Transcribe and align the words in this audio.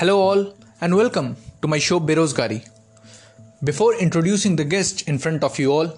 Hello, 0.00 0.20
all, 0.20 0.54
and 0.80 0.94
welcome 0.94 1.34
to 1.60 1.66
my 1.66 1.76
show 1.76 1.98
Berozgaari. 1.98 2.64
Before 3.64 3.96
introducing 3.96 4.54
the 4.54 4.64
guest 4.64 5.08
in 5.08 5.18
front 5.18 5.42
of 5.42 5.58
you 5.58 5.72
all, 5.72 5.88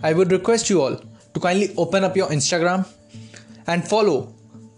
I 0.00 0.12
would 0.12 0.30
request 0.30 0.70
you 0.70 0.80
all 0.80 0.94
to 1.34 1.40
kindly 1.40 1.74
open 1.76 2.04
up 2.04 2.16
your 2.16 2.28
Instagram 2.28 2.86
and 3.66 3.82
follow 3.84 4.32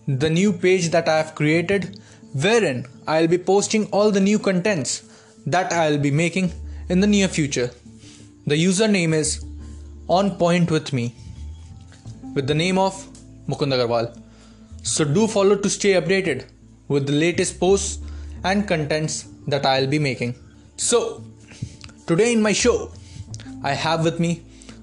the 0.08 0.30
new 0.30 0.50
page 0.50 0.88
that 0.92 1.11
I 1.11 1.18
have 1.18 1.34
created, 1.34 2.00
wherein 2.32 2.86
I'll 3.06 3.27
be 3.27 3.36
posting 3.36 3.84
all 3.88 4.11
the 4.11 4.22
new 4.29 4.38
contents 4.38 5.02
that 5.44 5.70
I'll 5.70 5.98
be 5.98 6.10
making 6.10 6.50
in 6.88 7.00
the 7.00 7.06
near 7.06 7.28
future. 7.28 7.70
The 8.46 8.54
username 8.54 9.12
is 9.12 9.44
On 10.08 10.30
Point 10.38 10.70
With 10.70 10.90
Me 10.94 11.14
with 12.34 12.46
the 12.46 12.54
name 12.54 12.78
of 12.78 12.94
Mukund 13.46 13.74
Agarwal. 13.74 14.18
So 14.82 15.04
do 15.04 15.26
follow 15.26 15.56
to 15.56 15.68
stay 15.68 16.00
updated 16.00 16.46
with 16.89 17.07
the 17.07 17.12
latest 17.12 17.61
posts 17.61 17.99
and 18.44 18.68
contents 18.68 19.26
that 19.46 19.66
I'll 19.66 19.86
be 19.86 19.98
making. 19.98 20.34
So, 20.76 21.25
today 22.07 22.32
in 22.32 22.43
my 22.43 22.53
show, 22.53 22.93
I 23.62 23.72
have 23.72 24.04
with 24.04 24.20
me 24.20 24.43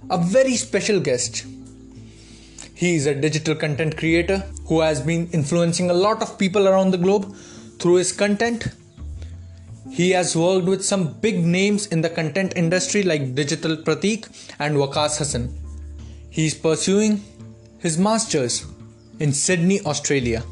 a 0.10 0.18
very 0.18 0.56
special 0.56 1.00
guest. 1.00 1.46
He 2.76 2.96
is 2.96 3.06
a 3.06 3.14
digital 3.14 3.56
content 3.56 3.96
creator 3.98 4.40
who 4.68 4.82
has 4.82 5.02
been 5.02 5.30
influencing 5.32 5.90
a 5.90 5.94
lot 5.94 6.22
of 6.22 6.38
people 6.40 6.68
around 6.68 6.92
the 6.92 6.98
globe 6.98 7.36
through 7.80 7.96
his 7.96 8.12
content. 8.12 8.68
He 9.92 10.12
has 10.12 10.36
worked 10.36 10.66
with 10.66 10.84
some 10.84 11.14
big 11.20 11.46
names 11.46 11.88
in 11.88 12.02
the 12.02 12.10
content 12.10 12.54
industry 12.56 13.04
like 13.04 13.36
Digital 13.36 13.78
Pratik 13.78 14.28
and 14.60 14.78
Waqas 14.78 15.18
Hassan. 15.18 15.56
He 16.30 16.46
is 16.48 16.56
pursuing 16.56 17.24
his 17.80 17.98
masters 17.98 18.66
in 19.20 19.34
Sydney, 19.34 19.82
Australia. 19.82 20.44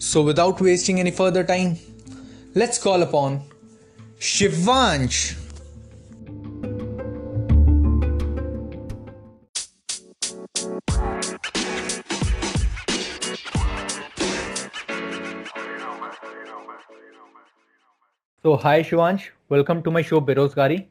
So, 0.00 0.22
without 0.22 0.60
wasting 0.60 1.00
any 1.00 1.10
further 1.10 1.42
time, 1.42 1.76
let's 2.54 2.78
call 2.78 3.02
upon 3.02 3.42
Shivansh. 4.20 5.34
So, 18.44 18.56
hi 18.56 18.82
Shivansh, 18.82 19.30
welcome 19.48 19.82
to 19.82 19.90
my 19.90 20.02
show 20.02 20.20
Berozgaari. 20.20 20.86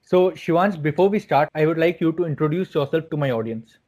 So, 0.00 0.32
Shivansh, 0.32 0.82
before 0.82 1.08
we 1.08 1.20
start, 1.20 1.48
I 1.54 1.66
would 1.66 1.78
like 1.78 2.00
you 2.00 2.10
to 2.14 2.24
introduce 2.24 2.74
yourself 2.74 3.08
to 3.10 3.16
my 3.16 3.30
audience. 3.30 3.78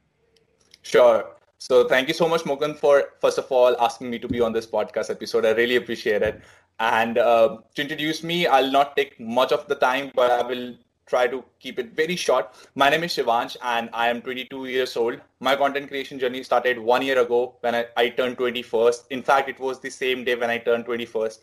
Sure. 0.83 1.34
So 1.57 1.87
thank 1.87 2.07
you 2.07 2.13
so 2.13 2.27
much, 2.27 2.43
Mukund, 2.43 2.77
for 2.77 3.13
first 3.19 3.37
of 3.37 3.51
all 3.51 3.75
asking 3.81 4.09
me 4.09 4.19
to 4.19 4.27
be 4.27 4.39
on 4.41 4.53
this 4.53 4.67
podcast 4.67 5.09
episode. 5.09 5.45
I 5.45 5.51
really 5.51 5.75
appreciate 5.77 6.21
it. 6.21 6.41
And 6.79 7.17
uh, 7.17 7.57
to 7.75 7.81
introduce 7.81 8.23
me, 8.23 8.47
I'll 8.47 8.71
not 8.71 8.95
take 8.95 9.19
much 9.19 9.51
of 9.51 9.67
the 9.67 9.75
time, 9.75 10.11
but 10.15 10.31
I 10.31 10.43
will 10.45 10.75
try 11.07 11.27
to 11.27 11.43
keep 11.59 11.79
it 11.79 11.93
very 11.95 12.15
short. 12.15 12.53
My 12.75 12.89
name 12.89 13.03
is 13.03 13.15
Shivansh, 13.15 13.55
and 13.63 13.89
I 13.93 14.09
am 14.09 14.21
22 14.21 14.65
years 14.65 14.97
old. 14.97 15.19
My 15.39 15.55
content 15.55 15.87
creation 15.87 16.19
journey 16.19 16.43
started 16.43 16.77
one 16.79 17.01
year 17.01 17.19
ago 17.21 17.55
when 17.61 17.75
I, 17.75 17.85
I 17.95 18.09
turned 18.09 18.37
21st. 18.37 19.05
In 19.11 19.21
fact, 19.23 19.47
it 19.49 19.59
was 19.59 19.79
the 19.79 19.89
same 19.89 20.23
day 20.23 20.35
when 20.35 20.49
I 20.49 20.57
turned 20.57 20.85
21st. 20.85 21.39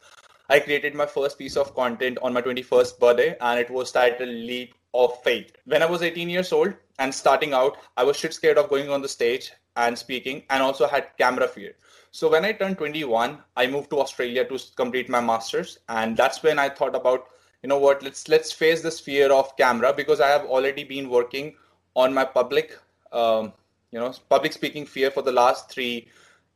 I 0.50 0.60
created 0.60 0.94
my 0.94 1.06
first 1.06 1.38
piece 1.38 1.56
of 1.56 1.74
content 1.74 2.18
on 2.22 2.33
my 2.33 2.42
21st 2.42 2.98
birthday, 2.98 3.36
and 3.40 3.58
it 3.58 3.70
was 3.70 3.92
titled 3.92 4.28
Leap 4.28 4.74
of 4.92 5.22
Faith. 5.22 5.52
When 5.64 5.83
I 5.83 5.86
was 5.86 6.02
18 6.02 6.28
years 6.28 6.52
old 6.52 6.74
and 6.98 7.14
starting 7.14 7.55
out, 7.55 7.78
I 7.96 8.05
was 8.05 8.16
shit 8.18 8.34
scared 8.34 8.58
of 8.58 8.68
going 8.68 8.90
on 8.90 9.00
the 9.00 9.08
stage 9.08 9.52
and 9.77 9.98
speaking 9.98 10.42
and 10.51 10.62
also 10.62 10.87
had 10.87 11.17
camera 11.19 11.48
fear. 11.48 11.75
So 12.11 12.31
when 12.31 12.45
I 12.45 12.53
turned 12.53 12.78
21, 12.78 13.39
I 13.56 13.67
moved 13.67 13.91
to 13.91 14.01
Australia 14.01 14.45
to 14.45 14.59
complete 14.77 15.09
my 15.09 15.20
masters 15.20 15.79
and 15.89 16.17
that's 16.17 16.42
when 16.42 16.59
I 16.59 16.69
thought 16.69 16.95
about 16.95 17.29
you 17.62 17.69
know 17.69 17.79
what 17.79 18.02
let's 18.02 18.29
let's 18.29 18.52
face 18.52 18.83
this 18.83 18.98
fear 19.01 19.33
of 19.33 19.57
camera 19.57 19.92
because 19.92 20.20
I 20.20 20.29
have 20.29 20.45
already 20.46 20.85
been 20.85 21.08
working 21.08 21.55
on 21.95 22.13
my 22.13 22.24
public 22.24 22.79
um, 23.13 23.52
you 23.92 24.01
know 24.01 24.13
public 24.29 24.52
speaking 24.52 24.85
fear 24.85 25.11
for 25.11 25.23
the 25.23 25.33
last 25.33 25.70
3 25.70 26.08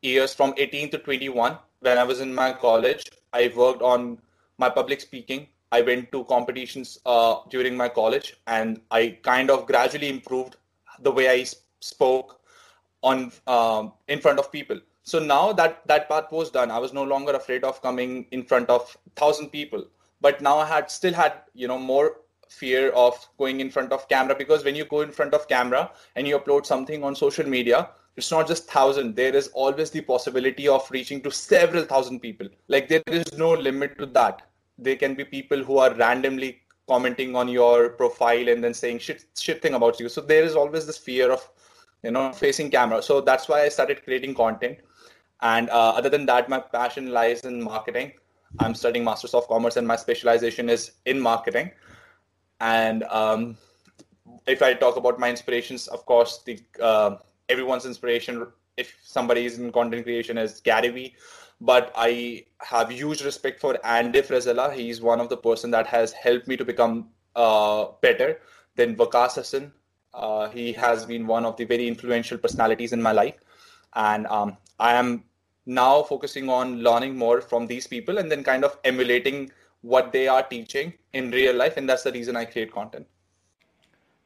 years 0.03 0.35
from 0.35 0.55
18 0.57 0.91
to 0.91 0.99
21 0.99 1.59
when 1.81 1.99
I 1.99 2.03
was 2.03 2.21
in 2.21 2.35
my 2.35 2.53
college 2.53 3.05
I 3.33 3.53
worked 3.57 3.83
on 3.83 4.19
my 4.59 4.69
public 4.69 5.01
speaking 5.01 5.47
I 5.71 5.81
went 5.83 6.11
to 6.13 6.25
competitions 6.25 6.99
uh, 7.07 7.37
during 7.51 7.77
my 7.77 7.89
college 7.89 8.37
and 8.47 8.81
I 8.91 9.19
kind 9.23 9.51
of 9.51 9.67
gradually 9.67 10.09
improved 10.09 10.57
the 11.01 11.13
way 11.13 11.29
I 11.29 11.45
spoke 11.81 12.41
on 13.03 13.33
um, 13.47 13.93
in 14.09 14.21
front 14.21 14.39
of 14.39 14.51
people. 14.51 14.81
So 15.03 15.19
now 15.19 15.53
that 15.53 15.87
that 15.87 16.09
part 16.09 16.31
was 16.33 16.51
done. 16.51 16.71
I 16.71 16.79
was 16.79 16.93
no 16.93 17.05
longer 17.05 17.33
afraid 17.33 17.65
of 17.65 17.81
coming 17.83 18.27
in 18.31 18.43
front 18.45 18.69
of 18.69 18.97
thousand 19.15 19.51
people. 19.51 19.85
But 20.21 20.41
now 20.41 20.59
i 20.59 20.67
had 20.67 20.91
still 20.91 21.13
had 21.13 21.35
you 21.55 21.69
know 21.69 21.79
more 21.79 22.17
fear 22.49 22.91
of 22.91 23.29
going 23.39 23.61
in 23.61 23.71
front 23.71 23.93
of 23.93 24.09
camera 24.09 24.35
because 24.35 24.65
when 24.65 24.75
you 24.75 24.85
go 24.85 25.01
in 25.01 25.11
front 25.11 25.35
of 25.35 25.47
camera 25.49 25.91
and 26.15 26.27
you 26.27 26.39
upload 26.39 26.65
something 26.65 27.03
on 27.05 27.15
social 27.15 27.47
media 27.47 27.89
it's 28.17 28.31
not 28.31 28.47
just 28.49 28.67
thousand. 28.67 29.15
There 29.15 29.35
is 29.35 29.49
always 29.49 29.91
the 29.91 30.01
possibility 30.01 30.69
of 30.69 30.91
reaching 30.91 31.21
to 31.23 31.31
several 31.31 31.85
thousand 31.85 32.21
people. 32.21 32.49
Like 32.69 32.89
there 32.89 33.03
is 33.07 33.37
no 33.37 33.53
limit 33.53 33.99
to 33.99 34.07
that. 34.07 34.43
There 34.79 34.97
can 34.97 35.15
be 35.15 35.25
people 35.25 35.63
who 35.63 35.79
are 35.79 35.95
randomly 35.95 36.63
commenting 36.89 37.35
on 37.37 37.49
your 37.49 37.91
profile 37.91 38.49
and 38.49 38.63
then 38.63 38.73
saying 38.73 39.01
shit 39.01 39.25
shit 39.37 39.61
thing 39.61 39.75
about 39.75 40.01
you. 40.01 40.09
So 40.09 40.21
there 40.21 40.45
is 40.45 40.55
always 40.55 40.87
this 40.87 40.99
fear 40.99 41.31
of 41.31 41.47
you 42.07 42.13
know 42.17 42.33
facing 42.33 42.71
camera. 42.71 43.03
So 43.03 43.21
that's 43.21 43.49
why 43.53 43.63
i 43.65 43.69
started 43.69 44.03
creating 44.05 44.35
content. 44.35 44.79
And 45.43 45.71
uh, 45.71 45.91
other 46.01 46.09
than 46.17 46.27
that 46.33 46.49
my 46.49 46.61
passion 46.79 47.13
lies 47.19 47.45
in 47.53 47.63
marketing. 47.63 48.13
I'm 48.61 48.75
studying 48.75 49.05
masters 49.05 49.35
of 49.35 49.49
commerce 49.49 49.77
and 49.77 49.87
my 49.87 49.97
specialization 49.97 50.71
is 50.71 50.93
in 51.05 51.21
marketing. 51.21 51.73
And 52.61 53.03
um, 53.05 53.57
if 54.47 54.63
i 54.63 54.73
talk 54.75 54.97
about 54.97 55.19
my 55.19 55.29
inspirations 55.31 55.89
of 55.89 56.05
course 56.07 56.43
the 56.45 56.59
uh, 56.83 57.17
everyone's 57.49 57.87
inspiration 57.87 58.47
if 58.77 58.97
somebody 59.03 59.45
is 59.47 59.59
in 59.59 59.73
content 59.73 60.05
creation 60.05 60.39
is 60.39 60.61
gary 60.61 60.89
vee 60.97 61.15
but 61.61 61.93
i 61.97 62.45
have 62.61 62.91
huge 62.91 63.23
respect 63.23 63.61
for 63.61 63.73
andy 63.85 64.21
frisella 64.21 64.67
he's 64.73 65.01
one 65.01 65.21
of 65.21 65.29
the 65.29 65.37
person 65.37 65.71
that 65.71 65.87
has 65.87 66.13
helped 66.13 66.49
me 66.49 66.57
to 66.57 66.65
become 66.65 67.09
uh, 67.35 67.87
better 68.03 68.41
than 68.77 68.95
Waqas 68.97 69.35
Hassan, 69.35 69.73
uh, 70.17 70.49
he 70.49 70.73
has 70.73 71.05
been 71.05 71.27
one 71.27 71.45
of 71.45 71.57
the 71.57 71.65
very 71.65 71.87
influential 71.87 72.39
personalities 72.39 72.93
in 72.93 73.03
my 73.03 73.13
life, 73.13 73.35
and 73.95 74.27
um, 74.27 74.57
I 74.79 74.95
am 74.95 75.25
now 75.67 76.03
focusing 76.03 76.49
on 76.49 76.83
learning 76.83 77.17
more 77.17 77.41
from 77.41 77.67
these 77.67 77.87
people 77.87 78.19
and 78.19 78.31
then 78.31 78.43
kind 78.43 78.65
of 78.65 78.79
emulating 78.85 79.51
what 79.83 80.13
they 80.13 80.27
are 80.29 80.43
teaching 80.43 80.95
in 81.13 81.31
real 81.31 81.55
life, 81.55 81.77
and 81.77 81.89
that's 81.89 82.03
the 82.03 82.13
reason 82.13 82.37
I 82.37 82.45
create 82.45 82.73
content. 82.73 83.07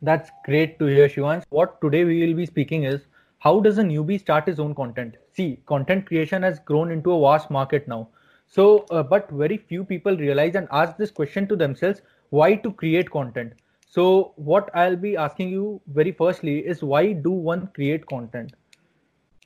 That's 0.02 0.30
great 0.44 0.78
to 0.78 0.86
hear, 0.86 1.08
Shivansh. 1.08 1.44
What 1.50 1.80
today 1.80 2.04
we 2.04 2.26
will 2.26 2.34
be 2.34 2.46
speaking 2.46 2.84
is 2.84 3.02
how 3.38 3.60
does 3.60 3.78
a 3.78 3.82
newbie 3.82 4.20
start 4.20 4.46
his 4.46 4.60
own 4.60 4.74
content? 4.74 5.16
See, 5.32 5.60
content 5.66 6.06
creation 6.06 6.42
has 6.42 6.58
grown 6.60 6.90
into 6.90 7.12
a 7.12 7.20
vast 7.20 7.50
market 7.50 7.88
now. 7.88 8.08
So, 8.46 8.86
uh, 8.90 9.02
but 9.02 9.30
very 9.30 9.56
few 9.56 9.84
people 9.84 10.16
realize 10.16 10.54
and 10.54 10.68
ask 10.70 10.96
this 10.96 11.10
question 11.10 11.46
to 11.48 11.56
themselves 11.56 12.02
why 12.30 12.54
to 12.56 12.72
create 12.72 13.10
content 13.10 13.52
so, 13.95 14.33
what 14.35 14.69
I'll 14.75 14.97
be 14.97 15.15
asking 15.15 15.49
you 15.49 15.81
very 15.87 16.11
firstly 16.11 16.59
is 16.59 16.83
why 16.83 17.13
do 17.13 17.31
one 17.31 17.67
create 17.67 18.05
content? 18.05 18.53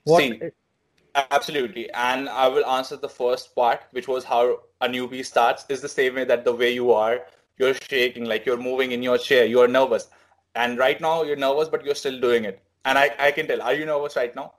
What 0.06 0.22
See, 0.22 0.42
absolutely. 1.16 1.92
And 1.92 2.28
I 2.28 2.48
will 2.48 2.66
answer 2.66 2.98
the 2.98 3.10
first 3.10 3.54
part, 3.54 3.84
which 3.92 4.08
was 4.08 4.24
how 4.24 4.62
a 4.82 4.88
newbie 4.88 5.24
starts, 5.24 5.66
is 5.70 5.82
the 5.82 5.90
same 5.90 6.16
way 6.16 6.24
that 6.26 6.46
the 6.46 6.54
way 6.54 6.74
you 6.74 6.92
are, 6.92 7.20
you're 7.60 7.76
shaking, 7.76 8.26
like 8.26 8.48
you're 8.48 8.58
moving 8.58 8.92
in 8.92 9.04
your 9.04 9.20
chair, 9.20 9.46
you're 9.46 9.68
nervous. 9.68 10.08
And 10.56 10.80
right 10.80 11.00
now 11.00 11.22
you're 11.22 11.36
nervous, 11.36 11.70
but 11.70 11.86
you're 11.86 11.94
still 11.94 12.20
doing 12.20 12.46
it. 12.46 12.60
And 12.86 12.98
I, 12.98 13.12
I 13.20 13.30
can 13.30 13.46
tell, 13.46 13.62
are 13.62 13.76
you 13.76 13.86
nervous 13.86 14.16
right 14.16 14.36
now? 14.36 14.54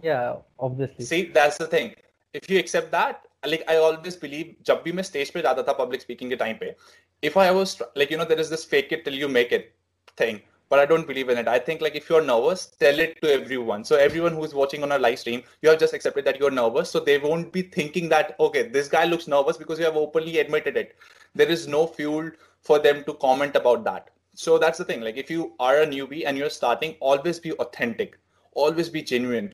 Yeah, 0.00 0.36
obviously. 0.60 1.04
See, 1.04 1.24
that's 1.24 1.58
the 1.58 1.66
thing. 1.66 1.96
If 2.32 2.48
you 2.48 2.60
accept 2.60 2.92
that, 2.92 3.26
like 3.44 3.64
I 3.68 3.76
always 3.76 4.16
believe 4.16 4.54
जब 4.66 4.82
भी 4.84 4.92
मैं 4.92 5.02
stage 5.02 5.30
पे 5.30 5.40
जाता 5.42 5.62
था 5.68 5.72
public 5.84 6.00
speaking 6.00 6.30
के 6.30 6.36
time 6.36 6.56
पे 6.60 6.74
if 7.21 7.37
I 7.37 7.51
was 7.51 7.81
like, 7.95 8.11
you 8.11 8.17
know, 8.17 8.25
there 8.25 8.39
is 8.39 8.49
this 8.49 8.65
fake 8.65 8.91
it 8.91 9.03
till 9.03 9.13
you 9.13 9.27
make 9.27 9.51
it 9.51 9.73
thing, 10.15 10.41
but 10.69 10.79
I 10.79 10.85
don't 10.85 11.07
believe 11.07 11.29
in 11.29 11.37
it. 11.37 11.47
I 11.47 11.59
think 11.59 11.81
like 11.81 11.95
if 11.95 12.09
you're 12.09 12.23
nervous, 12.23 12.67
tell 12.79 12.99
it 12.99 13.21
to 13.21 13.33
everyone. 13.33 13.83
So 13.83 13.95
everyone 13.95 14.33
who's 14.33 14.53
watching 14.53 14.83
on 14.83 14.91
a 14.91 14.99
live 14.99 15.19
stream, 15.19 15.43
you 15.61 15.69
have 15.69 15.79
just 15.79 15.93
accepted 15.93 16.25
that 16.25 16.39
you're 16.39 16.51
nervous. 16.51 16.91
So 16.91 16.99
they 16.99 17.17
won't 17.17 17.51
be 17.51 17.63
thinking 17.63 18.09
that, 18.09 18.35
okay, 18.39 18.67
this 18.67 18.87
guy 18.87 19.05
looks 19.05 19.27
nervous 19.27 19.57
because 19.57 19.79
you 19.79 19.85
have 19.85 19.95
openly 19.95 20.39
admitted 20.39 20.77
it. 20.77 20.95
There 21.33 21.49
is 21.49 21.67
no 21.67 21.87
fuel 21.87 22.31
for 22.61 22.79
them 22.79 23.03
to 23.05 23.13
comment 23.15 23.55
about 23.55 23.83
that. 23.85 24.09
So 24.33 24.59
that's 24.59 24.77
the 24.77 24.85
thing. 24.85 25.01
Like 25.01 25.17
if 25.17 25.31
you 25.31 25.53
are 25.59 25.81
a 25.81 25.87
newbie 25.87 26.23
and 26.25 26.37
you're 26.37 26.49
starting, 26.49 26.95
always 26.99 27.39
be 27.39 27.53
authentic, 27.53 28.19
always 28.53 28.89
be 28.89 29.01
genuine. 29.01 29.53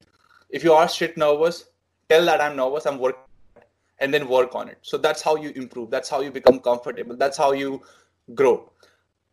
If 0.50 0.64
you 0.64 0.74
are 0.74 0.90
shit 0.90 1.16
nervous, 1.16 1.66
tell 2.10 2.26
that 2.26 2.42
I'm 2.42 2.58
nervous, 2.58 2.86
I'm 2.86 3.00
working 3.00 3.22
and 4.00 4.14
then 4.14 4.28
work 4.28 4.56
on 4.56 4.70
it. 4.70 4.78
So 4.82 4.98
that's 4.98 5.22
how 5.22 5.36
you 5.36 5.52
improve. 5.52 5.90
That's 5.90 6.10
how 6.10 6.22
you 6.22 6.32
become 6.32 6.60
comfortable. 6.60 7.16
That's 7.16 7.38
how 7.38 7.52
you 7.54 7.82
grow. 8.34 8.72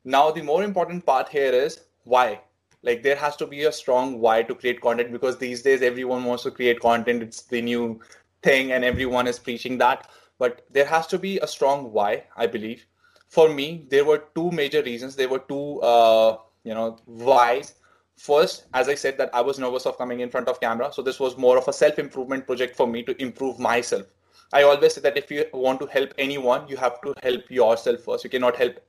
Now, 0.04 0.30
the 0.30 0.42
more 0.42 0.62
important 0.64 1.04
part 1.04 1.28
here 1.28 1.52
is 1.52 1.80
why. 2.04 2.40
Like 2.82 3.02
there 3.02 3.16
has 3.16 3.36
to 3.36 3.46
be 3.46 3.64
a 3.64 3.72
strong 3.72 4.20
why 4.20 4.42
to 4.42 4.54
create 4.54 4.80
content 4.80 5.12
because 5.12 5.36
these 5.38 5.62
days 5.62 5.82
everyone 5.82 6.24
wants 6.24 6.44
to 6.44 6.50
create 6.50 6.80
content. 6.80 7.22
It's 7.22 7.42
the 7.42 7.60
new 7.60 8.00
thing 8.42 8.72
and 8.72 8.84
everyone 8.84 9.26
is 9.26 9.38
preaching 9.38 9.78
that. 9.78 10.08
but 10.40 10.64
there 10.70 10.86
has 10.86 11.06
to 11.06 11.18
be 11.18 11.38
a 11.40 11.46
strong 11.46 11.92
why, 11.92 12.24
I 12.34 12.46
believe. 12.46 12.86
For 13.28 13.52
me, 13.52 13.86
there 13.90 14.04
were 14.06 14.24
two 14.34 14.50
major 14.50 14.82
reasons. 14.82 15.14
There 15.14 15.28
were 15.28 15.40
two, 15.40 15.80
uh, 15.82 16.38
you 16.64 16.74
know, 16.74 16.96
whys. 17.06 17.74
First, 18.16 18.64
as 18.72 18.88
I 18.88 18.94
said, 18.94 19.18
that 19.18 19.28
I 19.34 19.42
was 19.42 19.58
nervous 19.58 19.84
of 19.86 19.98
coming 19.98 20.20
in 20.20 20.30
front 20.30 20.48
of 20.48 20.60
camera. 20.60 20.92
So 20.92 21.02
this 21.02 21.20
was 21.20 21.36
more 21.36 21.58
of 21.58 21.68
a 21.68 21.72
self-improvement 21.72 22.46
project 22.46 22.74
for 22.74 22.86
me 22.86 23.02
to 23.02 23.22
improve 23.22 23.58
myself. 23.58 24.06
I 24.52 24.62
always 24.64 24.94
say 24.94 25.00
that 25.02 25.16
if 25.16 25.30
you 25.30 25.44
want 25.52 25.80
to 25.80 25.86
help 25.86 26.12
anyone, 26.18 26.66
you 26.68 26.76
have 26.76 27.00
to 27.02 27.14
help 27.22 27.50
yourself 27.50 28.00
first. 28.00 28.24
You 28.24 28.30
cannot 28.30 28.56
help 28.56 28.80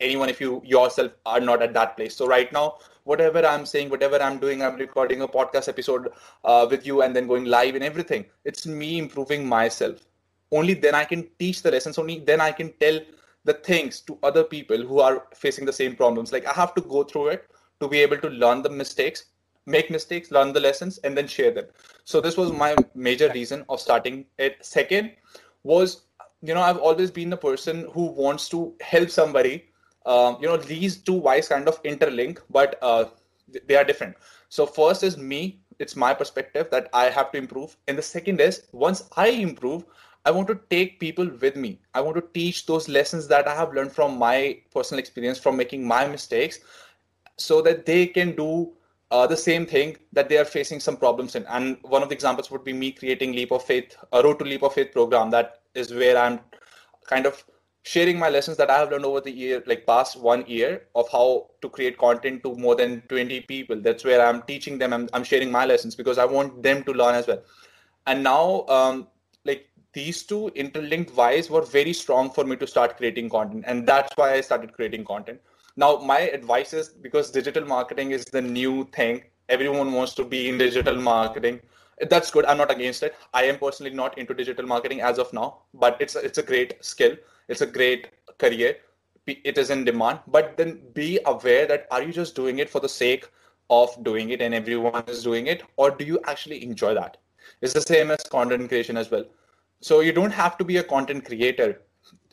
anyone 0.00 0.28
if 0.28 0.40
you 0.40 0.62
yourself 0.64 1.12
are 1.26 1.40
not 1.40 1.62
at 1.62 1.74
that 1.74 1.96
place. 1.96 2.16
So 2.16 2.26
right 2.26 2.52
now, 2.52 2.78
whatever 3.04 3.44
I'm 3.44 3.66
saying, 3.66 3.90
whatever 3.90 4.20
I'm 4.22 4.38
doing, 4.38 4.62
I'm 4.62 4.76
recording 4.76 5.22
a 5.22 5.28
podcast 5.28 5.68
episode 5.68 6.08
uh, 6.44 6.66
with 6.70 6.86
you 6.86 7.02
and 7.02 7.14
then 7.14 7.26
going 7.26 7.44
live 7.44 7.74
and 7.74 7.84
everything. 7.84 8.24
It's 8.44 8.66
me 8.66 8.98
improving 8.98 9.46
myself. 9.46 10.00
Only 10.50 10.74
then 10.74 10.94
I 10.94 11.04
can 11.04 11.28
teach 11.38 11.62
the 11.62 11.70
lessons. 11.70 11.98
Only 11.98 12.20
then 12.20 12.40
I 12.40 12.52
can 12.52 12.72
tell 12.80 13.00
the 13.44 13.54
things 13.54 14.00
to 14.02 14.18
other 14.22 14.44
people 14.44 14.78
who 14.78 15.00
are 15.00 15.26
facing 15.34 15.64
the 15.64 15.72
same 15.72 15.96
problems. 15.96 16.32
Like 16.32 16.46
I 16.46 16.52
have 16.52 16.74
to 16.74 16.80
go 16.80 17.04
through 17.04 17.28
it 17.28 17.50
to 17.80 17.88
be 17.88 18.00
able 18.00 18.18
to 18.18 18.28
learn 18.28 18.62
the 18.62 18.70
mistakes, 18.70 19.26
make 19.66 19.90
mistakes, 19.90 20.30
learn 20.30 20.52
the 20.52 20.60
lessons, 20.60 20.98
and 20.98 21.16
then 21.16 21.26
share 21.26 21.50
them. 21.50 21.66
So 22.04 22.20
this 22.20 22.36
was 22.36 22.52
my 22.52 22.74
major 22.94 23.30
reason 23.32 23.64
of 23.68 23.80
starting 23.80 24.26
it. 24.38 24.64
Second 24.64 25.12
was, 25.62 26.02
you 26.42 26.54
know, 26.54 26.60
I've 26.60 26.78
always 26.78 27.10
been 27.10 27.30
the 27.30 27.36
person 27.36 27.88
who 27.92 28.06
wants 28.06 28.48
to 28.50 28.74
help 28.80 29.10
somebody. 29.10 29.64
Um, 30.04 30.38
you 30.40 30.48
know 30.48 30.56
these 30.56 30.96
two 30.96 31.12
whys 31.14 31.46
kind 31.46 31.68
of 31.68 31.80
interlink 31.84 32.40
but 32.50 32.76
uh, 32.82 33.04
they 33.68 33.76
are 33.76 33.84
different. 33.84 34.16
So 34.48 34.66
first 34.66 35.02
is 35.04 35.16
me. 35.16 35.60
It's 35.78 35.96
my 35.96 36.12
perspective 36.12 36.68
that 36.70 36.88
i 36.92 37.04
have 37.04 37.30
to 37.32 37.38
improve. 37.38 37.76
And 37.86 37.96
the 37.96 38.02
second 38.02 38.40
is 38.40 38.66
once 38.72 39.08
i 39.16 39.28
improve 39.28 39.84
i 40.24 40.30
want 40.30 40.48
to 40.48 40.58
take 40.70 40.98
people 40.98 41.28
with 41.40 41.54
me. 41.56 41.80
I 41.94 42.00
want 42.00 42.16
to 42.16 42.24
teach 42.34 42.66
those 42.66 42.88
lessons 42.88 43.28
that 43.28 43.46
i 43.46 43.54
have 43.54 43.72
learned 43.72 43.92
from 43.92 44.18
my 44.18 44.58
personal 44.74 44.98
experience 44.98 45.38
from 45.38 45.56
making 45.56 45.86
my 45.86 46.06
mistakes 46.08 46.58
so 47.36 47.62
that 47.62 47.86
they 47.86 48.06
can 48.06 48.34
do 48.34 48.72
uh, 49.12 49.26
the 49.26 49.36
same 49.36 49.64
thing 49.66 49.96
that 50.12 50.28
they 50.28 50.38
are 50.42 50.44
facing 50.56 50.80
some 50.80 50.96
problems 50.96 51.36
in 51.36 51.46
and 51.46 51.78
one 51.82 52.02
of 52.02 52.08
the 52.08 52.14
examples 52.14 52.50
would 52.50 52.64
be 52.64 52.72
me 52.82 52.90
creating 53.00 53.32
leap 53.32 53.52
of 53.52 53.62
faith 53.72 53.96
a 54.12 54.22
road 54.22 54.38
to 54.38 54.44
leap 54.44 54.62
of 54.62 54.74
faith 54.78 54.92
program 54.92 55.30
that 55.30 55.60
is 55.74 55.92
where 56.02 56.18
i'm 56.24 56.40
kind 57.12 57.26
of 57.26 57.44
sharing 57.84 58.18
my 58.18 58.28
lessons 58.28 58.56
that 58.56 58.70
I 58.70 58.78
have 58.78 58.90
learned 58.90 59.04
over 59.04 59.20
the 59.20 59.30
year, 59.30 59.62
like 59.66 59.86
past 59.86 60.18
one 60.18 60.44
year 60.46 60.86
of 60.94 61.08
how 61.10 61.50
to 61.62 61.68
create 61.68 61.98
content 61.98 62.42
to 62.44 62.54
more 62.54 62.76
than 62.76 63.02
20 63.08 63.40
people. 63.42 63.80
That's 63.80 64.04
where 64.04 64.24
I'm 64.24 64.42
teaching 64.42 64.78
them. 64.78 64.92
I'm, 64.92 65.08
I'm 65.12 65.24
sharing 65.24 65.50
my 65.50 65.66
lessons 65.66 65.96
because 65.96 66.18
I 66.18 66.24
want 66.24 66.62
them 66.62 66.84
to 66.84 66.92
learn 66.92 67.14
as 67.14 67.26
well. 67.26 67.42
And 68.06 68.22
now, 68.22 68.66
um, 68.68 69.08
like 69.44 69.68
these 69.92 70.22
two 70.22 70.48
interlinked 70.54 71.14
whys 71.16 71.50
were 71.50 71.62
very 71.62 71.92
strong 71.92 72.30
for 72.30 72.44
me 72.44 72.56
to 72.56 72.66
start 72.66 72.96
creating 72.96 73.30
content. 73.30 73.64
And 73.66 73.86
that's 73.86 74.16
why 74.16 74.34
I 74.34 74.40
started 74.40 74.72
creating 74.72 75.04
content. 75.04 75.40
Now, 75.76 75.96
my 75.96 76.20
advice 76.20 76.72
is 76.74 76.88
because 76.90 77.30
digital 77.30 77.64
marketing 77.64 78.10
is 78.10 78.24
the 78.26 78.42
new 78.42 78.84
thing. 78.92 79.24
Everyone 79.48 79.92
wants 79.92 80.14
to 80.14 80.24
be 80.24 80.48
in 80.48 80.58
digital 80.58 80.96
marketing. 80.96 81.60
That's 82.10 82.30
good. 82.30 82.44
I'm 82.46 82.58
not 82.58 82.70
against 82.70 83.02
it. 83.02 83.14
I 83.32 83.44
am 83.44 83.58
personally 83.58 83.92
not 83.92 84.18
into 84.18 84.34
digital 84.34 84.66
marketing 84.66 85.00
as 85.00 85.18
of 85.18 85.32
now 85.32 85.62
but 85.74 85.96
it's 86.00 86.16
it's 86.16 86.38
a 86.38 86.42
great 86.42 86.84
skill. 86.84 87.16
It's 87.48 87.60
a 87.60 87.66
great 87.66 88.08
career. 88.38 88.76
It 89.26 89.56
is 89.56 89.70
in 89.70 89.84
demand. 89.84 90.20
But 90.26 90.56
then 90.56 90.80
be 90.94 91.20
aware 91.26 91.66
that 91.66 91.86
are 91.90 92.02
you 92.02 92.12
just 92.12 92.34
doing 92.34 92.58
it 92.58 92.68
for 92.68 92.80
the 92.80 92.88
sake 92.88 93.28
of 93.70 94.02
doing 94.02 94.30
it 94.30 94.42
and 94.42 94.52
everyone 94.52 95.04
is 95.06 95.22
doing 95.22 95.46
it 95.46 95.62
or 95.76 95.90
do 95.90 96.04
you 96.04 96.18
actually 96.26 96.62
enjoy 96.62 96.94
that? 96.94 97.18
It's 97.60 97.72
the 97.72 97.80
same 97.80 98.10
as 98.10 98.22
content 98.24 98.68
creation 98.68 98.96
as 98.96 99.10
well. 99.10 99.24
So 99.80 100.00
you 100.00 100.12
don't 100.12 100.32
have 100.32 100.58
to 100.58 100.64
be 100.64 100.78
a 100.78 100.82
content 100.82 101.24
creator 101.24 101.82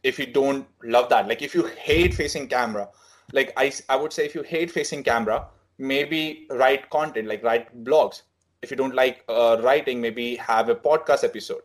if 0.04 0.18
you 0.18 0.26
don't 0.26 0.68
love 0.84 1.10
that. 1.10 1.28
Like 1.28 1.42
if 1.42 1.54
you 1.54 1.66
hate 1.68 2.14
facing 2.14 2.48
camera 2.48 2.90
like 3.34 3.54
i, 3.58 3.72
I 3.90 3.96
would 3.96 4.14
say 4.14 4.26
if 4.26 4.36
you 4.36 4.44
hate 4.44 4.72
facing 4.72 5.04
camera 5.04 5.48
maybe 5.80 6.46
write 6.52 6.90
content 6.90 7.28
like 7.28 7.44
write 7.44 7.84
blogs. 7.84 8.22
If 8.62 8.70
you 8.70 8.78
don't 8.78 8.94
like 8.94 9.24
uh, 9.30 9.58
writing 9.64 10.02
maybe 10.02 10.36
have 10.36 10.68
a 10.68 10.76
podcast 10.76 11.24
episode. 11.24 11.62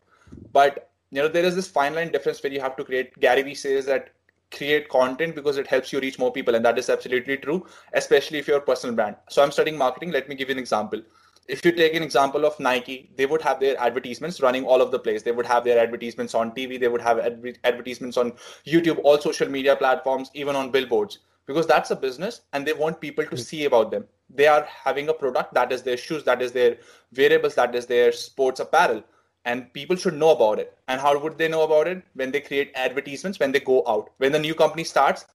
But 0.53 0.91
you 1.11 1.21
know 1.21 1.29
there 1.29 1.45
is 1.45 1.57
this 1.57 1.69
fine 1.69 1.95
line 1.95 2.11
difference 2.13 2.43
where 2.43 2.53
you 2.53 2.61
have 2.61 2.77
to 2.77 2.85
create 2.85 3.19
gary 3.21 3.43
vee 3.43 3.55
says 3.55 3.87
that 3.87 4.11
create 4.51 4.89
content 4.89 5.35
because 5.35 5.59
it 5.59 5.67
helps 5.67 5.93
you 5.93 6.01
reach 6.01 6.19
more 6.19 6.33
people 6.33 6.55
and 6.55 6.65
that 6.65 6.79
is 6.79 6.89
absolutely 6.89 7.37
true 7.37 7.67
especially 7.93 8.39
if 8.39 8.49
you're 8.49 8.59
a 8.59 8.69
personal 8.73 8.95
brand. 8.95 9.17
So 9.29 9.43
i'm 9.43 9.51
studying 9.51 9.77
marketing. 9.77 10.13
Let 10.13 10.29
me 10.29 10.35
give 10.35 10.49
you 10.49 10.55
an 10.55 10.59
example. 10.59 11.03
If 11.47 11.63
you 11.65 11.73
take 11.73 11.95
an 11.95 12.03
example 12.03 12.47
of 12.47 12.59
nike 12.61 13.11
they 13.17 13.27
would 13.27 13.43
have 13.43 13.59
their 13.59 13.79
advertisements 13.81 14.41
running 14.41 14.65
all 14.65 14.81
over 14.81 14.93
the 14.93 14.99
place. 15.01 15.23
They 15.25 15.33
would 15.33 15.47
have 15.47 15.65
their 15.65 15.79
advertisements 15.79 16.35
on 16.35 16.53
tv 16.53 16.81
they 16.81 16.89
would 16.89 17.03
have 17.03 17.19
advertisements 17.19 18.17
on 18.17 18.33
youtube 18.65 19.01
all 19.03 19.21
social 19.21 19.49
media 19.49 19.77
platforms 19.77 20.31
even 20.35 20.57
on 20.57 20.71
billboards 20.71 21.19
because 21.47 21.67
that's 21.67 21.91
a 21.91 21.97
business 21.97 22.43
and 22.53 22.67
they 22.67 22.73
want 22.73 23.01
people 23.01 23.25
to 23.27 23.37
see 23.37 23.65
about 23.65 23.91
them. 23.91 24.05
They 24.31 24.47
are 24.47 24.65
having 24.65 25.09
a 25.09 25.15
product 25.15 25.55
that 25.55 25.73
is 25.73 25.83
their 25.83 25.97
shoes 25.97 26.25
that 26.25 26.41
is 26.41 26.53
their 26.53 26.79
variables 27.13 27.55
that 27.57 27.75
is 27.75 27.87
their 27.87 28.13
sports 28.13 28.61
apparel. 28.61 29.03
And 29.45 29.71
people 29.75 29.97
should 29.97 30.15
know 30.15 30.31
about 30.31 30.59
it. 30.59 30.79
And 30.89 31.01
how 31.01 31.19
would 31.19 31.37
they 31.37 31.49
know 31.49 31.65
about 31.65 31.87
it? 31.87 32.03
When 32.15 32.33
they 32.33 32.41
create 32.41 32.73
advertisements 32.75 33.39
when 33.39 33.53
they 33.53 33.61
go 33.61 33.83
out. 33.87 34.11
When 34.17 34.33
the 34.33 34.39
new 34.39 34.55
company 34.55 34.85
starts 34.85 35.27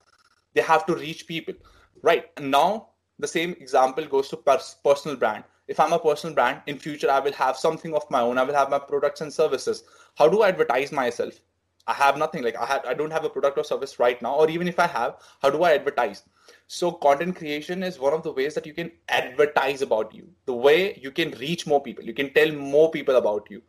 they 0.54 0.62
have 0.62 0.84
to 0.86 0.96
reach 0.96 1.28
people. 1.28 1.54
Right. 2.02 2.30
And 2.36 2.50
now 2.50 2.88
the 3.20 3.28
same 3.28 3.52
example 3.60 4.04
goes 4.06 4.28
to 4.30 4.36
personal 4.84 5.16
brand. 5.16 5.44
If 5.68 5.78
i'm 5.78 5.92
a 5.92 6.00
personal 6.00 6.34
brand 6.34 6.62
in 6.66 6.80
future 6.80 7.08
i 7.08 7.20
will 7.20 7.32
have 7.32 7.56
something 7.56 7.94
of 7.94 8.10
my 8.10 8.20
own. 8.20 8.38
I 8.38 8.42
will 8.42 8.54
have 8.54 8.70
my 8.70 8.80
products 8.80 9.20
and 9.20 9.32
services. 9.32 9.84
How 10.16 10.28
do 10.28 10.42
i 10.42 10.48
advertise 10.48 10.90
myself 10.90 11.40
i 11.86 11.92
have 11.92 12.18
nothing 12.18 12.42
like 12.42 12.56
i 12.56 12.66
have 12.66 12.84
i 12.86 12.94
don't 12.94 13.10
have 13.10 13.24
a 13.24 13.30
product 13.30 13.58
or 13.58 13.64
service 13.64 13.98
right 13.98 14.20
now 14.22 14.34
or 14.34 14.48
even 14.50 14.68
if 14.68 14.78
i 14.78 14.86
have 14.86 15.16
how 15.42 15.50
do 15.50 15.62
i 15.62 15.72
advertise 15.72 16.22
so 16.66 16.90
content 16.90 17.36
creation 17.36 17.82
is 17.82 17.98
one 17.98 18.12
of 18.12 18.22
the 18.22 18.32
ways 18.32 18.54
that 18.54 18.66
you 18.66 18.74
can 18.74 18.90
advertise 19.08 19.82
about 19.82 20.14
you 20.14 20.28
the 20.46 20.54
way 20.54 20.98
you 21.02 21.10
can 21.10 21.30
reach 21.32 21.66
more 21.66 21.82
people 21.82 22.04
you 22.04 22.14
can 22.14 22.32
tell 22.32 22.52
more 22.52 22.90
people 22.90 23.16
about 23.16 23.46
you 23.50 23.62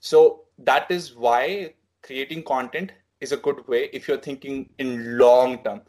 so 0.00 0.44
that 0.58 0.90
is 0.90 1.14
why 1.14 1.74
creating 2.02 2.42
content 2.42 2.92
is 3.20 3.32
a 3.32 3.36
good 3.36 3.66
way 3.68 3.90
if 3.92 4.06
you're 4.06 4.18
thinking 4.18 4.68
in 4.78 5.18
long 5.18 5.62
term. 5.64 5.80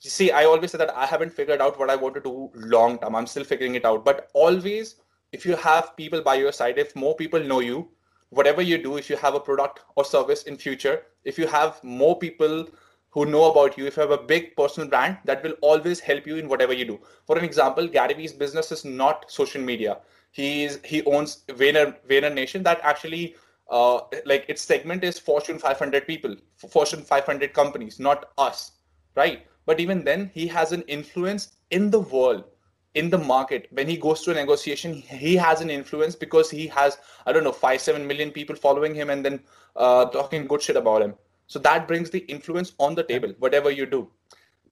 You 0.00 0.10
see, 0.10 0.30
I 0.30 0.44
always 0.44 0.70
say 0.70 0.78
that 0.78 0.96
I 0.96 1.06
haven't 1.06 1.32
figured 1.32 1.60
out 1.60 1.78
what 1.78 1.90
I 1.90 1.96
want 1.96 2.14
to 2.14 2.20
do 2.20 2.50
long 2.54 2.98
term. 2.98 3.16
I'm 3.16 3.26
still 3.26 3.44
figuring 3.44 3.74
it 3.74 3.84
out. 3.84 4.04
But 4.04 4.30
always, 4.32 4.96
if 5.32 5.44
you 5.44 5.56
have 5.56 5.96
people 5.96 6.22
by 6.22 6.36
your 6.36 6.52
side, 6.52 6.78
if 6.78 6.94
more 6.94 7.16
people 7.16 7.40
know 7.40 7.60
you, 7.60 7.88
whatever 8.30 8.62
you 8.62 8.78
do, 8.78 8.96
if 8.96 9.08
you 9.08 9.16
have 9.16 9.34
a 9.34 9.40
product 9.40 9.80
or 9.96 10.04
service 10.04 10.44
in 10.44 10.56
future, 10.56 11.02
if 11.24 11.38
you 11.38 11.46
have 11.46 11.82
more 11.82 12.18
people 12.18 12.66
who 13.10 13.24
know 13.24 13.50
about 13.50 13.78
you, 13.78 13.86
if 13.86 13.96
you 13.96 14.02
have 14.02 14.10
a 14.10 14.22
big 14.22 14.54
personal 14.56 14.88
brand, 14.88 15.18
that 15.24 15.42
will 15.42 15.54
always 15.62 15.98
help 16.00 16.26
you 16.26 16.36
in 16.36 16.48
whatever 16.48 16.72
you 16.72 16.84
do. 16.84 17.00
For 17.26 17.38
an 17.38 17.44
example, 17.44 17.88
Gary 17.88 18.14
Vee's 18.14 18.32
business 18.32 18.70
is 18.70 18.84
not 18.84 19.30
social 19.30 19.62
media. 19.62 19.98
He's 20.30 20.78
he 20.84 21.02
owns 21.04 21.44
Vayner 21.48 21.96
Vayner 22.08 22.32
Nation 22.32 22.62
that 22.64 22.80
actually 22.82 23.34
uh, 23.70 24.00
like 24.24 24.44
its 24.48 24.62
segment 24.62 25.04
is 25.04 25.18
Fortune 25.18 25.58
500 25.58 26.06
people, 26.06 26.36
Fortune 26.56 27.02
500 27.02 27.52
companies, 27.52 27.98
not 27.98 28.30
us, 28.38 28.72
right? 29.14 29.46
But 29.66 29.80
even 29.80 30.04
then, 30.04 30.30
he 30.32 30.46
has 30.46 30.72
an 30.72 30.82
influence 30.82 31.56
in 31.70 31.90
the 31.90 32.00
world, 32.00 32.44
in 32.98 33.10
the 33.10 33.18
market. 33.18 33.68
When 33.70 33.88
he 33.88 33.96
goes 33.96 34.22
to 34.22 34.32
a 34.32 34.34
negotiation, 34.34 34.94
he 34.94 35.36
has 35.36 35.60
an 35.60 35.70
influence 35.70 36.16
because 36.16 36.50
he 36.50 36.66
has, 36.68 36.98
I 37.26 37.32
don't 37.32 37.44
know, 37.44 37.52
five, 37.52 37.80
seven 37.80 38.06
million 38.06 38.30
people 38.30 38.56
following 38.56 38.94
him 38.94 39.10
and 39.10 39.24
then 39.24 39.40
uh, 39.76 40.06
talking 40.06 40.46
good 40.46 40.62
shit 40.62 40.76
about 40.76 41.02
him. 41.02 41.14
So 41.46 41.58
that 41.60 41.88
brings 41.88 42.10
the 42.10 42.20
influence 42.36 42.72
on 42.78 42.94
the 42.94 43.02
table, 43.02 43.34
whatever 43.38 43.70
you 43.70 43.86
do. 43.86 44.10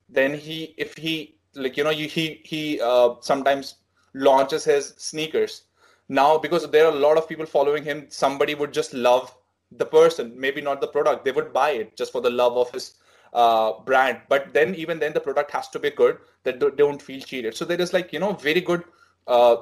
Then 0.09 0.35
he, 0.35 0.75
if 0.77 0.97
he, 0.97 1.39
like, 1.55 1.77
you 1.77 1.85
know, 1.85 1.91
he, 1.91 2.41
he 2.45 2.81
uh, 2.81 3.15
sometimes 3.21 3.77
launches 4.15 4.65
his 4.65 4.95
sneakers 4.97 5.65
now 6.09 6.39
because 6.39 6.69
there 6.71 6.87
are 6.87 6.93
a 6.93 7.03
lot 7.07 7.19
of 7.19 7.29
people 7.29 7.47
following 7.47 7.85
him 7.85 8.07
somebody 8.09 8.55
would 8.55 8.73
just 8.73 8.95
love 8.95 9.35
the 9.73 9.85
person 9.85 10.33
maybe 10.37 10.61
not 10.61 10.81
the 10.81 10.87
product 10.87 11.25
they 11.25 11.33
would 11.33 11.53
buy 11.53 11.71
it 11.71 11.97
just 11.97 12.13
for 12.13 12.21
the 12.21 12.31
love 12.31 12.57
of 12.57 12.71
his 12.71 12.95
uh, 13.33 13.73
brand 13.85 14.21
but 14.29 14.53
then 14.53 14.75
even 14.75 14.99
then 14.99 15.13
the 15.13 15.21
product 15.21 15.51
has 15.51 15.69
to 15.69 15.79
be 15.79 15.91
good 15.91 16.19
that 16.45 16.59
don't 16.77 17.03
feel 17.03 17.21
cheated. 17.21 17.57
So 17.57 17.65
there 17.65 17.81
is 17.81 17.93
like 17.93 18.13
you 18.13 18.21
know 18.21 18.33
very 18.33 18.61
good 18.61 18.85
uh, 19.27 19.57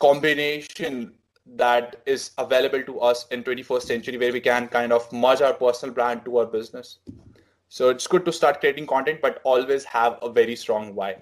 combination 0.00 1.14
that 1.54 2.02
is 2.06 2.32
available 2.38 2.82
to 2.82 3.00
us 3.00 3.26
in 3.28 3.44
21st 3.44 3.82
century 3.82 4.18
where 4.18 4.32
we 4.32 4.40
can 4.40 4.66
kind 4.68 4.92
of 4.92 5.10
merge 5.12 5.40
our 5.40 5.54
personal 5.54 5.94
brand 5.94 6.24
to 6.24 6.38
our 6.38 6.46
business. 6.46 6.98
So 7.68 7.88
it's 7.88 8.06
good 8.06 8.24
to 8.24 8.32
start 8.32 8.60
creating 8.60 8.86
content 8.86 9.20
but 9.22 9.40
always 9.44 9.84
have 9.84 10.18
a 10.22 10.28
very 10.28 10.56
strong 10.56 10.94
why. 10.94 11.16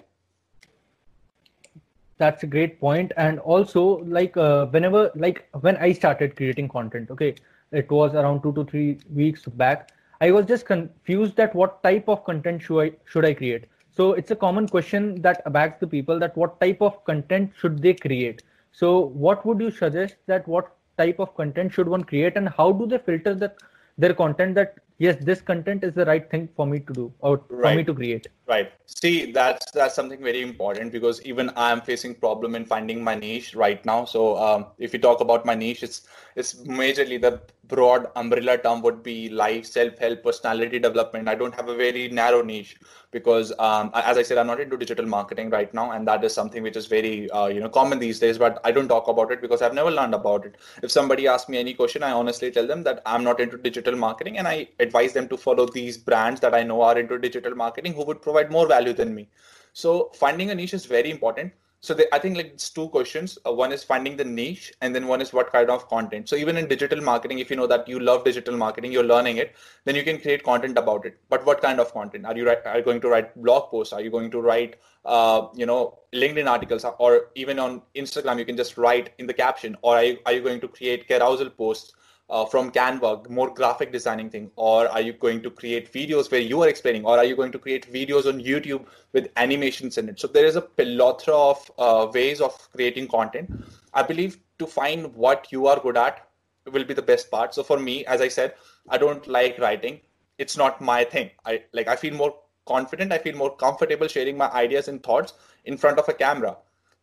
That's 2.17 2.43
a 2.43 2.47
great 2.47 2.79
point. 2.79 3.11
And 3.17 3.39
also 3.39 4.03
like 4.05 4.35
uh, 4.37 4.65
whenever 4.67 5.11
like 5.15 5.47
when 5.61 5.77
i 5.77 5.91
started 5.91 6.35
creating 6.35 6.69
content 6.69 7.11
okay 7.11 7.35
it 7.71 7.89
was 7.91 8.13
around 8.13 8.41
2 8.41 8.53
to 8.53 8.65
3 8.65 8.97
weeks 9.13 9.45
back 9.45 9.91
i 10.21 10.31
was 10.31 10.45
just 10.45 10.65
confused 10.65 11.35
that 11.35 11.55
what 11.55 11.81
type 11.83 12.07
of 12.07 12.23
content 12.25 12.61
should 12.61 12.81
i 12.81 12.91
should 13.05 13.25
i 13.25 13.33
create. 13.33 13.65
So 13.97 14.11
it's 14.13 14.31
a 14.31 14.35
common 14.35 14.67
question 14.67 15.21
that 15.21 15.41
abacks 15.45 15.79
the 15.79 15.87
people 15.87 16.19
that 16.19 16.35
what 16.35 16.59
type 16.59 16.81
of 16.81 17.03
content 17.05 17.51
should 17.57 17.81
they 17.81 17.93
create. 17.93 18.43
So 18.73 18.99
what 19.25 19.45
would 19.45 19.61
you 19.61 19.71
suggest 19.71 20.15
that 20.27 20.47
what 20.47 20.75
type 20.97 21.19
of 21.19 21.33
content 21.35 21.71
should 21.71 21.87
one 21.87 22.03
create 22.03 22.35
and 22.35 22.49
how 22.49 22.71
do 22.73 22.87
they 22.87 22.97
filter 22.97 23.33
that 23.35 23.57
their 23.97 24.13
content 24.13 24.55
that 24.55 24.75
yes 24.97 25.17
this 25.21 25.41
content 25.41 25.83
is 25.83 25.93
the 25.93 26.05
right 26.05 26.29
thing 26.29 26.47
for 26.55 26.65
me 26.65 26.79
to 26.79 26.93
do 26.93 27.13
or 27.19 27.37
for 27.61 27.71
Right. 27.71 27.77
me 27.77 27.83
to 27.83 27.93
create 27.93 28.27
Right. 28.47 28.71
See, 28.85 29.31
that's 29.31 29.71
that's 29.71 29.95
something 29.95 30.21
very 30.23 30.41
important 30.43 30.91
because 30.91 31.19
even 31.23 31.49
I 31.55 31.71
am 31.71 31.81
facing 31.81 32.13
problem 32.13 32.53
in 32.53 32.63
finding 32.65 33.03
my 33.03 33.15
niche 33.15 33.55
right 33.55 33.83
now. 33.85 34.05
So 34.05 34.37
um, 34.37 34.67
if 34.77 34.93
you 34.93 34.99
talk 34.99 35.19
about 35.19 35.45
my 35.45 35.55
niche, 35.55 35.81
it's 35.81 36.07
it's 36.35 36.53
majorly 36.63 37.19
the 37.19 37.41
broad 37.67 38.07
umbrella 38.15 38.57
term 38.59 38.83
would 38.83 39.01
be 39.01 39.29
life, 39.29 39.65
self-help, 39.65 40.21
personality 40.23 40.77
development. 40.77 41.27
I 41.27 41.33
don't 41.33 41.55
have 41.55 41.69
a 41.69 41.75
very 41.75 42.07
narrow 42.09 42.43
niche 42.43 42.77
because 43.11 43.51
um, 43.57 43.89
as 43.95 44.17
I 44.17 44.21
said, 44.21 44.37
I'm 44.37 44.45
not 44.45 44.59
into 44.59 44.77
digital 44.77 45.07
marketing 45.07 45.49
right 45.49 45.73
now, 45.73 45.91
and 45.91 46.07
that 46.07 46.23
is 46.23 46.33
something 46.33 46.61
which 46.61 46.75
is 46.77 46.85
very 46.85 47.29
uh, 47.31 47.47
you 47.47 47.59
know 47.59 47.69
common 47.69 47.97
these 47.97 48.19
days. 48.19 48.37
But 48.37 48.61
I 48.63 48.71
don't 48.71 48.87
talk 48.87 49.07
about 49.07 49.31
it 49.31 49.41
because 49.41 49.63
I've 49.63 49.73
never 49.73 49.89
learned 49.89 50.13
about 50.13 50.45
it. 50.45 50.57
If 50.83 50.91
somebody 50.91 51.27
asks 51.27 51.49
me 51.49 51.57
any 51.57 51.73
question, 51.73 52.03
I 52.03 52.11
honestly 52.11 52.51
tell 52.51 52.67
them 52.67 52.83
that 52.83 53.01
I'm 53.07 53.23
not 53.23 53.39
into 53.39 53.57
digital 53.57 53.95
marketing, 53.95 54.37
and 54.37 54.47
I 54.47 54.67
advise 54.85 55.13
them 55.17 55.27
to 55.33 55.37
follow 55.45 55.65
these 55.65 55.97
brands 56.09 56.39
that 56.45 56.53
I 56.61 56.63
know 56.63 56.81
are 56.81 56.97
into 57.03 57.19
digital 57.27 57.55
marketing 57.65 57.93
who 57.93 58.05
would 58.05 58.21
provide 58.21 58.51
more 58.57 58.67
value 58.67 58.93
than 59.01 59.13
me. 59.19 59.29
So 59.73 60.11
finding 60.23 60.51
a 60.51 60.55
niche 60.55 60.73
is 60.73 60.85
very 60.97 61.11
important. 61.11 61.53
So 61.85 61.95
I 62.11 62.17
think 62.17 62.35
like 62.35 62.47
it's 62.53 62.69
two 62.75 62.87
questions. 62.89 63.37
Uh, 63.45 63.51
one 63.51 63.71
is 63.71 63.83
finding 63.83 64.17
the 64.17 64.23
niche, 64.23 64.73
and 64.81 64.95
then 64.95 65.05
one 65.07 65.21
is 65.21 65.33
what 65.33 65.51
kind 65.51 65.69
of 65.69 65.87
content. 65.87 66.27
So 66.27 66.35
even 66.35 66.57
in 66.57 66.67
digital 66.67 66.99
marketing, 66.99 67.37
if 67.43 67.51
you 67.51 67.57
know 67.57 67.67
that 67.67 67.87
you 67.87 67.99
love 67.99 68.23
digital 68.23 68.57
marketing, 68.57 68.91
you're 68.91 69.03
learning 69.03 69.37
it, 69.37 69.55
then 69.83 69.93
you 69.95 70.03
can 70.03 70.19
create 70.19 70.43
content 70.43 70.79
about 70.79 71.05
it. 71.05 71.19
But 71.29 71.45
what 71.45 71.61
kind 71.61 71.79
of 71.79 71.93
content 71.93 72.25
are 72.25 72.35
you 72.35 72.49
are 72.49 72.77
you 72.77 72.83
going 72.83 73.01
to 73.01 73.09
write 73.09 73.29
blog 73.43 73.69
posts? 73.69 73.93
Are 73.93 74.01
you 74.01 74.09
going 74.09 74.31
to 74.31 74.41
write 74.41 74.79
uh, 75.05 75.47
you 75.53 75.67
know 75.67 75.99
LinkedIn 76.23 76.49
articles, 76.55 76.87
or 76.97 77.27
even 77.35 77.59
on 77.59 77.83
Instagram 77.95 78.39
you 78.39 78.45
can 78.45 78.57
just 78.63 78.79
write 78.79 79.13
in 79.19 79.27
the 79.27 79.37
caption, 79.43 79.77
or 79.83 79.97
are 79.97 80.03
you, 80.03 80.17
are 80.25 80.33
you 80.33 80.41
going 80.41 80.61
to 80.61 80.67
create 80.79 81.07
carousel 81.07 81.51
posts? 81.51 81.93
Uh, 82.29 82.45
from 82.45 82.71
Canva, 82.71 83.29
more 83.29 83.53
graphic 83.53 83.91
designing 83.91 84.29
thing, 84.29 84.49
or 84.55 84.87
are 84.87 85.01
you 85.01 85.13
going 85.13 85.41
to 85.43 85.51
create 85.51 85.91
videos 85.93 86.31
where 86.31 86.41
you 86.41 86.61
are 86.63 86.67
explaining, 86.67 87.05
or 87.05 87.17
are 87.17 87.25
you 87.25 87.35
going 87.35 87.51
to 87.51 87.59
create 87.59 87.91
videos 87.91 88.25
on 88.25 88.41
YouTube 88.41 88.85
with 89.13 89.29
animations 89.35 89.97
in 89.97 90.09
it? 90.09 90.19
So 90.19 90.27
there 90.27 90.45
is 90.45 90.55
a 90.55 90.61
plethora 90.61 91.35
of 91.35 91.71
uh, 91.77 92.07
ways 92.11 92.41
of 92.41 92.69
creating 92.71 93.07
content. 93.07 93.51
I 93.93 94.03
believe 94.03 94.39
to 94.59 94.65
find 94.65 95.13
what 95.15 95.51
you 95.51 95.67
are 95.67 95.79
good 95.79 95.97
at 95.97 96.27
will 96.71 96.83
be 96.83 96.93
the 96.93 97.01
best 97.01 97.29
part. 97.29 97.53
So 97.53 97.63
for 97.63 97.79
me, 97.79 98.05
as 98.05 98.21
I 98.21 98.27
said, 98.27 98.55
I 98.89 98.97
don't 98.97 99.25
like 99.27 99.59
writing. 99.59 100.01
It's 100.37 100.57
not 100.57 100.81
my 100.81 101.03
thing. 101.03 101.29
I 101.45 101.63
like 101.73 101.87
I 101.87 101.95
feel 101.95 102.13
more 102.13 102.35
confident. 102.65 103.11
I 103.11 103.19
feel 103.19 103.35
more 103.35 103.55
comfortable 103.55 104.07
sharing 104.07 104.37
my 104.37 104.49
ideas 104.49 104.87
and 104.87 105.01
thoughts 105.03 105.33
in 105.65 105.77
front 105.77 105.99
of 105.99 106.09
a 106.09 106.13
camera 106.13 106.57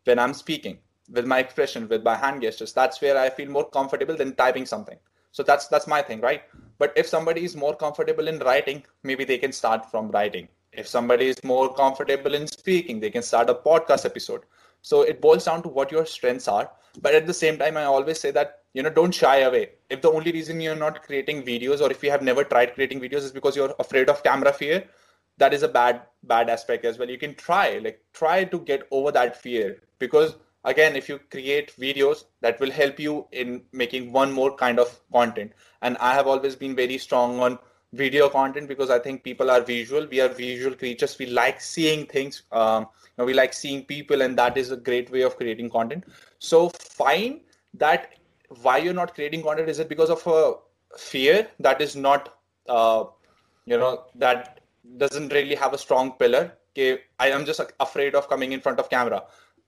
when 0.04 0.18
I'm 0.18 0.34
speaking 0.34 0.78
with 1.10 1.26
my 1.26 1.38
expression, 1.38 1.88
with 1.88 2.02
my 2.02 2.16
hand 2.16 2.42
gestures. 2.42 2.72
That's 2.72 3.00
where 3.00 3.16
I 3.16 3.30
feel 3.30 3.48
more 3.48 3.68
comfortable 3.68 4.16
than 4.16 4.34
typing 4.34 4.66
something. 4.66 4.98
So 5.32 5.42
that's 5.42 5.66
that's 5.68 5.86
my 5.86 6.02
thing, 6.02 6.20
right? 6.20 6.42
But 6.78 6.92
if 6.96 7.06
somebody 7.06 7.44
is 7.44 7.56
more 7.56 7.74
comfortable 7.74 8.28
in 8.28 8.38
writing, 8.38 8.84
maybe 9.02 9.24
they 9.24 9.38
can 9.38 9.52
start 9.52 9.90
from 9.90 10.10
writing. 10.10 10.48
If 10.72 10.86
somebody 10.86 11.26
is 11.26 11.42
more 11.44 11.72
comfortable 11.74 12.34
in 12.34 12.46
speaking, 12.46 13.00
they 13.00 13.10
can 13.10 13.22
start 13.22 13.50
a 13.50 13.54
podcast 13.54 14.04
episode. 14.04 14.42
So 14.82 15.02
it 15.02 15.20
boils 15.20 15.44
down 15.44 15.62
to 15.62 15.68
what 15.68 15.92
your 15.92 16.06
strengths 16.06 16.48
are. 16.48 16.70
But 17.00 17.14
at 17.14 17.26
the 17.26 17.34
same 17.34 17.58
time, 17.58 17.76
I 17.76 17.84
always 17.84 18.20
say 18.20 18.30
that 18.32 18.60
you 18.74 18.82
know 18.82 18.90
don't 18.90 19.14
shy 19.14 19.38
away. 19.38 19.70
If 19.90 20.02
the 20.02 20.10
only 20.10 20.32
reason 20.32 20.60
you're 20.60 20.76
not 20.76 21.02
creating 21.02 21.42
videos, 21.42 21.80
or 21.80 21.90
if 21.90 22.02
you 22.02 22.10
have 22.10 22.22
never 22.22 22.44
tried 22.44 22.74
creating 22.74 23.00
videos, 23.00 23.24
is 23.28 23.32
because 23.32 23.56
you're 23.56 23.74
afraid 23.78 24.10
of 24.10 24.22
camera 24.22 24.52
fear, 24.52 24.84
that 25.38 25.54
is 25.54 25.62
a 25.62 25.68
bad 25.68 26.02
bad 26.24 26.50
aspect 26.50 26.84
as 26.84 26.98
well. 26.98 27.08
You 27.08 27.18
can 27.18 27.34
try 27.34 27.78
like 27.78 28.02
try 28.12 28.44
to 28.44 28.58
get 28.58 28.86
over 28.90 29.12
that 29.12 29.36
fear 29.40 29.82
because 29.98 30.36
again 30.64 30.96
if 30.96 31.08
you 31.08 31.18
create 31.30 31.74
videos 31.76 32.24
that 32.40 32.60
will 32.60 32.70
help 32.70 32.98
you 33.00 33.26
in 33.32 33.62
making 33.72 34.12
one 34.12 34.32
more 34.32 34.54
kind 34.56 34.78
of 34.78 35.00
content. 35.12 35.52
And 35.82 35.96
i 35.98 36.14
have 36.14 36.26
always 36.26 36.56
been 36.56 36.74
very 36.76 36.98
strong 36.98 37.40
on 37.40 37.58
video 37.92 38.28
content 38.28 38.68
because 38.68 38.90
i 38.90 38.98
think 38.98 39.22
people 39.22 39.50
are 39.50 39.60
visual. 39.60 40.06
We 40.06 40.20
are 40.20 40.28
visual 40.28 40.74
creatures. 40.74 41.18
We 41.18 41.26
like 41.26 41.60
seeing 41.60 42.06
things 42.06 42.42
um, 42.52 42.88
we 43.18 43.34
like 43.34 43.52
seeing 43.52 43.84
people 43.84 44.22
and 44.22 44.36
that 44.38 44.56
is 44.56 44.70
a 44.70 44.76
great 44.76 45.10
way 45.10 45.22
of 45.22 45.36
creating 45.36 45.70
content. 45.70 46.04
So 46.38 46.70
find 46.70 47.40
that 47.74 48.14
why 48.62 48.78
you're 48.78 48.94
not 48.94 49.14
creating 49.14 49.42
content 49.42 49.68
is 49.68 49.78
it 49.78 49.88
because 49.88 50.10
of 50.10 50.26
a 50.26 50.54
fear 50.98 51.48
that 51.60 51.80
is 51.80 51.96
not 51.96 52.34
uh, 52.68 53.04
you 53.66 53.78
know 53.78 54.04
that 54.14 54.60
doesn't 54.96 55.32
really 55.32 55.54
have 55.54 55.72
a 55.72 55.78
strong 55.78 56.12
pillar? 56.12 56.52
Okay 56.72 57.02
i 57.20 57.28
am 57.28 57.44
just 57.44 57.60
afraid 57.80 58.14
of 58.14 58.28
coming 58.28 58.52
in 58.52 58.60
front 58.60 58.78
of 58.78 58.88
camera 58.88 59.22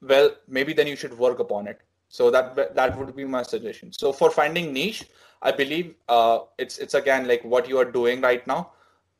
well 0.08 0.30
maybe 0.48 0.72
then 0.72 0.86
you 0.86 0.96
should 0.96 1.16
work 1.18 1.38
upon 1.38 1.66
it. 1.66 1.80
So 2.08 2.30
that 2.30 2.74
that 2.74 2.96
would 2.98 3.14
be 3.16 3.24
my 3.24 3.42
suggestion. 3.42 3.92
So 3.92 4.12
for 4.12 4.30
finding 4.30 4.72
niche 4.72 5.04
i 5.42 5.52
believe 5.52 5.94
uh, 6.08 6.38
it's 6.58 6.78
it's 6.78 6.94
again 6.94 7.26
like 7.28 7.44
what 7.44 7.68
you 7.68 7.78
are 7.78 7.90
doing 7.98 8.20
right 8.20 8.46
now. 8.46 8.70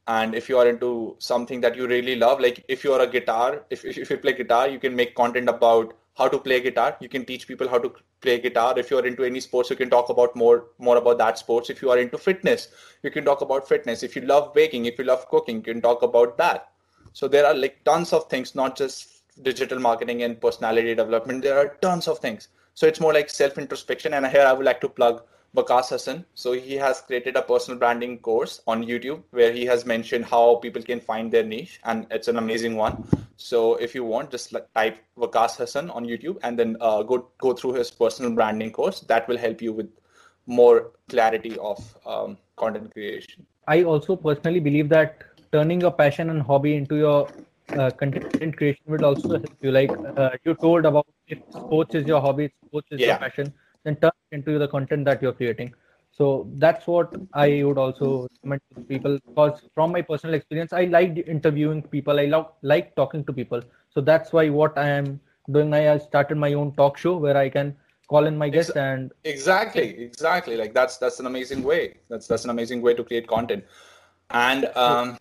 And 0.06 0.34
if 0.34 0.48
you 0.50 0.58
are 0.58 0.68
into 0.68 1.16
something 1.18 1.60
that 1.62 1.76
you 1.76 1.86
really 1.86 2.14
love 2.16 2.40
like 2.40 2.64
if 2.68 2.84
you 2.84 2.92
are 2.92 3.00
a 3.00 3.06
guitar 3.06 3.62
if, 3.70 3.84
if 3.84 4.10
you 4.10 4.18
play 4.18 4.34
guitar 4.34 4.68
you 4.68 4.78
can 4.78 4.94
make 4.94 5.14
content 5.14 5.48
about 5.48 5.94
how 6.18 6.28
to 6.28 6.38
play 6.38 6.60
guitar. 6.60 6.96
You 7.00 7.08
can 7.08 7.24
teach 7.24 7.48
people 7.48 7.68
how 7.68 7.78
to 7.78 7.92
play 8.20 8.38
guitar. 8.38 8.78
If 8.78 8.90
you're 8.90 9.06
into 9.06 9.24
any 9.24 9.40
sports 9.40 9.70
you 9.70 9.76
can 9.76 9.90
talk 9.90 10.10
about 10.10 10.36
more 10.36 10.66
more 10.78 10.98
about 10.98 11.18
that 11.18 11.38
sports. 11.38 11.70
If 11.70 11.82
you 11.82 11.90
are 11.90 11.98
into 11.98 12.18
fitness 12.18 12.68
you 13.02 13.10
can 13.10 13.24
talk 13.24 13.40
about 13.40 13.68
fitness. 13.68 14.02
If 14.02 14.14
you 14.16 14.22
love 14.22 14.52
baking 14.54 14.86
if 14.86 14.98
you 14.98 15.04
love 15.04 15.28
cooking 15.30 15.56
you 15.56 15.74
can 15.74 15.82
talk 15.82 16.02
about 16.02 16.36
that. 16.38 16.68
So 17.12 17.28
there 17.28 17.46
are 17.46 17.54
like 17.54 17.82
tons 17.84 18.12
of 18.12 18.28
things 18.28 18.54
not 18.54 18.76
just 18.76 19.13
digital 19.42 19.78
marketing 19.78 20.22
and 20.22 20.40
personality 20.40 20.94
development 20.94 21.42
there 21.42 21.58
are 21.58 21.76
tons 21.80 22.08
of 22.08 22.18
things 22.18 22.48
so 22.74 22.86
it's 22.86 23.00
more 23.00 23.12
like 23.12 23.28
self 23.28 23.58
introspection 23.58 24.14
and 24.14 24.26
here 24.26 24.46
i 24.46 24.52
would 24.52 24.66
like 24.66 24.80
to 24.80 24.88
plug 24.88 25.22
Waqas 25.56 25.90
Hassan. 25.90 26.24
So 26.34 26.52
he 26.52 26.74
has 26.74 27.00
created 27.00 27.36
a 27.36 27.42
personal 27.42 27.78
branding 27.78 28.18
course 28.18 28.60
on 28.66 28.84
YouTube 28.84 29.22
where 29.30 29.52
he 29.52 29.64
has 29.66 29.86
mentioned 29.86 30.24
how 30.24 30.56
people 30.56 30.82
can 30.82 31.00
find 31.00 31.30
their 31.30 31.44
niche, 31.44 31.80
and 31.84 32.06
it's 32.10 32.28
an 32.28 32.38
amazing 32.38 32.76
one. 32.76 33.04
So 33.36 33.76
if 33.76 33.94
you 33.94 34.04
want, 34.04 34.30
just 34.30 34.52
like 34.52 34.72
type 34.74 34.98
Waqas 35.16 35.56
Hassan 35.56 35.90
on 35.90 36.04
YouTube 36.04 36.38
and 36.42 36.58
then 36.58 36.76
uh, 36.80 37.02
go 37.02 37.28
go 37.38 37.52
through 37.52 37.74
his 37.74 37.90
personal 37.90 38.32
branding 38.32 38.72
course. 38.72 39.00
That 39.00 39.28
will 39.28 39.38
help 39.38 39.62
you 39.62 39.72
with 39.72 39.90
more 40.46 40.90
clarity 41.08 41.56
of 41.58 41.78
um, 42.04 42.36
content 42.56 42.92
creation. 42.92 43.46
I 43.68 43.84
also 43.84 44.16
personally 44.16 44.60
believe 44.60 44.88
that 44.88 45.22
turning 45.52 45.80
your 45.80 45.92
passion 45.92 46.30
and 46.30 46.42
hobby 46.42 46.74
into 46.74 46.96
your 46.96 47.28
uh, 47.71 47.90
content 47.90 48.56
creation 48.56 48.83
will 48.87 49.04
also 49.04 49.28
help 49.38 49.56
you. 49.61 49.71
Like 49.73 49.90
uh, 50.16 50.30
you 50.44 50.54
told 50.54 50.85
about 50.85 51.06
if 51.26 51.38
sports 51.50 51.94
is 51.94 52.06
your 52.06 52.21
hobby, 52.21 52.50
sports 52.68 52.88
is 52.90 53.04
your 53.04 53.14
passion, 53.16 53.52
then 53.85 53.97
turn 53.97 54.12
into 54.33 54.59
the 54.59 54.68
content 54.68 55.04
that 55.06 55.23
you're 55.23 55.33
creating. 55.33 55.75
So 56.11 56.49
that's 56.56 56.87
what 56.87 57.14
I 57.33 57.62
would 57.64 57.78
also 57.78 58.28
recommend 58.37 58.62
to 58.75 58.83
people 58.83 59.18
because 59.28 59.62
from 59.75 59.92
my 59.92 60.02
personal 60.02 60.35
experience, 60.35 60.73
I 60.73 60.85
like 60.85 61.25
interviewing 61.26 61.83
people. 61.83 62.21
I 62.21 62.26
love 62.26 62.52
like 62.62 62.94
talking 62.94 63.25
to 63.25 63.33
people. 63.33 63.61
So 63.90 64.00
that's 64.00 64.33
why 64.33 64.49
what 64.49 64.78
I 64.78 64.88
am 64.88 65.21
doing 65.50 65.75
I 65.75 65.99
started 65.99 66.37
my 66.37 66.52
own 66.54 66.73
talk 66.73 66.97
show 66.97 67.16
where 67.16 67.37
I 67.37 67.49
can 67.49 67.76
call 68.09 68.26
in 68.26 68.37
my 68.37 68.49
guests 68.49 68.76
and 68.76 69.12
Exactly, 69.25 69.88
exactly. 70.04 70.56
Like 70.56 70.75
that's 70.75 70.99
that's 70.99 71.18
an 71.21 71.26
amazing 71.26 71.62
way. 71.62 71.97
That's 72.09 72.26
that's 72.26 72.44
an 72.44 72.50
amazing 72.50 72.80
way 72.83 72.94
to 72.94 73.02
create 73.02 73.26
content. 73.26 73.64
And 74.30 74.66
um, 74.76 75.18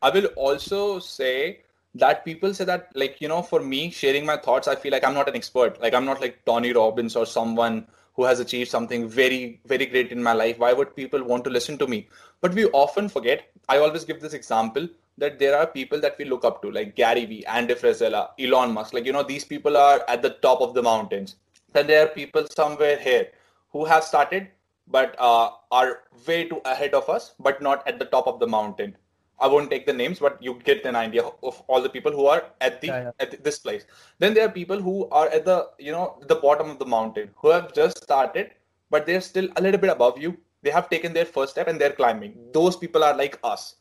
I 0.00 0.10
will 0.10 0.26
also 0.36 0.98
say 0.98 1.62
that 1.94 2.24
people 2.24 2.54
say 2.54 2.64
that 2.64 2.88
like 2.94 3.20
you 3.20 3.28
know 3.28 3.42
for 3.42 3.60
me 3.60 3.90
sharing 3.90 4.24
my 4.24 4.36
thoughts 4.36 4.66
i 4.66 4.74
feel 4.74 4.92
like 4.92 5.04
i'm 5.04 5.14
not 5.14 5.28
an 5.28 5.36
expert. 5.36 5.80
Like 5.80 5.94
i'm 5.94 6.04
not 6.04 6.20
like 6.20 6.44
tony 6.46 6.72
robbins 6.72 7.16
or 7.16 7.26
someone 7.26 7.86
who 8.14 8.24
has 8.24 8.40
achieved 8.40 8.70
something 8.70 9.08
very 9.08 9.60
very 9.66 9.86
great 9.86 10.12
in 10.12 10.22
my 10.22 10.32
life. 10.32 10.58
Why 10.58 10.72
would 10.72 10.94
people 10.96 11.22
want 11.22 11.44
to 11.44 11.50
listen 11.50 11.78
to 11.78 11.86
me? 11.86 12.08
But 12.40 12.54
we 12.54 12.66
often 12.66 13.08
forget 13.08 13.50
i 13.68 13.78
always 13.78 14.04
give 14.04 14.20
this 14.20 14.32
example 14.32 14.88
that 15.18 15.38
there 15.38 15.56
are 15.58 15.66
people 15.66 16.00
that 16.00 16.16
we 16.18 16.24
look 16.24 16.44
up 16.44 16.62
to 16.62 16.70
like 16.70 16.96
gary 16.96 17.26
vee 17.26 17.44
andy 17.46 17.74
frisella 17.74 18.30
elon 18.38 18.72
musk. 18.72 18.94
Like 18.94 19.04
you 19.04 19.12
know 19.12 19.22
these 19.22 19.44
people 19.44 19.76
are 19.76 20.02
at 20.08 20.22
the 20.22 20.30
top 20.30 20.60
of 20.62 20.74
the 20.74 20.82
mountains. 20.82 21.36
Then 21.72 21.86
there 21.86 22.04
are 22.04 22.08
people 22.08 22.46
somewhere 22.56 22.98
here 22.98 23.28
who 23.70 23.84
have 23.84 24.04
started 24.04 24.48
but 24.86 25.14
uh, 25.18 25.50
are 25.70 26.00
way 26.26 26.48
too 26.48 26.60
ahead 26.64 26.94
of 26.94 27.08
us 27.08 27.34
but 27.38 27.62
not 27.62 27.86
at 27.86 27.98
the 27.98 28.04
top 28.06 28.26
of 28.26 28.40
the 28.40 28.46
mountain 28.46 28.96
I 29.41 29.47
won't 29.47 29.69
take 29.69 29.85
the 29.85 29.93
names, 29.93 30.19
but 30.19 30.41
you 30.41 30.59
get 30.63 30.85
an 30.85 30.95
idea 30.95 31.23
of 31.43 31.63
all 31.67 31.81
the 31.81 31.89
people 31.89 32.11
who 32.11 32.25
are 32.25 32.45
at 32.59 32.81
the 32.81 32.87
Yeah, 32.87 33.01
yeah. 33.03 33.11
at 33.19 33.43
this 33.43 33.59
place. 33.59 33.85
Then 34.19 34.33
there 34.33 34.45
are 34.45 34.51
people 34.51 34.81
who 34.81 35.07
are 35.09 35.27
at 35.29 35.45
the 35.45 35.69
you 35.77 35.91
know 35.91 36.19
the 36.27 36.35
bottom 36.35 36.69
of 36.69 36.79
the 36.79 36.85
mountain 36.85 37.29
who 37.35 37.49
have 37.49 37.73
just 37.73 38.03
started, 38.03 38.51
but 38.89 39.05
they're 39.05 39.21
still 39.21 39.49
a 39.55 39.61
little 39.61 39.79
bit 39.79 39.91
above 39.91 40.17
you. 40.17 40.37
They 40.63 40.71
have 40.71 40.89
taken 40.89 41.13
their 41.13 41.25
first 41.25 41.51
step 41.51 41.67
and 41.67 41.79
they're 41.79 41.97
climbing. 41.99 42.33
Those 42.53 42.75
people 42.85 43.03
are 43.03 43.15
like 43.15 43.37
us. 43.43 43.75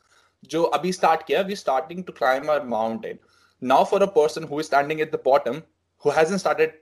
जो 0.45 0.63
अभी 0.79 0.93
start 0.95 1.27
किया, 1.27 1.47
we're 1.47 1.63
starting 1.63 2.05
to 2.05 2.13
climb 2.13 2.51
our 2.51 2.65
mountain. 2.65 3.19
Now 3.63 3.85
for 3.85 4.03
a 4.03 4.11
person 4.19 4.43
who 4.43 4.59
is 4.59 4.67
standing 4.67 5.01
at 5.01 5.11
the 5.11 5.19
bottom, 5.19 5.63
who 5.99 6.11
hasn't 6.11 6.41
started 6.41 6.75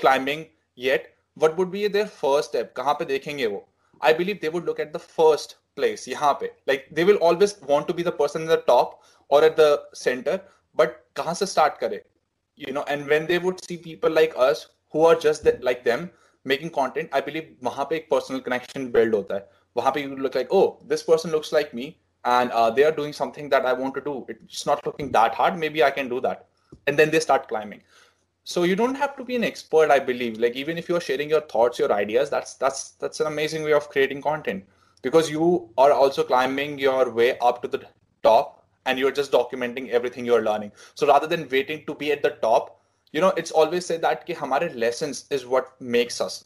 climbing 0.00 0.46
yet, 0.74 1.06
what 1.34 1.56
would 1.56 1.70
be 1.70 1.86
their 1.86 2.06
first 2.06 2.50
step? 2.50 2.74
कहाँ 2.76 2.94
पे 2.98 3.04
देखेंगे 3.04 3.46
वो? 3.46 3.64
I 4.02 4.12
believe 4.12 4.40
they 4.40 4.52
would 4.56 4.66
look 4.70 4.80
at 4.80 4.92
the 4.92 4.98
first 4.98 5.56
place 5.70 6.08
यहाँ 6.08 6.38
पे. 6.40 6.50
Like 6.66 6.88
they 6.92 7.04
will 7.04 7.16
always 7.16 7.60
want 7.60 7.88
to 7.88 7.94
be 7.94 8.02
the 8.02 8.12
person 8.12 8.42
in 8.42 8.48
the 8.48 8.62
top 8.68 9.02
or 9.28 9.44
at 9.44 9.56
the 9.56 9.82
center, 9.92 10.40
but 10.74 10.96
कहाँ 11.16 11.34
से 11.34 11.46
start 11.46 11.78
करे? 11.80 12.00
You 12.56 12.72
know, 12.72 12.84
and 12.88 13.06
when 13.06 13.26
they 13.26 13.38
would 13.38 13.64
see 13.64 13.76
people 13.76 14.10
like 14.10 14.34
us 14.36 14.68
who 14.92 15.04
are 15.04 15.14
just 15.14 15.44
that, 15.44 15.62
like 15.62 15.84
them 15.84 16.10
making 16.44 16.70
content, 16.70 17.10
I 17.12 17.20
believe 17.20 17.54
वहाँ 17.64 17.88
पे 17.90 17.96
एक 17.96 18.08
personal 18.10 18.40
connection 18.40 18.90
build 18.92 19.14
होता 19.14 19.34
है. 19.34 19.46
वहां 19.76 19.92
पे 19.92 20.02
you 20.02 20.16
look 20.16 20.34
like 20.34 20.48
oh 20.50 20.78
this 20.86 21.02
person 21.02 21.30
looks 21.30 21.52
like 21.52 21.74
me 21.74 21.98
and 22.24 22.50
uh, 22.50 22.70
they 22.70 22.84
are 22.84 22.92
doing 22.92 23.12
something 23.12 23.48
that 23.48 23.66
I 23.66 23.72
want 23.72 23.94
to 23.94 24.00
do. 24.00 24.26
It's 24.28 24.66
not 24.66 24.84
looking 24.86 25.12
that 25.12 25.34
hard. 25.34 25.58
Maybe 25.58 25.84
I 25.84 25.90
can 25.90 26.08
do 26.08 26.20
that. 26.20 26.46
And 26.86 26.98
then 26.98 27.10
they 27.10 27.20
start 27.20 27.48
climbing. 27.48 27.82
So 28.44 28.62
you 28.62 28.76
don't 28.76 28.94
have 28.94 29.16
to 29.16 29.24
be 29.24 29.36
an 29.36 29.44
expert, 29.44 29.90
I 29.90 29.98
believe. 29.98 30.38
Like 30.38 30.56
even 30.56 30.78
if 30.78 30.88
you're 30.88 31.00
sharing 31.00 31.28
your 31.28 31.40
thoughts, 31.40 31.78
your 31.78 31.92
ideas, 31.92 32.30
that's 32.30 32.54
that's 32.54 32.90
that's 32.92 33.20
an 33.20 33.26
amazing 33.26 33.64
way 33.64 33.72
of 33.72 33.88
creating 33.90 34.22
content 34.22 34.64
because 35.01 35.29
you 35.29 35.69
are 35.77 35.91
also 35.91 36.23
climbing 36.23 36.77
your 36.79 37.09
way 37.09 37.37
up 37.39 37.61
to 37.61 37.67
the 37.67 37.85
top 38.23 38.65
and 38.85 38.97
you're 38.97 39.11
just 39.11 39.31
documenting 39.31 39.89
everything 39.89 40.25
you're 40.25 40.43
learning. 40.43 40.71
So 40.95 41.07
rather 41.07 41.27
than 41.27 41.47
waiting 41.49 41.85
to 41.85 41.95
be 41.95 42.11
at 42.11 42.23
the 42.23 42.31
top, 42.41 42.81
you 43.11 43.21
know, 43.21 43.33
it's 43.37 43.51
always 43.51 43.85
said 43.85 44.01
that 44.01 44.25
ki 44.25 44.33
hamare 44.33 44.73
lessons 44.75 45.25
is 45.29 45.45
what 45.45 45.79
makes 45.81 46.21
us. 46.21 46.45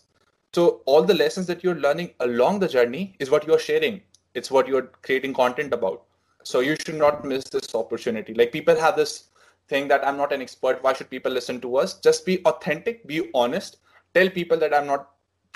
So 0.53 0.81
all 0.85 1.03
the 1.03 1.13
lessons 1.13 1.47
that 1.47 1.63
you're 1.63 1.75
learning 1.75 2.11
along 2.21 2.59
the 2.59 2.67
journey 2.67 3.15
is 3.19 3.29
what 3.29 3.45
you're 3.45 3.59
sharing. 3.59 4.01
It's 4.33 4.51
what 4.51 4.67
you're 4.67 4.89
creating 5.01 5.33
content 5.33 5.73
about. 5.73 6.03
So 6.43 6.59
you 6.59 6.75
should 6.75 6.95
not 6.95 7.25
miss 7.25 7.43
this 7.45 7.73
opportunity. 7.75 8.33
Like 8.33 8.51
people 8.51 8.75
have 8.75 8.95
this 8.95 9.25
thing 9.67 9.87
that 9.87 10.05
i'm 10.07 10.17
not 10.17 10.31
an 10.31 10.41
expert. 10.41 10.83
Why 10.83 10.93
should 10.93 11.09
people 11.09 11.31
listen 11.31 11.59
to 11.61 11.77
us? 11.77 11.95
Just 11.99 12.25
be 12.25 12.43
authentic 12.45 13.05
be 13.07 13.29
honest. 13.33 13.77
Tell 14.13 14.29
people 14.29 14.57
that 14.57 14.73
i'm 14.73 14.87
not 14.87 15.09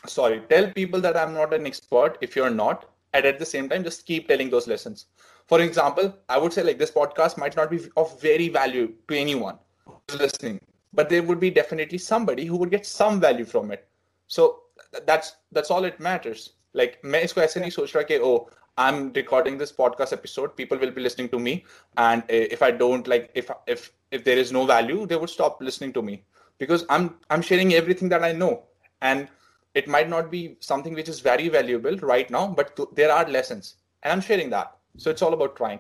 sorry 0.07 0.40
tell 0.49 0.71
people 0.73 1.00
that 1.00 1.16
i'm 1.16 1.35
not 1.35 1.54
an 1.54 1.66
expert 1.66 2.19
if 2.21 2.37
you're 2.37 2.50
not 2.50 2.90
and 3.12 3.25
at 3.25 3.38
the 3.38 3.47
same 3.47 3.69
time 3.69 3.85
just 3.85 4.07
keep 4.07 4.28
telling 4.28 4.50
those 4.50 4.66
lessons 4.66 5.07
for 5.47 5.61
example 5.61 6.14
i 6.28 6.38
would 6.38 6.52
say 6.52 6.62
like 6.62 6.78
this 6.78 6.90
podcast 6.90 7.38
might 7.38 7.57
not 7.57 7.71
be 7.71 7.81
of 7.97 8.21
very 8.21 8.49
value 8.49 8.93
to 9.09 9.19
anyone 9.19 9.59
who's 9.87 10.21
listening 10.21 10.61
but 10.93 11.09
there 11.09 11.23
would 11.23 11.40
be 11.40 11.50
definitely 11.50 11.99
somebody 11.99 12.45
who 12.45 12.57
would 12.57 12.71
get 12.71 12.87
some 12.87 13.21
value 13.21 13.45
from 13.45 13.71
it 13.71 13.88
so 14.26 14.61
that's 15.07 15.37
that's 15.52 15.71
all 15.71 15.85
it 15.85 15.99
matters 16.00 16.50
like 16.75 16.99
मैं 17.04 17.21
इसको 17.23 17.40
ऐसे 17.40 17.61
नहीं 17.61 17.71
सोच 17.71 17.95
रहा 17.97 18.02
कि 18.11 18.19
ओ 18.19 18.37
I'm 18.76 19.12
recording 19.12 19.57
this 19.57 19.73
podcast 19.73 20.12
episode. 20.12 20.57
People 20.57 20.78
will 20.78 20.90
be 20.90 21.00
listening 21.00 21.28
to 21.28 21.38
me, 21.38 21.64
and 21.97 22.25
if 22.28 22.62
I 22.62 22.71
don't 22.73 23.07
like, 23.07 23.31
if 23.35 23.50
if 23.69 23.93
if 24.11 24.25
there 24.25 24.37
is 24.37 24.50
no 24.50 24.66
value, 24.66 25.07
they 25.07 25.16
would 25.16 25.31
stop 25.31 25.61
listening 25.61 25.93
to 25.93 26.02
me 26.02 26.25
because 26.59 26.85
I'm 26.90 27.14
I'm 27.31 27.40
sharing 27.40 27.75
everything 27.75 28.09
that 28.09 28.25
I 28.25 28.33
know, 28.33 28.64
and 29.00 29.28
it 29.74 29.88
might 29.88 30.10
not 30.10 30.32
be 30.32 30.58
something 30.60 30.94
which 30.94 31.10
is 31.10 31.20
very 31.20 31.50
valuable 31.50 31.96
right 31.98 32.30
now, 32.30 32.48
but 32.48 32.76
th- 32.76 32.90
there 32.94 33.12
are 33.12 33.28
lessons, 33.28 33.76
and 34.04 34.12
I'm 34.14 34.22
sharing 34.22 34.50
that. 34.50 34.76
So 34.98 35.10
it's 35.10 35.22
all 35.22 35.34
about 35.34 35.56
trying. 35.56 35.80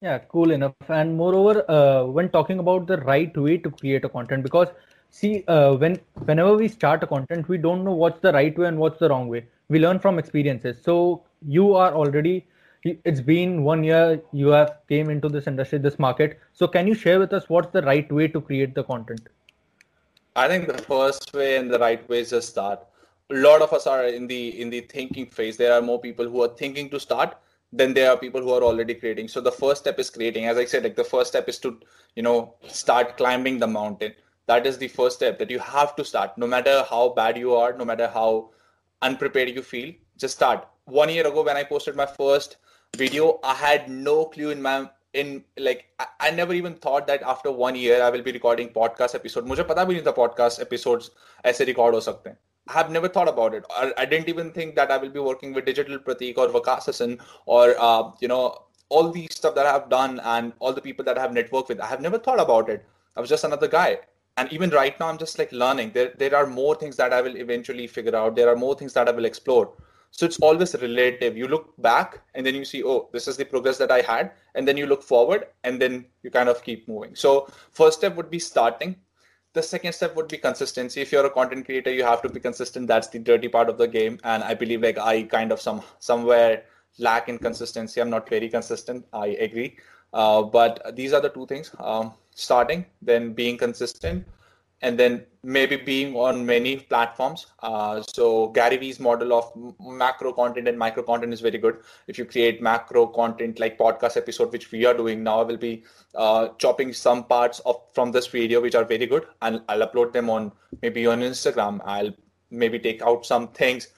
Yeah, 0.00 0.18
cool 0.18 0.50
enough. 0.50 0.74
And 0.88 1.16
moreover, 1.16 1.64
uh, 1.70 2.04
when 2.04 2.28
talking 2.28 2.58
about 2.58 2.86
the 2.86 2.98
right 2.98 3.34
way 3.36 3.56
to 3.58 3.70
create 3.70 4.04
a 4.04 4.08
content, 4.08 4.42
because 4.42 4.68
see, 5.10 5.44
uh, 5.48 5.74
when 5.74 5.98
whenever 6.24 6.56
we 6.56 6.68
start 6.68 7.02
a 7.02 7.06
content, 7.06 7.48
we 7.48 7.58
don't 7.58 7.84
know 7.84 7.92
what's 7.92 8.20
the 8.20 8.32
right 8.32 8.56
way 8.58 8.66
and 8.68 8.78
what's 8.78 8.98
the 8.98 9.08
wrong 9.08 9.28
way. 9.28 9.46
We 9.68 9.78
learn 9.78 9.98
from 9.98 10.18
experiences. 10.18 10.82
So 10.82 11.22
you 11.46 11.74
are 11.74 11.94
already 11.94 12.46
it's 12.84 13.20
been 13.20 13.62
one 13.64 13.82
year 13.82 14.20
you 14.32 14.48
have 14.48 14.76
came 14.88 15.08
into 15.08 15.28
this 15.28 15.46
industry 15.46 15.78
this 15.78 15.98
market 15.98 16.38
so 16.52 16.68
can 16.68 16.86
you 16.86 16.94
share 16.94 17.18
with 17.18 17.32
us 17.32 17.48
what's 17.48 17.72
the 17.72 17.82
right 17.82 18.10
way 18.12 18.28
to 18.28 18.40
create 18.40 18.74
the 18.74 18.84
content 18.84 19.28
i 20.36 20.48
think 20.48 20.66
the 20.66 20.82
first 20.82 21.32
way 21.32 21.56
and 21.56 21.70
the 21.70 21.78
right 21.78 22.08
way 22.08 22.20
is 22.20 22.30
to 22.30 22.42
start. 22.42 22.80
A 23.30 23.34
lot 23.34 23.62
of 23.62 23.72
us 23.72 23.86
are 23.86 24.04
in 24.04 24.26
the 24.26 24.60
in 24.60 24.70
the 24.70 24.80
thinking 24.80 25.26
phase. 25.26 25.56
There 25.56 25.72
are 25.72 25.80
more 25.80 26.00
people 26.00 26.28
who 26.28 26.42
are 26.42 26.54
thinking 26.62 26.90
to 26.90 27.00
start 27.00 27.36
than 27.72 27.94
there 27.94 28.10
are 28.10 28.16
people 28.16 28.40
who 28.40 28.50
are 28.50 28.62
already 28.62 28.94
creating. 28.94 29.28
So 29.28 29.40
the 29.40 29.52
first 29.52 29.82
step 29.82 29.98
is 29.98 30.10
creating. 30.10 30.46
As 30.46 30.58
i 30.58 30.64
said 30.64 30.82
like 30.82 30.96
the 30.96 31.04
first 31.12 31.30
step 31.30 31.48
is 31.48 31.58
to 31.60 31.78
you 32.16 32.22
know 32.22 32.54
start 32.66 33.16
climbing 33.16 33.58
the 33.58 33.66
mountain. 33.66 34.12
That 34.46 34.66
is 34.66 34.76
the 34.78 34.88
first 34.88 35.16
step 35.16 35.38
that 35.38 35.50
you 35.50 35.58
have 35.60 35.96
to 35.96 36.04
start. 36.04 36.36
No 36.36 36.46
matter 36.46 36.84
how 36.90 37.04
bad 37.20 37.38
you 37.38 37.54
are 37.54 37.72
no 37.72 37.84
matter 37.84 38.08
how 38.08 38.50
unprepared 39.02 39.50
you 39.50 39.62
feel 39.62 39.94
just 40.18 40.36
start. 40.36 40.68
One 40.86 41.08
year 41.08 41.26
ago 41.26 41.42
when 41.42 41.56
I 41.56 41.64
posted 41.64 41.96
my 41.96 42.06
first 42.06 42.56
video, 42.96 43.38
I 43.42 43.54
had 43.54 43.88
no 43.88 44.26
clue 44.26 44.50
in 44.50 44.60
my 44.60 44.88
in 45.14 45.44
like 45.58 45.84
I, 46.00 46.06
I, 46.20 46.30
never 46.30 46.54
even 46.54 46.74
thought 46.74 47.06
that 47.06 47.22
after 47.22 47.50
one 47.50 47.76
year 47.76 48.02
I 48.02 48.10
will 48.10 48.22
be 48.22 48.32
recording 48.32 48.68
podcast 48.68 49.14
episode. 49.14 49.46
मुझे 49.46 49.62
पता 49.70 49.84
भी 49.84 49.94
नहीं 49.94 50.02
था 50.06 50.14
podcast 50.16 50.64
episodes 50.66 51.10
ऐसे 51.44 51.66
record 51.66 51.94
हो 51.94 52.00
सकते 52.00 52.30
हैं. 52.30 52.36
I 52.68 52.72
have 52.72 52.90
never 52.90 53.08
thought 53.08 53.28
about 53.28 53.54
it. 53.54 53.64
I, 53.70 53.92
I 53.98 54.06
didn't 54.06 54.28
even 54.28 54.50
think 54.52 54.74
that 54.76 54.90
I 54.90 54.96
will 54.96 55.10
be 55.10 55.20
working 55.20 55.52
with 55.52 55.66
Digital 55.66 55.98
Pratik 55.98 56.38
or 56.38 56.48
Waqas 56.48 56.86
Hassan 56.86 57.18
or 57.46 57.74
uh, 57.78 58.10
you 58.20 58.28
know 58.28 58.42
all 58.88 59.10
the 59.10 59.26
stuff 59.30 59.54
that 59.54 59.66
I 59.66 59.72
have 59.72 59.88
done 59.90 60.20
and 60.24 60.52
all 60.58 60.72
the 60.72 60.80
people 60.80 61.04
that 61.04 61.18
I 61.18 61.22
have 61.22 61.30
networked 61.30 61.68
with. 61.68 61.80
I 61.80 61.86
have 61.86 62.00
never 62.00 62.18
thought 62.18 62.40
about 62.40 62.68
it. 62.68 62.84
I 63.16 63.20
was 63.20 63.28
just 63.28 63.44
another 63.44 63.68
guy. 63.68 63.98
And 64.36 64.52
even 64.52 64.70
right 64.70 64.98
now, 64.98 65.08
I'm 65.08 65.18
just 65.18 65.38
like 65.38 65.52
learning. 65.52 65.92
There, 65.94 66.12
there 66.18 66.34
are 66.34 66.46
more 66.46 66.74
things 66.74 66.96
that 66.96 67.12
I 67.12 67.20
will 67.20 67.36
eventually 67.36 67.86
figure 67.86 68.16
out. 68.16 68.34
There 68.34 68.48
are 68.48 68.56
more 68.56 68.74
things 68.74 68.92
that 68.94 69.08
I 69.08 69.12
will 69.12 69.24
explore. 69.24 69.72
So 70.16 70.24
it's 70.24 70.38
always 70.38 70.76
relative. 70.80 71.36
You 71.36 71.48
look 71.48 71.74
back 71.82 72.20
and 72.34 72.46
then 72.46 72.54
you 72.54 72.64
see, 72.64 72.84
oh, 72.84 73.08
this 73.12 73.26
is 73.26 73.36
the 73.36 73.44
progress 73.44 73.78
that 73.78 73.90
I 73.90 74.00
had. 74.00 74.30
And 74.54 74.66
then 74.66 74.76
you 74.76 74.86
look 74.86 75.02
forward 75.02 75.48
and 75.64 75.82
then 75.82 76.04
you 76.22 76.30
kind 76.30 76.48
of 76.48 76.62
keep 76.62 76.86
moving. 76.86 77.16
So 77.16 77.48
first 77.72 77.98
step 77.98 78.14
would 78.14 78.30
be 78.30 78.38
starting. 78.38 78.94
The 79.54 79.62
second 79.62 79.92
step 79.92 80.14
would 80.14 80.28
be 80.28 80.38
consistency. 80.38 81.00
If 81.00 81.10
you're 81.10 81.26
a 81.26 81.30
content 81.30 81.66
creator, 81.66 81.92
you 81.92 82.04
have 82.04 82.22
to 82.22 82.28
be 82.28 82.38
consistent. 82.38 82.86
That's 82.86 83.08
the 83.08 83.18
dirty 83.18 83.48
part 83.48 83.68
of 83.68 83.76
the 83.76 83.88
game. 83.88 84.20
And 84.22 84.44
I 84.44 84.54
believe 84.54 84.82
like 84.82 84.98
I 84.98 85.24
kind 85.24 85.50
of 85.50 85.60
some 85.60 85.82
somewhere 85.98 86.62
lack 86.98 87.28
in 87.28 87.38
consistency. 87.38 88.00
I'm 88.00 88.10
not 88.10 88.28
very 88.28 88.48
consistent. 88.48 89.04
I 89.12 89.26
agree. 89.48 89.78
Uh, 90.12 90.42
but 90.42 90.94
these 90.94 91.12
are 91.12 91.20
the 91.20 91.28
two 91.28 91.46
things: 91.46 91.72
um, 91.80 92.12
starting, 92.34 92.86
then 93.02 93.32
being 93.32 93.58
consistent, 93.58 94.24
and 94.84 94.98
then 94.98 95.24
maybe 95.42 95.76
being 95.76 96.14
on 96.14 96.44
many 96.44 96.76
platforms. 96.76 97.46
Uh, 97.60 98.02
so 98.02 98.48
Gary 98.48 98.76
Vee's 98.76 99.00
model 99.00 99.32
of 99.32 99.50
macro 99.80 100.32
content 100.32 100.68
and 100.68 100.78
micro 100.78 101.02
content 101.02 101.32
is 101.32 101.40
very 101.40 101.56
good. 101.58 101.78
If 102.06 102.18
you 102.18 102.26
create 102.26 102.60
macro 102.62 103.06
content 103.06 103.58
like 103.58 103.78
podcast 103.78 104.18
episode, 104.18 104.52
which 104.52 104.70
we 104.72 104.84
are 104.84 104.94
doing 104.94 105.22
now, 105.22 105.40
I 105.40 105.44
will 105.44 105.56
be 105.56 105.84
uh, 106.14 106.48
chopping 106.58 106.92
some 106.92 107.24
parts 107.24 107.60
of 107.60 107.80
from 107.94 108.12
this 108.12 108.26
video 108.26 108.60
which 108.60 108.74
are 108.74 108.84
very 108.84 109.06
good, 109.06 109.26
and 109.40 109.62
I'll 109.70 109.86
upload 109.88 110.12
them 110.12 110.28
on 110.28 110.52
maybe 110.82 111.06
on 111.06 111.20
Instagram. 111.20 111.80
I'll 111.84 112.12
maybe 112.50 112.78
take 112.78 113.02
out 113.02 113.24
some 113.24 113.48
things 113.48 113.88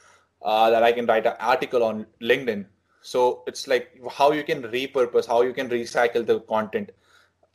uh, 0.43 0.71
that 0.71 0.85
I 0.85 0.93
can 0.93 1.07
write 1.07 1.27
an 1.27 1.37
article 1.41 1.83
on 1.83 2.07
LinkedIn. 2.23 2.65
So 3.03 3.43
it's 3.49 3.67
like 3.67 4.01
how 4.11 4.33
you 4.33 4.45
can 4.45 4.63
repurpose, 4.63 5.27
how 5.27 5.43
you 5.43 5.53
can 5.53 5.69
recycle 5.69 6.25
the 6.25 6.41
content. 6.41 6.91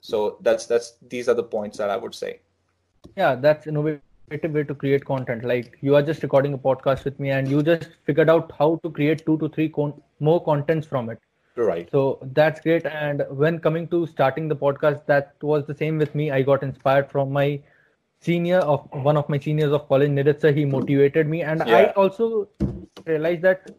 So 0.01 0.37
that's 0.41 0.65
that's 0.65 0.95
these 1.07 1.29
are 1.29 1.33
the 1.33 1.43
points 1.43 1.77
that 1.77 1.89
I 1.89 1.97
would 1.97 2.15
say 2.15 2.39
yeah 3.15 3.35
that's 3.35 3.67
innovative 3.67 4.53
way 4.53 4.63
to 4.63 4.75
create 4.75 5.05
content. 5.05 5.43
Like 5.43 5.77
you 5.81 5.95
are 5.95 6.01
just 6.01 6.23
recording 6.23 6.53
a 6.53 6.57
podcast 6.57 7.03
with 7.03 7.19
me 7.19 7.31
and 7.31 7.47
you 7.47 7.61
just 7.63 7.89
figured 8.05 8.29
out 8.29 8.51
how 8.57 8.79
to 8.83 8.89
create 8.89 9.25
two 9.25 9.37
to 9.39 9.49
three 9.49 9.69
con- 9.69 10.01
more 10.19 10.43
contents 10.43 10.87
from 10.87 11.09
it. 11.09 11.19
Right. 11.55 11.89
So 11.91 12.19
that's 12.33 12.61
great. 12.61 12.85
And 12.85 13.25
when 13.29 13.59
coming 13.59 13.87
to 13.89 14.07
starting 14.07 14.47
the 14.47 14.55
podcast 14.55 15.05
that 15.07 15.35
was 15.41 15.65
the 15.65 15.75
same 15.75 15.97
with 15.97 16.15
me. 16.15 16.31
I 16.31 16.41
got 16.41 16.63
inspired 16.63 17.11
from 17.11 17.31
my 17.31 17.61
senior 18.21 18.59
of 18.59 18.87
one 18.91 19.17
of 19.17 19.27
my 19.27 19.39
seniors 19.39 19.73
of 19.73 19.87
college 19.87 20.11
Niditsa, 20.11 20.55
he 20.55 20.65
motivated 20.65 21.27
me. 21.27 21.41
And 21.41 21.63
yeah. 21.65 21.77
i 21.77 21.85
also 21.91 22.47
realized 23.05 23.41
that 23.41 23.69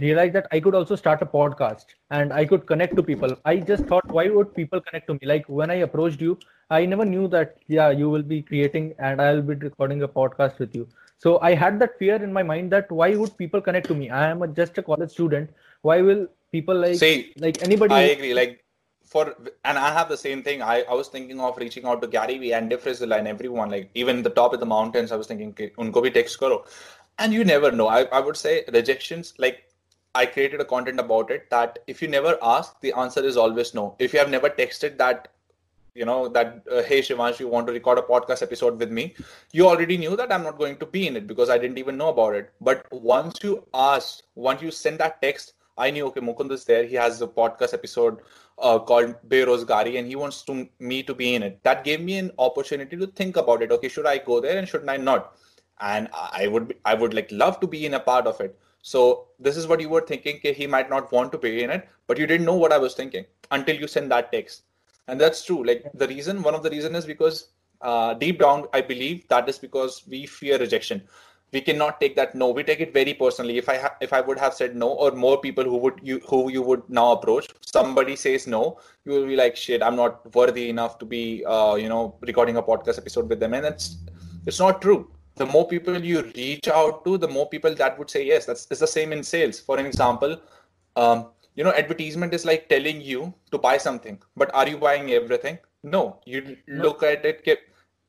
realized 0.00 0.34
that 0.34 0.46
I 0.52 0.60
could 0.60 0.74
also 0.74 0.96
start 0.96 1.22
a 1.22 1.26
podcast 1.26 1.86
and 2.10 2.32
I 2.32 2.44
could 2.44 2.66
connect 2.66 2.96
to 2.96 3.02
people. 3.02 3.36
I 3.44 3.56
just 3.56 3.84
thought, 3.84 4.06
why 4.08 4.28
would 4.28 4.54
people 4.54 4.80
connect 4.80 5.06
to 5.08 5.14
me? 5.14 5.20
Like 5.22 5.44
when 5.48 5.70
I 5.70 5.76
approached 5.86 6.20
you, 6.20 6.38
I 6.70 6.86
never 6.86 7.04
knew 7.04 7.28
that, 7.28 7.58
yeah, 7.66 7.90
you 7.90 8.08
will 8.08 8.22
be 8.22 8.42
creating 8.42 8.94
and 8.98 9.20
I'll 9.20 9.42
be 9.42 9.54
recording 9.54 10.02
a 10.02 10.08
podcast 10.08 10.58
with 10.58 10.74
you. 10.74 10.88
So 11.18 11.38
I 11.40 11.54
had 11.54 11.78
that 11.80 11.98
fear 11.98 12.16
in 12.16 12.32
my 12.32 12.42
mind 12.42 12.72
that 12.72 12.90
why 12.90 13.14
would 13.16 13.36
people 13.36 13.60
connect 13.60 13.88
to 13.88 13.94
me? 13.94 14.10
I 14.10 14.28
am 14.30 14.42
a, 14.42 14.48
just 14.48 14.76
a 14.78 14.82
college 14.82 15.10
student. 15.10 15.50
Why 15.82 16.00
will 16.00 16.26
people 16.52 16.74
like, 16.74 16.96
See, 16.96 17.32
like 17.38 17.62
anybody? 17.62 17.94
I 17.94 18.00
agree. 18.16 18.34
Like 18.34 18.64
for, 19.04 19.34
and 19.64 19.78
I 19.78 19.92
have 19.92 20.08
the 20.08 20.16
same 20.16 20.42
thing. 20.42 20.62
I, 20.62 20.82
I 20.82 20.94
was 20.94 21.08
thinking 21.08 21.40
of 21.40 21.56
reaching 21.58 21.84
out 21.84 22.02
to 22.02 22.08
Gary 22.08 22.38
Vee 22.38 22.52
Andy 22.52 22.76
Frisella 22.76 23.18
and 23.18 23.28
everyone, 23.28 23.70
like 23.70 23.90
even 23.94 24.22
the 24.22 24.30
top 24.30 24.52
of 24.52 24.60
the 24.60 24.66
mountains. 24.66 25.12
I 25.12 25.16
was 25.16 25.26
thinking, 25.26 25.52
unko 25.52 26.02
bhi 26.02 26.12
text 26.12 26.38
karo. 26.40 26.64
And 27.18 27.32
you 27.32 27.44
never 27.44 27.70
know. 27.70 27.86
I, 27.86 28.02
I 28.04 28.20
would 28.20 28.36
say 28.36 28.64
rejections, 28.72 29.34
like 29.38 29.64
I 30.14 30.26
created 30.26 30.60
a 30.60 30.64
content 30.64 31.00
about 31.00 31.30
it 31.30 31.50
that 31.50 31.80
if 31.86 32.00
you 32.00 32.08
never 32.08 32.38
ask, 32.42 32.80
the 32.80 32.92
answer 32.92 33.24
is 33.24 33.36
always 33.36 33.74
no. 33.74 33.96
If 33.98 34.12
you 34.12 34.18
have 34.20 34.30
never 34.30 34.48
texted 34.48 34.96
that, 34.98 35.28
you 35.94 36.04
know, 36.04 36.28
that, 36.28 36.62
uh, 36.70 36.82
hey, 36.82 37.00
Shivansh, 37.00 37.40
you 37.40 37.48
want 37.48 37.66
to 37.66 37.72
record 37.72 37.98
a 37.98 38.02
podcast 38.02 38.42
episode 38.42 38.78
with 38.78 38.90
me, 38.90 39.14
you 39.52 39.66
already 39.66 39.96
knew 39.96 40.16
that 40.16 40.32
I'm 40.32 40.42
not 40.44 40.58
going 40.58 40.76
to 40.78 40.86
be 40.86 41.06
in 41.06 41.16
it 41.16 41.26
because 41.26 41.50
I 41.50 41.58
didn't 41.58 41.78
even 41.78 41.96
know 41.96 42.10
about 42.10 42.34
it. 42.34 42.50
But 42.60 42.86
once 42.92 43.38
you 43.42 43.66
asked, 43.74 44.24
once 44.34 44.62
you 44.62 44.70
send 44.70 44.98
that 44.98 45.20
text, 45.20 45.54
I 45.76 45.90
knew, 45.90 46.06
okay, 46.06 46.20
Mukund 46.20 46.52
is 46.52 46.64
there. 46.64 46.84
He 46.84 46.94
has 46.94 47.20
a 47.20 47.26
podcast 47.26 47.74
episode 47.74 48.20
uh, 48.58 48.78
called 48.78 49.16
Berozgaari 49.28 49.98
and 49.98 50.06
he 50.06 50.14
wants 50.14 50.42
to 50.42 50.68
me 50.78 51.02
to 51.02 51.14
be 51.14 51.34
in 51.34 51.42
it. 51.42 51.60
That 51.64 51.82
gave 51.82 52.00
me 52.00 52.18
an 52.18 52.30
opportunity 52.38 52.96
to 52.96 53.08
think 53.08 53.36
about 53.36 53.62
it. 53.62 53.72
Okay, 53.72 53.88
should 53.88 54.06
I 54.06 54.18
go 54.18 54.40
there 54.40 54.58
and 54.58 54.68
should 54.68 54.88
I 54.88 54.96
not? 54.96 55.36
And 55.80 56.08
I 56.12 56.46
would, 56.46 56.76
I 56.84 56.94
would 56.94 57.14
like 57.14 57.32
love 57.32 57.58
to 57.60 57.66
be 57.66 57.84
in 57.84 57.94
a 57.94 58.00
part 58.00 58.28
of 58.28 58.40
it 58.40 58.56
so 58.90 59.00
this 59.40 59.56
is 59.56 59.66
what 59.66 59.80
you 59.80 59.88
were 59.88 60.02
thinking. 60.02 60.36
Okay, 60.36 60.52
he 60.52 60.66
might 60.66 60.90
not 60.90 61.10
want 61.12 61.32
to 61.32 61.38
pay 61.38 61.62
in 61.64 61.70
it, 61.70 61.88
but 62.06 62.18
you 62.18 62.26
didn't 62.26 62.46
know 62.46 62.54
what 62.62 62.72
I 62.72 62.78
was 62.78 62.94
thinking 62.94 63.24
until 63.50 63.76
you 63.76 63.88
send 63.88 64.10
that 64.12 64.32
text. 64.32 64.62
And 65.08 65.20
that's 65.20 65.44
true. 65.44 65.64
Like 65.64 65.84
the 65.94 66.08
reason, 66.08 66.42
one 66.42 66.54
of 66.54 66.62
the 66.62 66.70
reason 66.70 66.94
is 66.94 67.06
because 67.06 67.48
uh, 67.80 68.14
deep 68.14 68.38
down, 68.40 68.66
I 68.74 68.80
believe 68.82 69.26
that 69.28 69.48
is 69.48 69.58
because 69.58 70.02
we 70.06 70.26
fear 70.26 70.58
rejection. 70.58 71.02
we 71.54 71.60
cannot 71.66 72.00
take 72.02 72.14
that 72.18 72.34
no 72.40 72.46
we 72.56 72.62
take 72.68 72.80
it 72.84 72.92
very 72.94 73.14
personally 73.18 73.56
if 73.62 73.68
i 73.72 73.76
ha- 73.82 73.96
if 74.06 74.12
i 74.18 74.20
would 74.28 74.40
have 74.44 74.54
said 74.60 74.72
no 74.82 74.88
or 75.04 75.10
more 75.24 75.34
people 75.44 75.68
who 75.72 75.78
would 75.84 76.00
you 76.10 76.16
who 76.30 76.40
you 76.54 76.62
would 76.68 76.82
now 76.98 77.04
approach 77.16 77.46
somebody 77.74 78.16
says 78.22 78.46
no 78.54 78.62
you 79.04 79.12
will 79.12 79.28
be 79.32 79.36
like 79.42 79.60
shit 79.64 79.84
i'm 79.88 79.98
not 80.00 80.34
worthy 80.38 80.64
enough 80.74 80.98
to 81.02 81.06
be 81.14 81.22
uh, 81.56 81.74
you 81.82 81.88
know 81.92 82.02
recording 82.30 82.56
a 82.62 82.64
podcast 82.70 82.98
episode 83.04 83.28
with 83.34 83.40
them 83.44 83.54
and 83.60 83.70
it's 83.72 83.86
it's 84.46 84.60
not 84.64 84.82
true 84.86 84.98
the 85.36 85.46
more 85.46 85.66
people 85.66 85.96
you 85.98 86.22
reach 86.36 86.68
out 86.68 87.04
to 87.04 87.18
the 87.18 87.28
more 87.28 87.48
people 87.48 87.74
that 87.74 87.98
would 87.98 88.10
say 88.10 88.24
yes 88.24 88.46
that's 88.46 88.66
it's 88.70 88.80
the 88.80 88.86
same 88.86 89.12
in 89.12 89.22
sales. 89.22 89.60
For 89.60 89.78
an 89.78 89.86
example 89.86 90.40
um, 90.96 91.26
you 91.54 91.64
know 91.64 91.72
advertisement 91.72 92.34
is 92.34 92.44
like 92.44 92.68
telling 92.68 93.00
you 93.00 93.32
to 93.50 93.58
buy 93.58 93.76
something 93.78 94.18
but 94.36 94.54
are 94.54 94.68
you 94.68 94.78
buying 94.78 95.10
everything? 95.12 95.58
No. 95.82 96.20
You 96.24 96.56
no. 96.66 96.82
look 96.82 97.02
at 97.02 97.24
it 97.24 97.46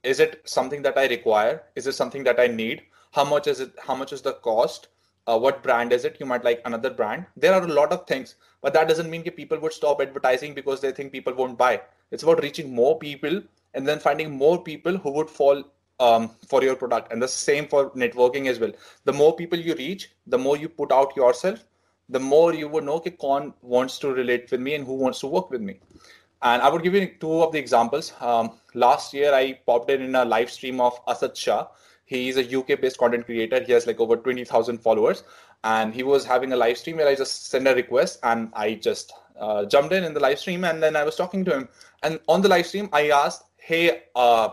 is 0.03 0.19
it 0.19 0.41
something 0.45 0.81
that 0.83 0.97
i 0.97 1.07
require? 1.07 1.63
Is 1.75 1.87
it 1.87 1.93
something 1.93 2.23
that 2.25 2.39
i 2.39 2.47
need? 2.47 2.83
How 3.11 3.25
much 3.25 3.47
is 3.47 3.59
it 3.59 3.73
how 3.79 3.95
much 3.95 4.13
is 4.13 4.21
the 4.21 4.33
cost? 4.33 4.89
Uh, 5.27 5.39
what 5.39 5.63
brand 5.63 5.91
is 5.91 6.05
it? 6.05 6.17
You 6.19 6.27
might 6.27 6.43
like 6.43 6.61
another 6.65 6.91
brand. 6.91 7.25
There 7.35 7.53
are 7.53 7.63
a 7.63 7.73
lot 7.79 7.91
of 7.91 8.05
things 8.05 8.35
but 8.61 8.73
that 8.73 8.87
doesn't 8.87 9.09
mean 9.09 9.23
that 9.23 9.35
people 9.35 9.59
would 9.59 9.73
stop 9.73 10.01
advertising 10.01 10.53
because 10.53 10.81
they 10.81 10.91
think 10.91 11.11
people 11.11 11.33
won't 11.33 11.57
buy. 11.57 11.81
It's 12.11 12.23
about 12.23 12.41
reaching 12.41 12.73
more 12.73 12.97
people 12.97 13.41
and 13.75 13.87
then 13.87 13.99
finding 13.99 14.31
more 14.31 14.63
people 14.63 14.97
who 14.97 15.11
would 15.11 15.29
fall 15.29 15.63
um, 15.99 16.31
for 16.47 16.63
your 16.63 16.75
product 16.75 17.11
and 17.11 17.21
the 17.21 17.27
same 17.27 17.67
for 17.67 17.89
networking 17.91 18.47
as 18.47 18.59
well 18.59 18.71
the 19.05 19.13
more 19.13 19.35
people 19.35 19.57
you 19.57 19.75
reach 19.75 20.11
the 20.27 20.37
more 20.37 20.57
you 20.57 20.69
put 20.69 20.91
out 20.91 21.15
yourself 21.15 21.63
the 22.09 22.19
more 22.19 22.53
you 22.53 22.67
would 22.67 22.83
know 22.83 22.93
okay, 22.93 23.11
con 23.11 23.53
wants 23.61 23.97
to 23.99 24.13
relate 24.13 24.49
with 24.51 24.59
me 24.59 24.75
and 24.75 24.85
who 24.85 24.93
wants 24.93 25.19
to 25.19 25.27
work 25.27 25.49
with 25.49 25.61
me 25.61 25.79
and 26.41 26.61
i 26.61 26.69
would 26.69 26.83
give 26.83 26.93
you 26.93 27.07
two 27.19 27.41
of 27.41 27.51
the 27.51 27.59
examples 27.59 28.13
um, 28.21 28.51
last 28.73 29.13
year 29.13 29.33
i 29.33 29.53
popped 29.65 29.89
in 29.89 30.01
in 30.01 30.15
a 30.15 30.25
live 30.25 30.51
stream 30.51 30.79
of 30.79 30.99
asad 31.07 31.35
shah 31.35 31.65
he 32.05 32.29
is 32.29 32.37
a 32.37 32.59
UK 32.59 32.79
based 32.79 32.97
content 32.97 33.25
creator. 33.25 33.61
He 33.63 33.71
has 33.73 33.87
like 33.87 33.99
over 33.99 34.15
20,000 34.15 34.77
followers. 34.77 35.23
And 35.63 35.93
he 35.93 36.03
was 36.03 36.23
having 36.23 36.53
a 36.53 36.55
live 36.55 36.77
stream 36.77 36.97
where 36.97 37.07
I 37.07 37.15
just 37.15 37.47
sent 37.47 37.67
a 37.67 37.73
request 37.73 38.19
and 38.21 38.51
I 38.53 38.75
just 38.75 39.11
uh, 39.39 39.65
jumped 39.65 39.93
in 39.93 40.03
in 40.03 40.13
the 40.13 40.19
live 40.19 40.37
stream 40.39 40.63
and 40.63 40.81
then 40.81 40.95
I 40.95 41.03
was 41.03 41.15
talking 41.15 41.43
to 41.45 41.55
him. 41.55 41.69
And 42.03 42.19
on 42.27 42.41
the 42.41 42.47
live 42.47 42.67
stream, 42.67 42.87
I 42.93 43.09
asked, 43.09 43.43
Hey, 43.57 44.03
uh, 44.15 44.49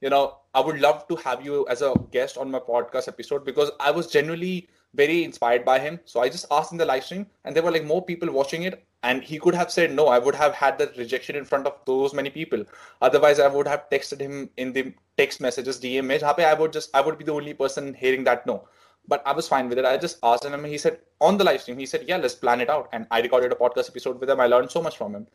you 0.00 0.10
know, 0.10 0.38
I 0.54 0.60
would 0.60 0.80
love 0.80 1.06
to 1.08 1.16
have 1.16 1.44
you 1.44 1.66
as 1.68 1.82
a 1.82 1.94
guest 2.10 2.36
on 2.36 2.50
my 2.50 2.58
podcast 2.58 3.08
episode 3.08 3.44
because 3.44 3.70
I 3.80 3.90
was 3.90 4.06
genuinely 4.06 4.68
very 4.94 5.24
inspired 5.24 5.64
by 5.64 5.78
him. 5.78 6.00
So 6.04 6.20
I 6.20 6.28
just 6.28 6.46
asked 6.50 6.72
in 6.72 6.78
the 6.78 6.86
live 6.86 7.04
stream, 7.04 7.26
and 7.44 7.54
there 7.54 7.62
were 7.62 7.70
like 7.70 7.84
more 7.84 8.04
people 8.04 8.30
watching 8.30 8.62
it. 8.62 8.84
And 9.04 9.22
he 9.22 9.38
could 9.38 9.54
have 9.54 9.70
said 9.70 9.92
no. 9.92 10.08
I 10.08 10.18
would 10.18 10.34
have 10.34 10.54
had 10.54 10.76
the 10.76 10.92
rejection 10.96 11.36
in 11.36 11.44
front 11.44 11.68
of 11.68 11.74
those 11.86 12.12
many 12.12 12.30
people. 12.30 12.64
Otherwise, 13.00 13.38
I 13.38 13.46
would 13.46 13.68
have 13.68 13.88
texted 13.90 14.20
him 14.20 14.50
in 14.56 14.72
the 14.72 14.92
text 15.16 15.40
messages, 15.40 15.78
DM. 15.78 16.10
I 16.40 16.54
would 16.54 16.72
just 16.72 16.90
I 16.94 17.00
would 17.00 17.16
be 17.16 17.24
the 17.24 17.32
only 17.32 17.54
person 17.54 17.94
hearing 17.94 18.24
that 18.24 18.44
no. 18.44 18.66
But 19.06 19.22
I 19.24 19.32
was 19.32 19.46
fine 19.48 19.68
with 19.68 19.78
it. 19.78 19.84
I 19.84 19.96
just 19.96 20.18
asked 20.22 20.44
him. 20.44 20.52
And 20.52 20.66
he 20.66 20.78
said 20.78 20.98
on 21.20 21.38
the 21.38 21.44
live 21.44 21.62
stream, 21.62 21.78
he 21.78 21.86
said, 21.86 22.06
"Yeah, 22.08 22.16
let's 22.16 22.34
plan 22.34 22.60
it 22.60 22.68
out." 22.68 22.88
And 22.92 23.06
I 23.12 23.20
recorded 23.20 23.52
a 23.52 23.54
podcast 23.54 23.88
episode 23.88 24.18
with 24.20 24.28
him. 24.28 24.40
I 24.40 24.46
learned 24.46 24.70
so 24.72 24.82
much 24.82 24.96
from 24.96 25.14
him 25.14 25.28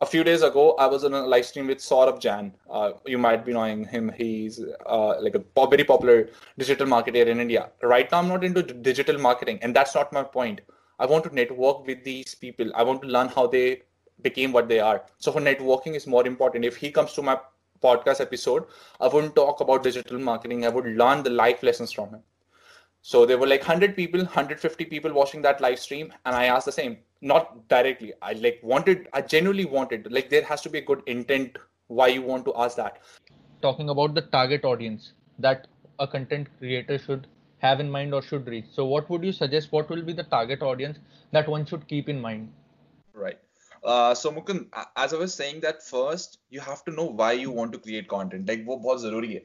a 0.00 0.06
few 0.06 0.22
days 0.22 0.42
ago, 0.42 0.74
I 0.78 0.86
was 0.86 1.04
on 1.04 1.12
a 1.12 1.26
live 1.26 1.44
stream 1.44 1.66
with 1.66 1.78
Sorav 1.78 2.20
Jain. 2.20 2.52
Uh, 2.70 2.92
you 3.04 3.18
might 3.18 3.44
be 3.44 3.52
knowing 3.52 3.84
him. 3.84 4.12
He's 4.16 4.60
uh, 4.86 5.20
like 5.20 5.34
a 5.34 5.42
very 5.68 5.84
popular 5.84 6.28
digital 6.56 6.86
marketer 6.86 7.26
in 7.26 7.40
India. 7.40 7.70
Right 7.82 8.10
now, 8.10 8.18
I'm 8.18 8.28
not 8.28 8.44
into 8.44 8.62
digital 8.62 9.18
marketing, 9.18 9.58
and 9.62 9.74
that's 9.74 9.94
not 9.94 10.12
my 10.12 10.22
point. 10.22 10.60
I 11.00 11.06
want 11.06 11.24
to 11.24 11.34
network 11.34 11.86
with 11.86 12.04
these 12.04 12.34
people. 12.34 12.70
I 12.74 12.82
want 12.84 13.02
to 13.02 13.08
learn 13.08 13.28
how 13.28 13.46
they 13.46 13.82
became 14.22 14.52
what 14.52 14.68
they 14.68 14.80
are. 14.80 15.02
So 15.18 15.32
for 15.32 15.40
networking 15.40 15.94
is 15.94 16.06
more 16.06 16.26
important. 16.26 16.64
If 16.64 16.76
he 16.76 16.90
comes 16.90 17.12
to 17.14 17.22
my 17.22 17.38
podcast 17.82 18.20
episode, 18.20 18.66
I 19.00 19.08
wouldn't 19.08 19.36
talk 19.36 19.60
about 19.60 19.82
digital 19.82 20.18
marketing. 20.18 20.64
I 20.64 20.68
would 20.68 20.86
learn 20.86 21.22
the 21.22 21.30
life 21.30 21.62
lessons 21.62 21.92
from 21.92 22.10
him. 22.10 22.22
So 23.07 23.25
there 23.25 23.37
were 23.37 23.47
like 23.47 23.61
100 23.61 23.95
people, 23.95 24.21
150 24.21 24.85
people 24.85 25.13
watching 25.13 25.41
that 25.41 25.59
live 25.59 25.79
stream, 25.79 26.13
and 26.25 26.35
I 26.35 26.45
asked 26.45 26.65
the 26.65 26.71
same 26.71 26.97
not 27.31 27.51
directly 27.73 28.13
i 28.29 28.33
like 28.45 28.59
wanted 28.71 29.07
i 29.13 29.21
genuinely 29.33 29.65
wanted 29.65 30.07
like 30.11 30.29
there 30.29 30.43
has 30.43 30.61
to 30.61 30.69
be 30.69 30.79
a 30.79 30.87
good 30.89 31.03
intent 31.13 31.57
why 31.99 32.07
you 32.07 32.21
want 32.21 32.45
to 32.45 32.53
ask 32.63 32.75
that 32.77 32.97
talking 33.61 33.89
about 33.93 34.13
the 34.13 34.23
target 34.37 34.65
audience 34.65 35.13
that 35.39 35.67
a 35.99 36.07
content 36.07 36.49
creator 36.57 36.97
should 36.97 37.27
have 37.59 37.79
in 37.79 37.89
mind 37.89 38.13
or 38.13 38.21
should 38.21 38.45
reach 38.47 38.65
so 38.73 38.85
what 38.85 39.09
would 39.09 39.23
you 39.23 39.31
suggest 39.31 39.71
what 39.71 39.89
will 39.89 40.01
be 40.01 40.17
the 40.19 40.27
target 40.35 40.61
audience 40.61 40.99
that 41.31 41.47
one 41.47 41.65
should 41.65 41.87
keep 41.87 42.09
in 42.09 42.19
mind 42.19 42.51
right 43.13 43.39
uh, 43.85 44.15
so 44.15 44.31
Mukund, 44.31 44.67
as 44.95 45.13
I 45.13 45.17
was 45.17 45.33
saying 45.33 45.59
that 45.61 45.83
first 45.83 46.39
you 46.49 46.61
have 46.61 46.85
to 46.85 46.91
know 46.91 47.03
why 47.03 47.33
you 47.33 47.51
want 47.51 47.73
to 47.73 47.79
create 47.79 48.07
content 48.07 48.47
like 48.47 48.65
वो 48.65 48.77
बहुत 48.83 49.01
जरूरी 49.01 49.33
है 49.33 49.41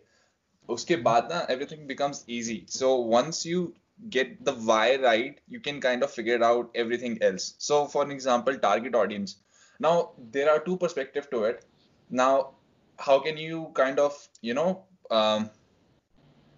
उसके 0.70 0.96
बाद 1.04 1.28
ना 1.32 1.46
everything 1.52 1.86
becomes 1.90 2.24
easy 2.38 2.56
so 2.78 2.94
once 3.12 3.44
you 3.50 3.72
get 4.10 4.44
the 4.44 4.52
why 4.52 4.96
right, 4.96 5.40
you 5.48 5.60
can 5.60 5.80
kind 5.80 6.02
of 6.02 6.10
figure 6.10 6.42
out 6.42 6.70
everything 6.74 7.18
else. 7.22 7.54
So, 7.58 7.86
for 7.86 8.04
an 8.04 8.10
example, 8.10 8.56
target 8.58 8.94
audience. 8.94 9.36
Now, 9.80 10.12
there 10.30 10.50
are 10.50 10.60
two 10.60 10.76
perspectives 10.76 11.26
to 11.30 11.44
it. 11.44 11.64
Now, 12.10 12.54
how 12.98 13.18
can 13.20 13.36
you 13.36 13.70
kind 13.74 13.98
of, 13.98 14.28
you 14.40 14.54
know, 14.54 14.84
um, 15.10 15.50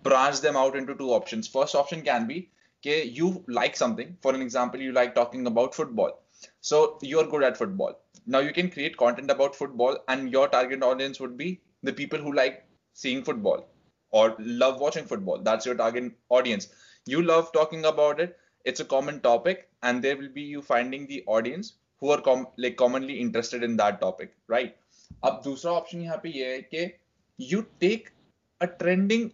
branch 0.03 0.41
them 0.41 0.57
out 0.57 0.77
into 0.77 0.95
two 0.95 1.11
options? 1.11 1.49
First 1.49 1.75
option 1.75 2.03
can 2.03 2.27
be 2.27 2.51
okay, 2.81 3.05
you 3.05 3.45
like 3.47 3.77
something. 3.77 4.17
For 4.23 4.35
an 4.35 4.41
example, 4.41 4.81
you 4.81 4.93
like 4.93 5.15
talking 5.15 5.47
about 5.47 5.75
football. 5.75 6.23
So, 6.61 6.99
you're 7.03 7.27
good 7.27 7.43
at 7.43 7.57
football. 7.57 7.99
Now, 8.27 8.39
you 8.39 8.53
can 8.53 8.71
create 8.71 8.97
content 8.97 9.31
about 9.31 9.55
football, 9.55 9.99
and 10.09 10.31
your 10.31 10.49
target 10.49 10.83
audience 10.83 11.21
would 11.21 11.37
be 11.37 11.61
the 11.83 11.93
people 11.93 12.19
who 12.19 12.33
like 12.33 12.67
seeing 12.93 13.25
football 13.25 13.67
or 14.13 14.35
love 14.39 14.81
watching 14.81 15.05
football. 15.05 15.39
That's 15.39 15.67
your 15.67 15.75
target 15.75 16.13
audience 16.31 16.69
you 17.07 17.23
love 17.23 17.53
talking 17.53 17.85
about 17.85 18.21
it 18.21 18.37
it's 18.65 18.81
a 18.81 18.85
common 18.85 19.21
topic 19.21 19.69
and 19.83 20.03
there 20.03 20.17
will 20.17 20.29
be 20.29 20.43
you 20.43 20.63
finding 20.63 21.07
the 21.07 21.23
audience 21.27 21.75
who 22.03 22.11
are 22.11 22.21
com- 22.21 22.47
like 22.57 22.77
commonly 22.77 23.19
interested 23.19 23.63
in 23.63 23.77
that 23.77 24.01
topic 24.01 24.35
right 24.49 24.77
अब 25.25 25.41
दूसरा 25.45 25.73
option 25.73 26.01
यहाँ 26.01 26.17
पे 26.23 26.29
ये 26.31 26.53
है 26.53 26.61
कि 26.75 26.85
you 27.39 27.61
take 27.81 28.09
a 28.61 28.67
trending 28.83 29.29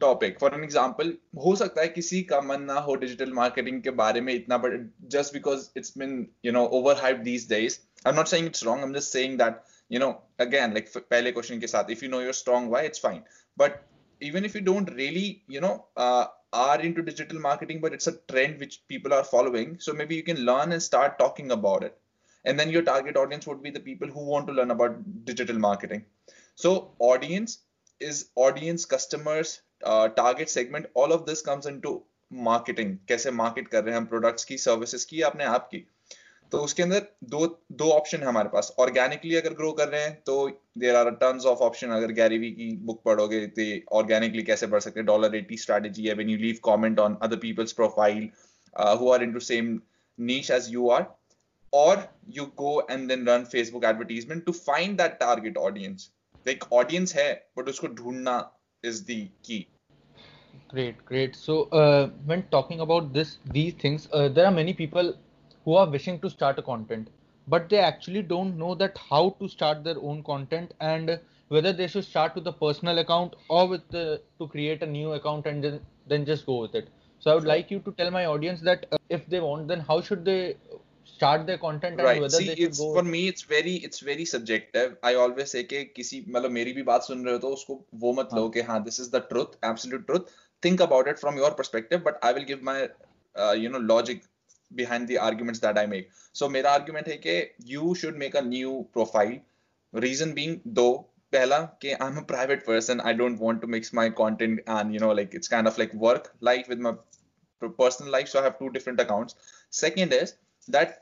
topic 0.00 0.38
for 0.40 0.54
an 0.54 0.64
example 0.64 1.12
हो 1.44 1.54
सकता 1.56 1.80
है 1.80 1.88
किसी 1.88 2.22
का 2.32 2.40
मन 2.48 2.62
ना 2.62 2.78
हो 2.88 2.94
डिजिटल 3.04 3.32
मार्केटिंग 3.32 3.80
के 3.82 3.90
बारे 4.00 4.20
में 4.20 4.32
इतना 4.34 4.58
but 4.64 4.90
just 5.14 5.32
because 5.34 5.68
it's 5.76 5.96
been 5.98 6.26
you 6.44 6.52
know 6.52 6.64
over 6.78 6.96
hype 7.02 7.18
these 7.28 7.48
days 7.48 7.78
I 8.06 8.10
am 8.12 8.16
not 8.16 8.28
saying 8.28 8.46
it's 8.46 8.64
wrong 8.64 8.82
I 8.82 8.88
am 8.88 8.94
just 8.94 9.12
saying 9.12 9.38
that 9.38 9.62
you 9.94 9.98
know 10.02 10.14
again 10.44 10.72
like 10.74 10.88
पहले 10.96 11.32
क्वेश्चन 11.32 11.60
के 11.60 11.66
साथ 11.66 11.90
if 11.94 12.00
you 12.04 12.08
know 12.12 12.20
you're 12.22 12.38
strong 12.38 12.64
why 12.70 12.80
it's 12.86 13.02
fine 13.02 13.20
but 13.56 13.76
even 14.20 14.44
if 14.44 14.54
you 14.54 14.60
don't 14.60 14.90
really 14.94 15.42
you 15.46 15.60
know 15.60 15.86
uh, 15.96 16.26
are 16.52 16.80
into 16.80 17.02
digital 17.02 17.38
marketing, 17.38 17.80
but 17.80 17.92
it's 17.92 18.06
a 18.06 18.18
trend 18.28 18.58
which 18.58 18.86
people 18.88 19.12
are 19.12 19.24
following. 19.24 19.78
So 19.78 19.92
maybe 19.92 20.16
you 20.16 20.22
can 20.22 20.38
learn 20.38 20.72
and 20.72 20.82
start 20.82 21.18
talking 21.18 21.50
about 21.50 21.82
it. 21.82 21.98
And 22.44 22.58
then 22.58 22.70
your 22.70 22.82
target 22.82 23.16
audience 23.16 23.46
would 23.46 23.62
be 23.62 23.70
the 23.70 23.80
people 23.80 24.08
who 24.08 24.24
want 24.24 24.46
to 24.46 24.52
learn 24.52 24.70
about 24.70 25.24
digital 25.24 25.58
marketing. 25.58 26.04
So 26.54 26.94
audience 26.98 27.58
is 28.00 28.30
audience, 28.36 28.84
customers, 28.84 29.60
uh, 29.84 30.08
target 30.08 30.48
segment. 30.48 30.86
All 30.94 31.12
of 31.12 31.26
this 31.26 31.42
comes 31.42 31.66
into 31.66 32.02
marketing. 32.30 32.98
कैसे 33.08 33.30
market 33.32 33.68
कर 33.68 33.84
रहे 33.84 33.94
हैं 33.94 34.00
हम 34.00 34.08
products 34.12 34.44
की, 34.44 34.58
services 34.58 35.04
की, 35.04 35.20
अपने 35.20 35.44
आप 35.44 35.66
की. 35.66 35.86
तो 36.51 36.57
उसके 36.59 36.83
अंदर 36.83 37.05
दो 37.25 37.45
दो 37.73 37.89
ऑप्शन 37.91 38.17
है 38.17 38.25
हमारे 38.25 38.49
पास। 38.49 38.73
ऑर्गेनिकली 38.79 39.35
अगर 39.35 39.53
ग्रो 39.53 39.71
कर 39.73 39.87
रहे 39.87 40.01
हैं 40.01 40.13
तो 40.25 40.35
there 40.79 40.95
are 40.95 41.09
terms 41.21 41.45
of 41.45 41.59
option 41.63 41.89
अगर 41.91 42.11
गैरीवी 42.13 42.51
की 42.51 42.71
बुक 42.85 43.01
पढ़ोगे 43.05 43.45
तो 43.59 43.67
ऑर्गेनिकली 43.97 44.43
कैसे 44.43 44.67
बढ़ 44.67 44.79
सकते 44.79 44.99
हैं? 44.99 45.05
डॉलर 45.05 45.35
एटी 45.35 45.57
स्ट्रेटेजी 45.57 46.07
है 46.07 46.13
when 46.15 46.29
you 46.29 46.37
leave 46.37 46.59
comment 46.63 46.99
on 46.99 47.17
other 47.23 47.37
people's 47.45 47.73
profile 47.73 48.29
who 48.99 49.11
are 49.11 49.23
into 49.23 49.39
same 49.47 49.79
niche 50.19 50.51
as 50.51 50.67
you 50.71 50.89
are 50.89 51.05
और 51.73 52.07
you 52.37 52.45
go 52.57 52.79
and 52.91 53.07
then 53.09 53.27
run 53.27 53.43
Facebook 53.51 53.85
advertisement 53.85 54.45
to 54.45 54.51
find 54.51 54.97
that 54.97 55.11
target 55.19 55.57
audience 55.59 56.11
एक 56.45 56.63
audience 56.73 57.15
है 57.15 57.31
but 57.57 57.69
उसको 57.69 57.87
ढूंढना 57.95 58.37
is 58.83 59.03
the 59.03 59.27
key 59.45 59.65
great 60.73 60.97
great 61.07 61.35
so 61.35 61.55
when 61.73 62.41
talking 62.51 62.79
about 62.81 63.11
this 63.13 63.35
these 63.51 63.83
things 63.83 64.07
there 64.15 64.45
are 64.45 64.53
many 64.53 64.73
people 64.75 65.13
who 65.64 65.74
are 65.74 65.88
wishing 65.88 66.18
to 66.20 66.30
start 66.30 66.58
a 66.58 66.62
content 66.62 67.08
but 67.48 67.68
they 67.68 67.78
actually 67.78 68.22
don't 68.22 68.56
know 68.56 68.74
that 68.74 68.98
how 69.10 69.30
to 69.40 69.48
start 69.48 69.84
their 69.84 69.98
own 70.00 70.22
content 70.22 70.74
and 70.80 71.18
whether 71.48 71.72
they 71.72 71.86
should 71.86 72.04
start 72.04 72.34
with 72.34 72.46
a 72.46 72.52
personal 72.52 72.98
account 72.98 73.34
or 73.48 73.68
with 73.68 73.88
the, 73.90 74.20
to 74.38 74.48
create 74.48 74.82
a 74.82 74.86
new 74.86 75.12
account 75.12 75.46
and 75.46 75.62
then, 75.62 75.80
then 76.08 76.24
just 76.24 76.46
go 76.46 76.60
with 76.62 76.74
it 76.74 76.88
so 77.20 77.30
i 77.30 77.34
would 77.34 77.44
like 77.44 77.70
you 77.70 77.78
to 77.80 77.92
tell 77.92 78.10
my 78.10 78.26
audience 78.26 78.60
that 78.60 78.86
uh, 78.92 78.96
if 79.08 79.26
they 79.28 79.40
want 79.40 79.68
then 79.68 79.80
how 79.80 80.00
should 80.00 80.24
they 80.24 80.56
start 81.04 81.46
their 81.46 81.56
content 81.56 81.98
and 81.98 82.04
right. 82.04 82.20
whether 82.20 82.36
See, 82.36 82.46
they 82.48 82.56
should 82.56 82.68
it's, 82.70 82.78
go 82.78 82.92
for 82.94 83.02
me 83.02 83.28
it's 83.28 83.42
very 83.42 83.76
it's 83.76 84.00
very 84.00 84.24
subjective 84.24 84.96
i 85.02 85.14
always 85.14 85.50
say 85.50 85.62
कि 85.64 85.84
किसी 85.96 86.24
मतलब 86.28 86.50
मेरी 86.50 86.72
भी 86.72 86.82
बात 86.82 87.02
सुन 87.02 87.24
रहे 87.24 87.32
हो 87.32 87.38
तो 87.38 87.48
उसको 87.58 87.80
वो 88.04 88.12
मत 88.12 88.34
लो 88.34 88.48
कि 88.56 88.62
हाँ 88.70 88.84
this 88.84 88.98
is 88.98 89.10
the 89.10 89.20
truth 89.32 89.56
absolute 89.62 90.06
truth 90.06 90.32
think 90.62 90.80
about 90.80 91.08
it 91.12 91.18
from 91.18 91.36
your 91.36 91.50
perspective 91.60 92.02
but 92.04 92.18
i 92.22 92.32
will 92.32 92.44
give 92.44 92.62
my 92.62 92.88
uh, 93.36 93.52
you 93.52 93.68
know 93.68 93.78
logic 93.94 94.24
behind 94.71 95.07
the 95.07 95.17
arguments 95.19 95.59
that 95.59 95.77
I 95.77 95.85
make. 95.85 96.09
So 96.35 96.49
मेरा 96.49 96.73
argument 96.73 97.07
है 97.07 97.17
कि 97.25 97.37
you 97.73 97.95
should 97.95 98.17
make 98.17 98.35
a 98.35 98.45
new 98.49 98.75
profile. 98.97 99.39
Reason 99.93 100.35
being, 100.35 100.59
though 100.79 100.93
पहला 101.33 101.59
कि 101.81 101.91
I 101.91 102.07
am 102.07 102.17
a 102.17 102.21
private 102.27 102.65
person 102.65 102.99
I 103.01 103.13
don't 103.13 103.37
want 103.41 103.61
to 103.61 103.67
mix 103.67 103.93
my 103.95 104.09
content 104.17 104.59
and 104.59 104.93
you 104.93 104.99
know 104.99 105.13
like 105.13 105.35
it's 105.35 105.47
kind 105.47 105.67
of 105.67 105.79
like 105.79 105.91
work 106.01 106.31
life 106.43 106.69
with 106.69 106.79
my 106.79 106.93
personal 107.61 108.11
life 108.11 108.29
so 108.29 108.39
i 108.39 108.43
have 108.43 108.57
two 108.59 108.69
different 108.75 109.01
accounts 109.01 109.35
second 109.69 110.13
is 110.13 110.31
that 110.67 110.93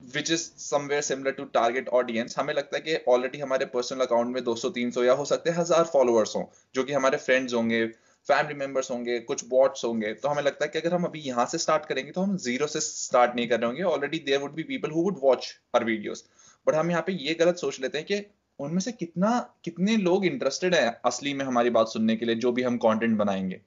which 0.00 0.30
is 0.30 0.44
somewhere 0.56 1.02
similar 1.02 1.32
to 1.32 1.44
target 1.56 1.90
audience 1.98 2.36
हमें 2.38 2.52
लगता 2.54 2.76
है 2.76 2.80
कि 2.82 2.96
already 3.12 3.38
हमारे 3.38 3.64
personal 3.74 4.00
account 4.00 4.34
में 4.34 4.40
200 4.44 4.70
300 4.76 5.04
या 5.04 5.12
हो 5.20 5.24
सकते 5.24 5.50
हैं 5.50 5.56
हज़ार 5.58 5.84
फॉलोअर्स 5.92 6.34
हों 6.36 6.44
जो 6.74 6.84
कि 6.84 6.92
हमारे 6.92 7.18
फ्रेंड्स 7.18 7.54
होंगे 7.54 7.84
फैमिली 8.28 8.54
मेंबर्स 8.56 8.90
होंगे, 8.90 9.18
कुछ 9.20 9.44
बॉट्स 9.48 9.84
होंगे 9.84 10.12
तो 10.14 10.28
हमें 10.28 10.42
लगता 10.42 10.64
है 10.64 10.70
कि 10.70 10.78
अगर 10.78 10.94
हम 10.94 11.04
अभी 11.04 11.20
यहाँ 11.20 11.46
से 11.46 11.58
स्टार्ट 11.58 11.86
करेंगे 11.86 12.10
तो 12.12 12.20
हम 12.22 12.36
ज़ीरो 12.38 12.66
से 12.66 12.80
स्टार्ट 12.82 13.36
नहीं 13.36 13.48
कर 13.48 13.60
रहे 13.60 13.66
होंगे। 13.66 13.82
Already 13.84 14.18
there 14.26 14.40
would 14.40 14.54
be 14.54 14.62
people 14.64 14.90
who 14.90 15.02
would 15.02 15.20
watch 15.22 15.54
her 15.76 15.84
videos 15.84 16.22
but 16.66 16.74
हम 16.74 16.90
यहाँ 16.90 17.02
पे 17.02 17.12
ये 17.20 17.34
गलत 17.40 17.56
सोच 17.58 17.80
लेते 17.80 17.98
हैं 17.98 18.06
कि 18.06 18.24
उनमें 18.58 18.80
से 18.80 18.92
कितना, 18.92 19.38
कितने 19.64 19.96
लोग 19.98 20.24
इंटरेस्टेड 20.26 20.74
है 20.74 21.00
असली 21.06 21.34
में 21.34 21.44
हमारी 21.44 21.70
बात 21.70 21.88
सुनने 21.88 22.16
के 22.16 22.26
लिए, 22.26 22.34
जो 22.36 22.52
भी 22.52 22.62
हम 22.62 22.76
कॉन्टेंट 22.78 23.16
बनाएँगे। 23.18 23.60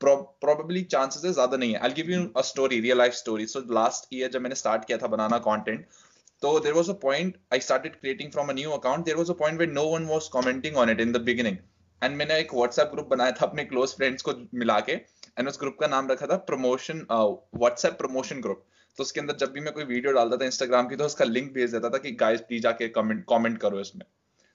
प्रॉबेबली 0.00 0.82
चांसेस 0.84 1.22
ज़्यादा 1.24 1.56
नहीं 1.56 1.72
है। 1.72 1.78
I 1.80 1.90
give 1.92 2.10
you 2.10 2.24
a 2.28 2.42
story 2.44 2.80
real 2.80 2.98
life 2.98 3.12
story 3.14 3.46
so 3.46 3.60
last 3.74 4.08
year 4.14 4.30
जब 4.30 4.40
मैंने 4.40 4.54
स्टार्ट 4.54 4.84
किया 4.84 4.98
था 4.98 5.06
बनाना 5.08 5.38
कॉन्टेंट 5.46 5.86
तो 6.42 6.58
there 6.60 6.72
was 6.72 6.90
a 6.90 6.94
point 7.02 7.36
I 7.52 7.60
started 7.60 7.96
creating 7.96 8.30
from 8.32 8.48
a 8.48 8.52
new 8.54 8.70
account 8.72 9.04
there 9.04 9.16
was 9.16 9.30
a 9.30 9.34
point 9.36 9.58
where 9.60 9.66
no 9.68 9.84
one 9.88 10.04
was 10.06 10.28
commenting 10.30 10.76
on 10.76 10.90
it 10.90 11.00
in 11.00 11.12
the 11.12 11.20
beginning 11.24 11.56
and 12.02 12.16
मैंने 12.16 12.38
एक 12.38 12.54
WhatsApp 12.54 12.90
group 12.92 13.06
बनाया 13.06 13.32
था 13.32 13.46
अपने 13.46 13.64
क्लोज 13.64 13.94
फ्रेंड्स 13.96 14.22
को 14.22 14.32
मिला 14.54 14.78
के 14.80 14.92
and 14.92 15.48
उस 15.48 15.58
group 15.60 15.76
का 15.80 15.86
नाम 15.86 16.10
रखा 16.10 16.26
था 16.26 16.36
प्रमोशन 16.50 17.06
व्हाट्सएप 17.10 17.98
प्रमोशन 17.98 18.40
ग्रुप 18.40 18.64
तो 18.98 19.02
उसके 19.02 19.20
अंदर 19.20 19.36
जब 19.36 19.52
भी 19.52 19.60
मैं 19.60 19.72
कोई 19.74 19.84
वीडियो 19.84 20.12
डालता 20.12 20.36
था 20.36 20.44
इंस्टाग्राम 20.44 20.88
की 20.88 20.96
तो 20.96 21.04
उसका 21.04 21.24
लिंक 21.24 21.52
भेज 21.52 21.72
देता 21.72 21.90
था 21.90 21.98
कि 21.98 22.12
गाइस 22.20 22.40
प्लीज़ 22.40 22.62
जाके 22.62 22.88
कमेंट 22.88 23.24
कमेंट 23.30 23.58
करो 23.58 23.80
इसमें. 23.80 24.04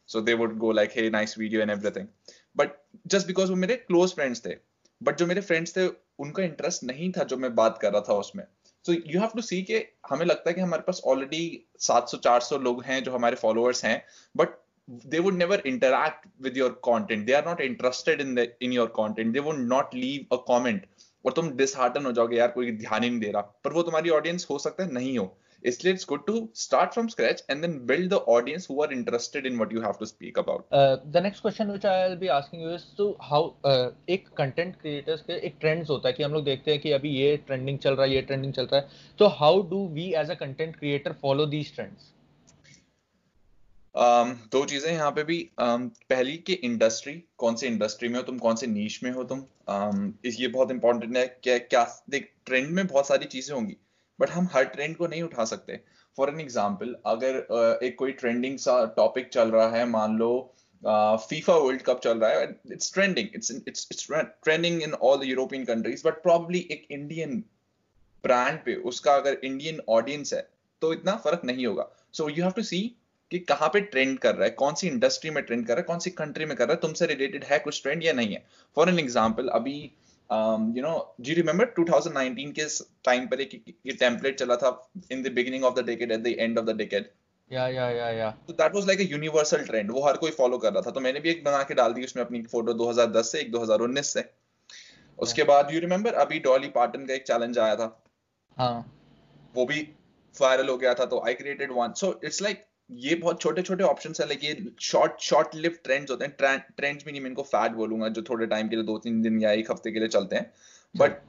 So 0.10 0.22
they 0.22 0.34
would 0.34 0.58
go 0.58 0.72
like 0.72 0.92
hey 0.96 1.10
nice 1.10 1.38
video 1.40 1.62
and 1.62 1.72
everything 1.72 2.08
but 2.56 2.78
just 3.08 3.28
because 3.28 3.50
वो 3.50 3.56
मेरे 3.56 3.76
क्लोज 3.78 4.14
फ्रेंड्स 4.16 4.46
थे 4.46 4.56
बट 5.02 5.18
जो 5.18 5.26
मेरे 5.28 5.42
फ्रेंड्स 5.42 5.76
थे, 5.78 5.88
उनका 6.20 6.44
इंटरेस्ट 6.44 6.84
नहीं 6.84 7.12
था 7.12 7.24
जो 7.24 7.38
मैं 7.38 7.54
बात 7.56 7.78
कर 7.82 7.92
रहा 7.94 8.02
था 8.02 8.14
उसमें. 8.14 8.44
So 8.86 8.94
you 8.94 9.20
have 9.20 9.30
to 9.36 9.42
see 9.42 9.62
के 9.64 9.86
हमें 10.10 10.26
लगता 10.26 10.50
है 10.50 10.54
कि 10.54 10.62
हमारे 10.62 10.84
पास 10.88 11.02
ऑलरेडी 11.06 11.44
700 11.82 12.18
400 12.18 12.60
लोग 12.60 12.84
हैं 12.84 13.04
जो 13.04 13.12
हमारे 13.12 13.36
फॉलोअर्स 13.36 13.84
हैं 13.86 14.04
but 14.36 14.58
they 15.05 15.21
would 15.21 15.35
never 15.35 15.57
interact 15.69 16.27
with 16.41 16.57
your 16.57 16.71
content 16.89 17.27
they 17.27 17.35
are 17.35 17.45
not 17.45 17.61
interested 17.61 18.21
in 18.21 18.35
the 18.35 18.45
in 18.61 18.73
your 18.73 18.89
content 18.89 19.33
they 19.33 19.41
would 19.41 19.59
not 19.69 19.95
leave 19.95 20.27
a 20.31 20.39
comment 20.51 20.87
और 21.25 21.33
तुम 21.33 21.51
डिसहार्टन 21.57 22.05
हो 22.07 22.11
जाओगे 22.13 22.37
यार 22.37 22.49
कोई 22.49 22.71
ध्यान 22.73 23.03
ही 23.03 23.09
नहीं 23.11 23.21
दे 23.21 23.31
रहा 23.33 23.43
पर 23.65 23.73
वो 23.73 23.83
तुम्हारी 23.83 24.11
ऑडियंस 24.17 24.47
हो 24.51 24.59
सकता 24.59 24.85
है 24.85 24.93
नहीं 24.93 25.17
हो 25.19 25.25
इसलिए 25.63 25.93
it's 25.93 26.07
good 26.09 26.25
to 26.27 26.49
start 26.57 26.93
from 26.93 27.07
scratch 27.09 27.45
and 27.51 27.61
then 27.63 27.73
build 27.87 28.11
the 28.11 28.21
audience 28.35 28.67
who 28.71 28.83
are 28.83 28.93
interested 28.93 29.47
in 29.47 29.57
what 29.57 29.73
you 29.73 29.81
have 29.83 29.97
to 30.01 30.07
speak 30.07 30.39
about 30.39 30.75
the 31.07 31.23
next 31.23 31.43
question 31.43 31.71
which 31.71 31.87
I 31.87 32.09
will 32.09 32.17
be 32.19 32.29
asking 32.37 32.63
you 32.63 32.75
is 32.75 32.85
to 32.99 33.11
how 33.23 33.51
एक 34.17 34.29
content 34.39 34.77
creators 34.81 35.23
के 35.23 35.41
एक 35.47 35.57
trends 35.61 35.91
होता 35.91 36.09
है 36.09 36.15
कि 36.15 36.23
हम 36.23 36.33
लोग 36.33 36.45
देखते 36.45 36.71
हैं 36.71 36.81
कि 36.81 36.93
अभी 36.93 37.17
ये 37.17 37.37
ट्रेंडिंग 37.47 37.79
चल 37.79 37.95
रहा 37.95 38.07
है 38.07 38.13
ये 38.13 38.23
ट्रेंडिंग 38.23 38.53
चल 38.53 38.67
रहा 38.67 38.81
है 38.81 39.15
तो 39.19 39.29
how 39.41 39.63
do 39.71 39.87
we 39.95 40.13
as 40.23 40.31
a 40.31 40.35
content 40.41 40.77
creator 40.77 41.13
follow 41.23 41.47
these 41.57 41.75
trends 41.75 42.10
um, 43.96 44.34
दो 44.52 44.64
चीज़ें 44.66 44.92
यहाँ 44.92 45.12
पे 45.12 45.24
भी। 45.24 45.40
Um, 45.62 45.88
पहली 46.10 46.38
कि 46.40 46.54
इंडस्ट्री 46.54 47.14
कौन 47.38 47.56
से 47.56 47.68
इंडस्ट्री 47.68 48.10
में 48.10 48.16
हो 48.16 48.22
तुम 48.24 48.38
कौन 48.38 48.56
से 48.56 48.68
नीच 48.68 49.00
में 49.04 49.12
हो 49.12 49.24
तुम? 49.24 49.44
Um, 49.70 50.12
ये 50.26 50.48
बहुत 50.50 50.72
इंपॉर्टेंट 50.72 51.18
है 51.18 51.26
क्या 51.44 51.58
क्या 51.58 51.84
देख 52.10 52.32
ट्रेंड 52.46 52.70
में 52.70 52.86
बहुत 52.88 53.08
सारी 53.08 53.26
चीज़ें 53.28 53.54
होंगी 53.56 53.78
बट 54.20 54.30
हम 54.30 54.50
हर 54.54 54.64
ट्रेंड 54.68 54.96
को 54.98 55.08
नहीं 55.08 55.24
उठा 55.24 55.46
सकते। 55.46 55.80
फॉर 56.18 56.30
एन 56.30 56.40
एग्ज़ाम्पल 56.40 56.96
अगर 57.08 57.38
uh, 57.42 57.84
एक 57.84 57.98
कोई 57.98 58.12
ट्रेंडिंग 58.14 58.58
सा 58.60 58.84
टॉपिक 58.98 59.30
चल 59.30 59.52
रहा 59.52 59.70
है 59.70 59.86
मान 59.90 60.18
लो 60.18 60.32
फीफा 60.84 61.56
वर्ल्ड 61.56 61.82
कप 61.82 62.00
चल 62.04 62.18
रहा 62.18 62.30
है 62.32 62.46
it's 62.72 62.94
trending 62.94 63.28
it's 63.36 63.52
it's 63.52 63.88
it's 63.92 64.08
trending 64.44 64.82
in 64.84 64.94
all 64.94 65.20
the 65.20 65.24
European 65.24 65.66
countries 65.66 66.02
but 66.06 66.14
probably 66.24 66.60
एक 66.72 66.88
इंडियन 66.92 67.38
ब्रांड 68.24 68.58
पे 68.66 68.76
उसका 68.92 69.14
अगर 69.16 69.38
इंडियन 69.44 69.82
ऑडियंस 69.90 70.34
है 70.34 70.42
तो 70.82 70.92
इतना 70.94 71.16
फ़र्क 71.26 71.42
नहीं 71.46 71.66
होगा। 71.66 71.88
So 72.14 72.30
you 72.30 72.44
have 72.44 72.52
to 72.52 72.64
see 72.64 72.80
कि 73.32 73.40
कहाँ 73.42 73.70
पे 73.74 73.80
ट्रेंड 73.82 74.18
कर 74.20 74.36
रहा 74.36 74.44
है 74.44 74.50
कौन 74.60 74.74
सी 74.76 74.88
इंडस्ट्री 74.88 75.30
में 75.30 75.44
ट्रेंड 75.44 75.66
कर 75.68 75.74
रहा 75.74 75.82
है 75.82 75.86
कौन 75.88 76.00
सी 76.00 76.10
कंट्री 76.12 76.46
में 76.46 76.56
कर 76.58 76.68
रहा 76.68 76.74
है 76.74 76.80
तुमसे 76.82 77.06
रिलेटेड 77.08 77.44
है 77.44 77.60
कुछ 77.60 77.82
ट्रेंड 77.84 78.04
या 78.04 78.14
नहीं 78.14 78.34
है। 78.34 78.44
फॉर 78.78 78.90
एन 78.90 79.00
एग्ज़ाम्पल 79.00 79.48
अभी 79.54 79.80
यू 80.76 80.82
नो 80.84 80.94
जी 81.22 81.34
रिमेम्बर 81.34 81.74
2019 81.80 82.52
के 82.60 82.68
टाइम 83.06 83.28
पर 83.28 83.42
एक 83.42 83.54
ये 83.68 83.94
टेम्पलेट 83.96 84.38
चला 84.40 84.56
था 84.58 84.70
in 85.12 85.24
the 85.24 85.32
beginning 85.34 85.64
of 85.64 85.76
the 85.76 85.86
decade 85.86 86.12
at 86.12 86.20
the 86.20 86.36
end 86.40 86.60
of 86.60 86.66
the 86.66 86.76
decade 86.78 87.10
या 87.52 87.68
या 87.70 87.90
या 87.92 88.10
या 88.12 88.30
तो 88.48 88.54
that 88.54 88.76
was 88.76 88.88
like 88.88 89.00
a 89.00 89.12
universal 89.12 89.66
trend 89.66 89.92
वो 89.92 90.06
हर 90.06 90.18
कोई 90.18 90.32
फॉलो 90.32 90.58
कर 90.58 90.74
रहा 90.74 90.82
था। 90.82 90.92
तो 90.92 91.00
मैंने 91.00 91.20
भी 91.20 91.30
एक 91.30 91.44
बना 91.44 91.64
के 91.64 91.74
डाल 91.74 91.94
दी 91.94 92.04
उसमें 92.06 92.24
अपनी 92.24 92.42
फ़ोटो 92.44 92.74
2010 92.76 93.32
से 93.32 93.40
एक 93.40 93.52
2019 93.52 94.14
से। 94.14 94.24
उसके 95.20 95.44
बाद 95.46 95.74
यू 95.74 95.80
रिमेम्बर 95.80 96.14
अभी 96.18 96.40
डॉली 96.42 96.68
पार्टन 96.72 97.06
का 97.06 97.14
एक 97.14 97.24
चैलेंज 97.24 97.58
आया 97.60 97.76
था। 97.76 97.88
हाँ। 98.58 98.76
वो 99.56 99.66
भी 99.66 99.82
वायरल 100.36 100.70
हो 100.70 100.78
गया 100.78 100.94
था 100.94 101.06
तो 101.06 101.24
I 101.28 101.34
created 101.34 101.72
one 101.74 101.94
so 101.94 102.20
it's 102.24 102.42
like 102.42 102.64
ये 102.92 103.16
बहुत 103.16 103.42
छोटे 103.42 103.62
छोटे 103.62 103.84
ऑप्शन 103.84 104.14
है 104.22 104.28
लाइक 104.28 104.44
ये 104.44 104.56
शॉर्ट 104.82 105.20
शॉर्ट 105.22 105.56
लिफ्ट 105.56 105.84
ट्रेंड्स 105.84 106.12
होते 106.12 106.26
हैं 106.26 106.60
ट्रेंड्स 106.78 107.06
भी 107.06 107.12
नहीं 107.12 107.22
मैं 107.22 107.30
इनको 107.30 107.44
फैट 107.44 107.72
बोलूँगा 107.72 108.08
जो 108.10 108.22
थोड़े 108.30 108.48
टाइम 108.48 108.68
के 108.70 108.76
लिए 108.76 108.86
दो 108.86 108.98
तीन 108.98 109.22
दिन 109.22 109.42
या 109.42 109.52
एक 109.52 109.72
हफ़्ते 109.72 109.92
के 109.92 110.00
लिए 110.00 110.08
चलते 110.08 110.36
हैं। 110.36 110.52
बट 110.96 111.22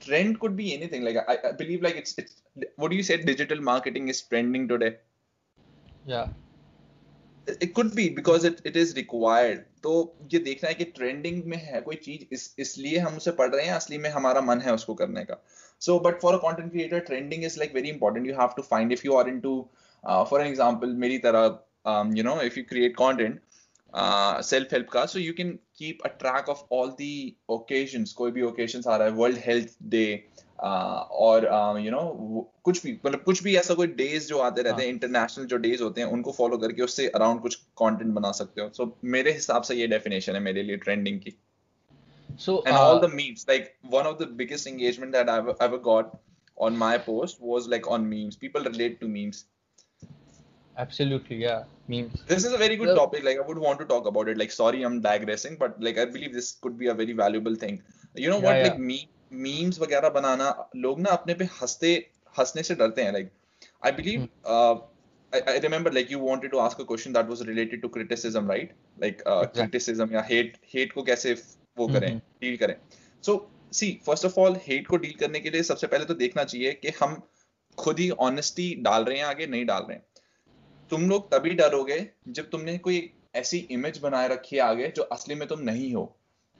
ट्रेंड 0.00 0.36
कुड 0.36 0.54
भी 0.56 0.70
anything 0.86 1.08
I 1.08 1.52
believe 1.58 1.82
like 1.82 1.96
it's 1.96 2.18
it's 2.18 2.92
you 2.92 3.02
say 3.02 3.16
digital 3.16 3.60
marketing 3.60 4.08
is 4.10 4.22
trending 4.28 4.68
today 4.68 4.96
या 6.08 6.22
it 7.46 7.72
could 7.74 7.94
be 7.94 8.08
because 8.16 8.46
it 8.46 8.66
it 8.66 8.76
is 8.76 8.94
required 8.96 9.60
तो 9.82 9.92
ये 10.32 10.38
देखना 10.40 10.68
है 10.68 10.74
कि 10.74 10.84
ट्रेंडिंग 10.96 11.42
में 11.44 11.56
है 11.56 11.80
कोई 11.80 11.96
चीज़ 11.96 12.60
इसलिए 12.60 12.98
हम 12.98 13.16
उसे 13.16 13.30
पढ़ 13.32 13.54
रहे 13.54 13.66
हैं 13.66 13.72
असली 13.72 13.98
में 13.98 14.10
हमारा 14.10 14.40
मन 14.40 14.60
है 14.60 14.74
उसको 14.74 14.94
करने 14.94 15.24
का। 15.24 15.42
So 15.82 15.98
but 16.00 16.20
for 16.20 16.34
a 16.34 16.38
creator 16.58 16.98
trending 17.00 17.44
is 17.44 17.58
like 17.58 17.74
very 17.74 17.88
important 17.88 18.26
you 18.26 18.34
have 18.34 18.52
to 18.56 18.62
find 18.62 18.92
if 18.92 19.06
you 19.06 19.14
are 19.14 19.28
into 19.40 19.54
uh, 20.03 20.23
for 20.25 20.39
an 20.39 20.47
example 20.47 20.95
मेरी 21.03 21.17
तरह 21.25 21.59
um, 21.85 22.15
you 22.15 22.23
know 22.23 22.37
if 22.49 22.57
you 22.57 22.65
create 22.71 22.95
content 22.95 23.39
uh, 23.93 24.41
self 24.41 24.71
help 24.71 24.89
का 24.95 25.05
so 25.07 25.19
you 25.19 25.33
can 25.33 25.57
keep 25.79 26.01
a 26.05 26.11
track 26.23 26.51
of 26.55 26.63
all 26.69 26.93
the 27.01 27.13
occasions 27.57 28.13
कोई 28.13 28.31
भी 28.31 28.43
occasions 28.51 28.87
आ 28.87 28.97
रहा 28.97 29.07
है 29.07 29.15
world 29.15 29.41
health 29.47 29.73
day 29.95 30.09
uh, 30.59 31.01
और 31.23 31.49
you 31.85 31.91
know 31.91 32.03
कुछ 32.63 32.83
भी 32.83 32.99
मतलब 33.05 33.23
कुछ 33.23 33.43
भी 33.43 33.55
ऐसा 33.57 33.73
कोई 33.73 33.87
डेज 34.03 34.27
जो 34.29 34.37
आते 34.49 34.61
रहते 34.61 34.83
हैं 34.83 34.89
इंटरनेशनल 34.89 35.45
जो 35.45 35.57
डेज 35.65 35.81
होते 35.81 36.01
हैं 36.01 36.07
उनको 36.17 36.31
फॉलो 36.37 36.57
करके 36.57 36.81
उससे 36.81 37.07
अराउंड 37.15 37.41
कुछ 37.41 37.55
कंटेंट 37.81 38.13
बना 38.13 38.31
सकते 38.39 38.61
हो 38.61 38.69
सो 38.69 38.83
so, 38.83 38.91
मेरे 39.03 39.33
हिसाब 39.33 39.61
से 39.63 39.75
ये 39.75 39.87
डेफिनेशन 39.87 40.33
है 40.33 40.39
मेरे 40.49 40.63
लिए 40.63 40.77
ट्रेंडिंग 40.87 41.19
की 41.19 41.37
so 42.39 42.61
and 42.63 42.75
uh, 42.75 42.81
all 42.81 42.99
the 42.99 43.07
memes 43.07 43.45
like 43.49 43.75
one 43.91 44.05
of 44.05 44.17
the 44.17 44.25
biggest 44.39 44.67
engagement 44.67 45.11
that 45.11 45.29
i've 45.35 45.47
ever 45.67 45.77
got 45.85 46.11
on 46.65 46.75
my 46.81 46.97
post 47.05 47.39
was 47.51 47.69
like 47.73 47.87
on 47.95 48.03
memes 48.09 48.35
people 48.35 48.67
relate 48.69 48.99
to 48.99 49.07
memes 49.13 49.39
Absolutely 50.76 51.36
yeah 51.36 51.64
memes 51.88 52.22
this 52.26 52.44
is 52.44 52.52
a 52.52 52.58
very 52.58 52.76
good 52.76 52.88
Well- 52.88 52.96
topic 52.96 53.24
like 53.24 53.38
i 53.38 53.46
would 53.46 53.58
want 53.58 53.78
to 53.80 53.84
talk 53.84 54.06
about 54.06 54.28
it 54.28 54.38
like 54.38 54.50
sorry 54.50 54.82
i'm 54.82 55.00
digressing 55.00 55.56
but 55.56 55.80
like 55.80 55.98
i 55.98 56.04
believe 56.04 56.32
this 56.32 56.52
could 56.62 56.78
be 56.78 56.88
a 56.88 56.94
very 56.94 57.12
valuable 57.12 57.54
thing 57.54 57.82
you 58.14 58.30
know 58.30 58.38
Yeah, 58.38 58.46
what 58.46 58.56
yeah. 58.56 58.68
like 58.68 58.78
me 58.78 58.98
memes 59.44 59.78
वगैरह 59.80 60.08
बनाना 60.14 60.48
लोग 60.76 61.00
ना 61.00 61.10
अपने 61.18 61.34
पे 61.34 61.44
हँसते 61.60 61.92
हंसने 62.38 62.62
से 62.62 62.74
डरते 62.74 63.02
हैं 63.02 63.12
like 63.12 63.30
i 63.82 63.92
believe 63.98 64.28
uh, 64.54 64.74
I, 65.32 65.40
I 65.54 65.58
remember 65.64 65.90
like 65.90 66.10
you 66.10 66.18
wanted 66.18 66.52
to 66.52 66.60
ask 66.60 66.78
a 66.78 66.84
question 66.84 67.14
that 67.14 67.28
was 67.34 67.44
related 67.46 67.82
to 67.84 67.88
criticism 67.88 68.50
right 68.54 68.72
like 69.04 69.22
uh, 69.26 69.40
Exactly. 69.40 69.62
criticism 69.62 70.12
या 70.14 70.24
hate 70.30 70.58
hate 70.74 70.92
को 70.94 71.02
कैसे 71.02 71.32
वो 71.78 71.86
करें 71.88 72.08
हम्म। 72.08 72.20
डील 72.40 72.56
करें 72.64 72.74
so 73.28 73.36
see 73.80 73.90
first 74.08 74.28
of 74.30 74.38
all 74.42 74.58
hate 74.68 74.86
को 74.86 74.96
deal 75.04 75.14
करने 75.20 75.40
के 75.40 75.50
लिए 75.50 75.62
सबसे 75.70 75.86
पहले 75.86 76.04
तो 76.04 76.14
देखना 76.14 76.44
चाहिए 76.44 76.72
कि 76.82 76.92
हम 77.00 77.20
खुद 77.78 77.98
ही 77.98 78.10
ऑनेस्टी 78.26 78.74
डाल 78.88 79.04
रहे 79.04 79.18
हैं 79.18 79.24
आगे 79.24 79.46
नहीं 79.46 79.64
डाल 79.66 79.82
रहे 79.88 79.96
हैं 79.96 80.04
तुम 80.92 81.08
लोग 81.08 81.30
तभी 81.30 81.50
डरोगे 81.56 81.96
जब 82.28 82.48
तुमने 82.50 82.76
कोई 82.78 82.98
ऐसी 83.36 83.58
इमेज 83.72 83.98
बनाए 83.98 84.28
रखी 84.28 84.56
है 84.56 84.62
आगे 84.62 84.88
जो 84.96 85.02
असली 85.12 85.34
में 85.34 85.46
तुम 85.48 85.60
नहीं 85.64 85.92
हो। 85.94 86.04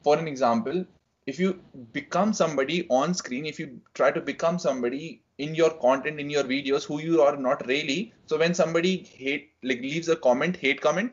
For 0.05 0.19
an 0.19 0.29
example 0.29 0.85
if 1.27 1.41
you 1.43 1.51
become 1.95 2.33
somebody 2.39 2.81
on 2.93 3.13
screen 3.15 3.47
if 3.47 3.61
you 3.63 3.67
try 3.95 4.11
to 4.11 4.21
become 4.29 4.57
somebody 4.59 5.19
in 5.41 5.55
your 5.57 5.79
content 5.83 6.21
in 6.21 6.31
your 6.31 6.47
videos 6.47 6.87
who 6.91 6.99
you 7.01 7.21
are 7.23 7.39
not 7.39 7.67
really 7.69 7.99
so 8.31 8.37
when 8.39 8.53
somebody 8.61 8.95
hate 9.19 9.51
like 9.65 9.83
leave 9.83 10.11
a 10.13 10.19
comment 10.23 10.57
hate 10.63 10.81
comment 10.83 11.13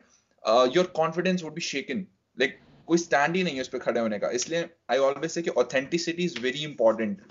your 0.76 0.86
confidence 0.96 1.42
would 1.44 1.54
be 1.54 1.60
shaken 1.66 2.04
like 2.38 2.58
कोई 2.88 2.98
stand 2.98 3.36
ही 3.36 3.42
नहीं 3.42 3.54
है 3.54 3.60
उस 3.60 3.68
पर 3.68 3.78
खड़े 3.78 4.00
होने 4.00 4.18
का। 4.18 4.30
इसलिए 4.30 4.68
I 4.90 4.98
always 5.08 5.30
say 5.30 5.44
authenticity 5.56 6.24
is 6.24 6.40
very 6.42 6.64
important 6.64 7.22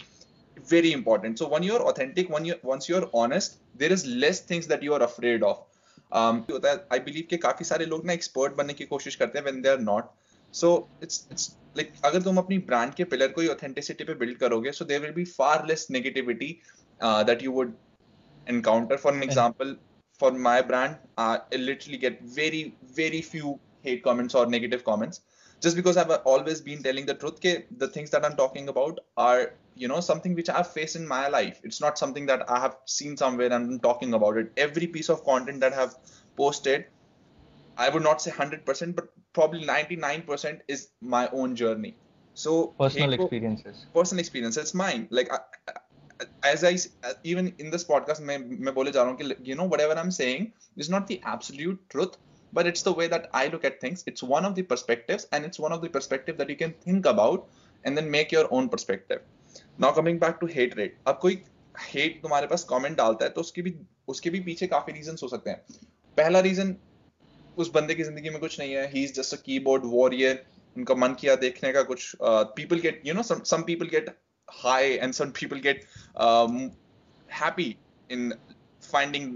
very 0.71 0.91
important 0.91 1.37
so 1.37 1.45
one 1.47 1.63
you're 1.63 1.81
authentic 1.89 2.31
one 2.31 2.45
you're 2.45 2.61
once 2.65 2.89
you 2.89 2.97
are 2.97 3.09
honest 3.17 3.59
there 3.79 3.93
is 3.93 4.07
less 4.23 4.45
things 4.49 4.67
that 4.67 4.83
you 4.83 4.93
are 4.93 5.01
afraid 5.01 5.43
of 5.43 5.67
होता 6.11 6.71
है 6.71 6.85
आई 6.93 6.99
बिलीव 7.01 7.23
कि 7.29 7.37
काफ़ी 7.37 7.65
सारे 7.65 7.85
लोग 7.85 8.05
ना 8.05 8.13
एक्सपर्ट 8.13 8.53
बनने 8.53 8.73
की 8.73 8.85
कोशिश 8.85 9.15
करते 9.15 9.39
हैं 9.39 9.45
when 9.45 9.61
they 9.61 9.69
are 9.69 9.79
not 9.81 10.09
so 10.53 10.71
it's 11.03 11.27
it's 11.31 11.49
like 11.77 11.91
अगर 12.05 12.21
तुम 12.21 12.37
अपनी 12.37 12.57
ब्रांड 12.69 12.93
के 12.93 13.03
पिलर 13.05 13.27
को 13.31 13.41
ही 13.41 13.47
ऑथेंटिसिटी 13.47 14.03
पे 14.03 14.13
बिल्ड 14.15 14.37
करोगे 14.37 14.71
so 14.71 14.85
there 14.85 15.01
will 15.01 15.11
be 15.13 15.25
far 15.31 15.65
less 15.67 15.87
negativity 15.91 16.51
that 16.99 17.43
you 17.43 17.51
would 17.51 17.73
encounter 18.47 18.97
for 18.97 19.15
an 19.15 19.23
example 19.23 19.75
for 20.21 20.31
my 20.41 20.61
brand 20.63 20.95
I 21.19 21.57
literally 21.57 21.97
get 21.97 22.19
very 22.35 22.63
very 22.97 23.21
few 23.31 23.57
hate 23.85 24.03
comments 24.03 24.35
और 24.35 24.49
negative 24.49 24.81
comments 24.85 25.21
just 25.61 25.75
because 25.75 25.99
I 25.99 26.17
always 26.27 26.61
been 26.63 26.81
telling 26.81 27.07
the 27.07 27.17
truth 27.19 27.39
के 27.41 27.53
the 27.73 27.91
things 27.95 28.11
that 28.11 28.23
I 28.23 28.29
am 28.29 28.35
talking 28.37 28.67
about 28.67 28.99
are 29.19 29.43
you 29.78 29.88
know 29.88 30.00
something 30.00 30.34
which 30.34 30.48
I've 30.48 30.70
faced 30.72 30.96
in 30.96 31.06
my 31.06 31.28
life 31.28 31.60
it's 31.64 31.80
not 31.80 31.98
something 31.98 32.26
that 32.26 32.48
I 32.48 32.60
have 32.60 32.76
seen 32.86 33.16
somewhere 33.16 33.46
and 33.52 33.54
I'm 33.54 33.80
talking 33.80 34.14
about 34.14 34.36
it 34.36 34.52
every 34.56 34.86
piece 34.86 35.08
of 35.08 35.24
content 35.24 35.60
that 35.60 35.72
I've 35.74 35.94
posted 36.36 36.86
I 37.76 37.88
would 37.88 38.02
not 38.02 38.22
say 38.22 38.30
100% 38.30 38.94
but 38.96 39.08
probably 39.32 39.64
99% 39.64 40.60
is 40.68 40.88
my 41.00 41.28
own 41.32 41.56
journey 41.56 41.98
so 42.34 42.74
personal 42.78 43.10
hate- 43.10 43.20
experiences 43.20 43.86
personal 43.94 44.20
experience 44.20 44.56
it's 44.56 44.74
mine 44.74 45.08
like 45.10 45.30
I, 45.32 45.38
I- 45.68 45.80
as 46.52 46.62
i 46.64 46.72
s- 46.74 46.88
even 47.32 47.48
in 47.58 47.70
this 47.74 47.84
podcast 47.90 48.20
मैं 48.30 48.38
मैं 48.66 48.74
बोले 48.74 48.90
जा 48.96 49.02
रहा 49.02 49.10
हूँ 49.10 49.18
कि 49.20 49.36
you 49.50 49.56
know 49.60 49.66
whatever 49.72 49.96
i'm 50.02 50.12
saying 50.18 50.46
is 50.84 50.90
not 50.94 51.06
the 51.12 51.18
absolute 51.34 51.80
truth 51.94 52.16
but 52.58 52.66
it's 52.70 52.84
the 52.88 52.92
way 53.00 53.06
that 53.14 53.28
i 53.40 53.46
look 53.54 53.64
at 53.70 53.80
things 53.84 54.04
it's 54.12 54.26
one 54.34 54.48
of 54.50 54.54
the 54.58 54.62
perspectives 54.74 55.26
and 55.32 55.44
it's 55.50 55.62
one 55.66 55.72
of 55.78 55.82
the 55.86 55.90
perspective 55.98 56.38
that 56.42 56.50
you 56.54 56.56
can 56.64 56.74
think 56.86 57.06
about 57.14 57.48
and 57.84 57.98
then 57.98 58.10
make 58.16 58.32
your 58.36 58.46
own 58.58 58.68
perspective 58.76 59.22
Now 59.79 59.95
coming 59.95 60.19
back 60.19 60.37
to 60.41 60.47
hate 60.47 60.77
rate 60.77 60.97
अब 61.07 61.17
कोई 61.21 61.41
hate 61.75 62.21
तुम्हारे 62.21 62.47
पास 62.47 62.65
comment 62.71 62.97
डालता 62.97 63.25
है 63.25 63.31
तो 63.31 63.41
उसके 63.41 63.61
भी 63.61 63.73
उसके 64.07 64.29
भी 64.29 64.39
पीछे 64.41 64.67
काफ़ी 64.67 64.93
रीजन 64.93 65.15
हो 65.23 65.27
सकते 65.27 65.49
हैं। 65.49 65.63
पहला 66.17 66.39
रीजन 66.39 66.75
उस 67.57 67.71
बंदे 67.73 67.95
की 67.95 68.03
ज़िंदगी 68.03 68.29
में 68.29 68.39
कुछ 68.39 68.59
नहीं 68.59 68.73
है। 68.73 68.87
He 68.91 69.03
is 69.03 69.13
just 69.13 69.33
a 69.33 69.37
keyboard 69.45 69.83
warrior 69.85 70.43
उनका 70.75 70.95
मन 70.95 71.13
किया 71.19 71.35
देखने 71.37 71.71
का 71.73 71.81
कुछ 71.83 72.11
people 72.21 72.79
get 72.79 73.01
you 73.05 73.13
know 73.13 73.23
some 73.23 73.63
people 73.63 73.87
get 73.87 74.09
high 74.47 74.91
and 74.93 75.13
some 75.13 75.31
people 75.39 75.59
get 75.59 75.85
happy 77.29 77.75
in 78.09 78.33
finding 78.83 79.31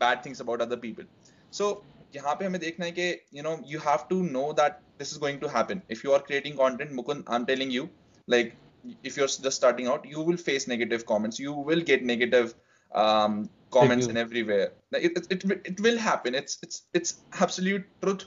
bad 0.00 0.24
things 0.24 0.40
about 0.40 0.62
other 0.62 0.76
people 0.76 1.06
so 1.52 1.70
यहाँ 2.16 2.34
पे 2.34 2.44
हमें 2.44 2.60
देखना 2.60 2.86
है 2.86 2.92
कि 2.92 3.10
you 3.34 3.42
know 3.42 3.58
you 3.66 3.78
have 3.78 4.06
to 4.10 4.22
know 4.22 4.52
that 4.52 4.72
this 4.98 5.12
is 5.12 5.18
going 5.20 5.40
to 5.40 5.48
happen 5.56 5.82
if 5.90 6.02
you 6.04 6.12
are 6.12 6.18
creating 6.26 6.56
content 6.56 6.92
Mukund 6.92 7.24
I 7.30 7.36
am 7.36 7.44
telling 7.44 7.74
you 7.74 7.88
like 8.28 8.56
if 9.03 9.17
you're 9.17 9.27
just 9.27 9.53
starting 9.53 9.87
out 9.87 10.05
you 10.05 10.21
will 10.21 10.37
face 10.37 10.67
negative 10.67 11.05
comments 11.05 11.39
you 11.39 11.53
will 11.69 11.81
get 11.81 12.03
negative 12.03 12.53
um, 12.91 13.49
comments 13.71 14.07
Reviews. 14.07 14.09
in 14.09 14.17
everywhere 14.17 14.71
Like, 14.91 15.03
it, 15.03 15.17
it, 15.17 15.31
it, 15.31 15.45
will- 15.45 15.63
it 15.65 15.79
will 15.79 15.97
happen 15.97 16.35
it's 16.35 16.57
it's 16.61 16.83
it's 16.93 17.15
absolute 17.45 17.85
truth 18.01 18.25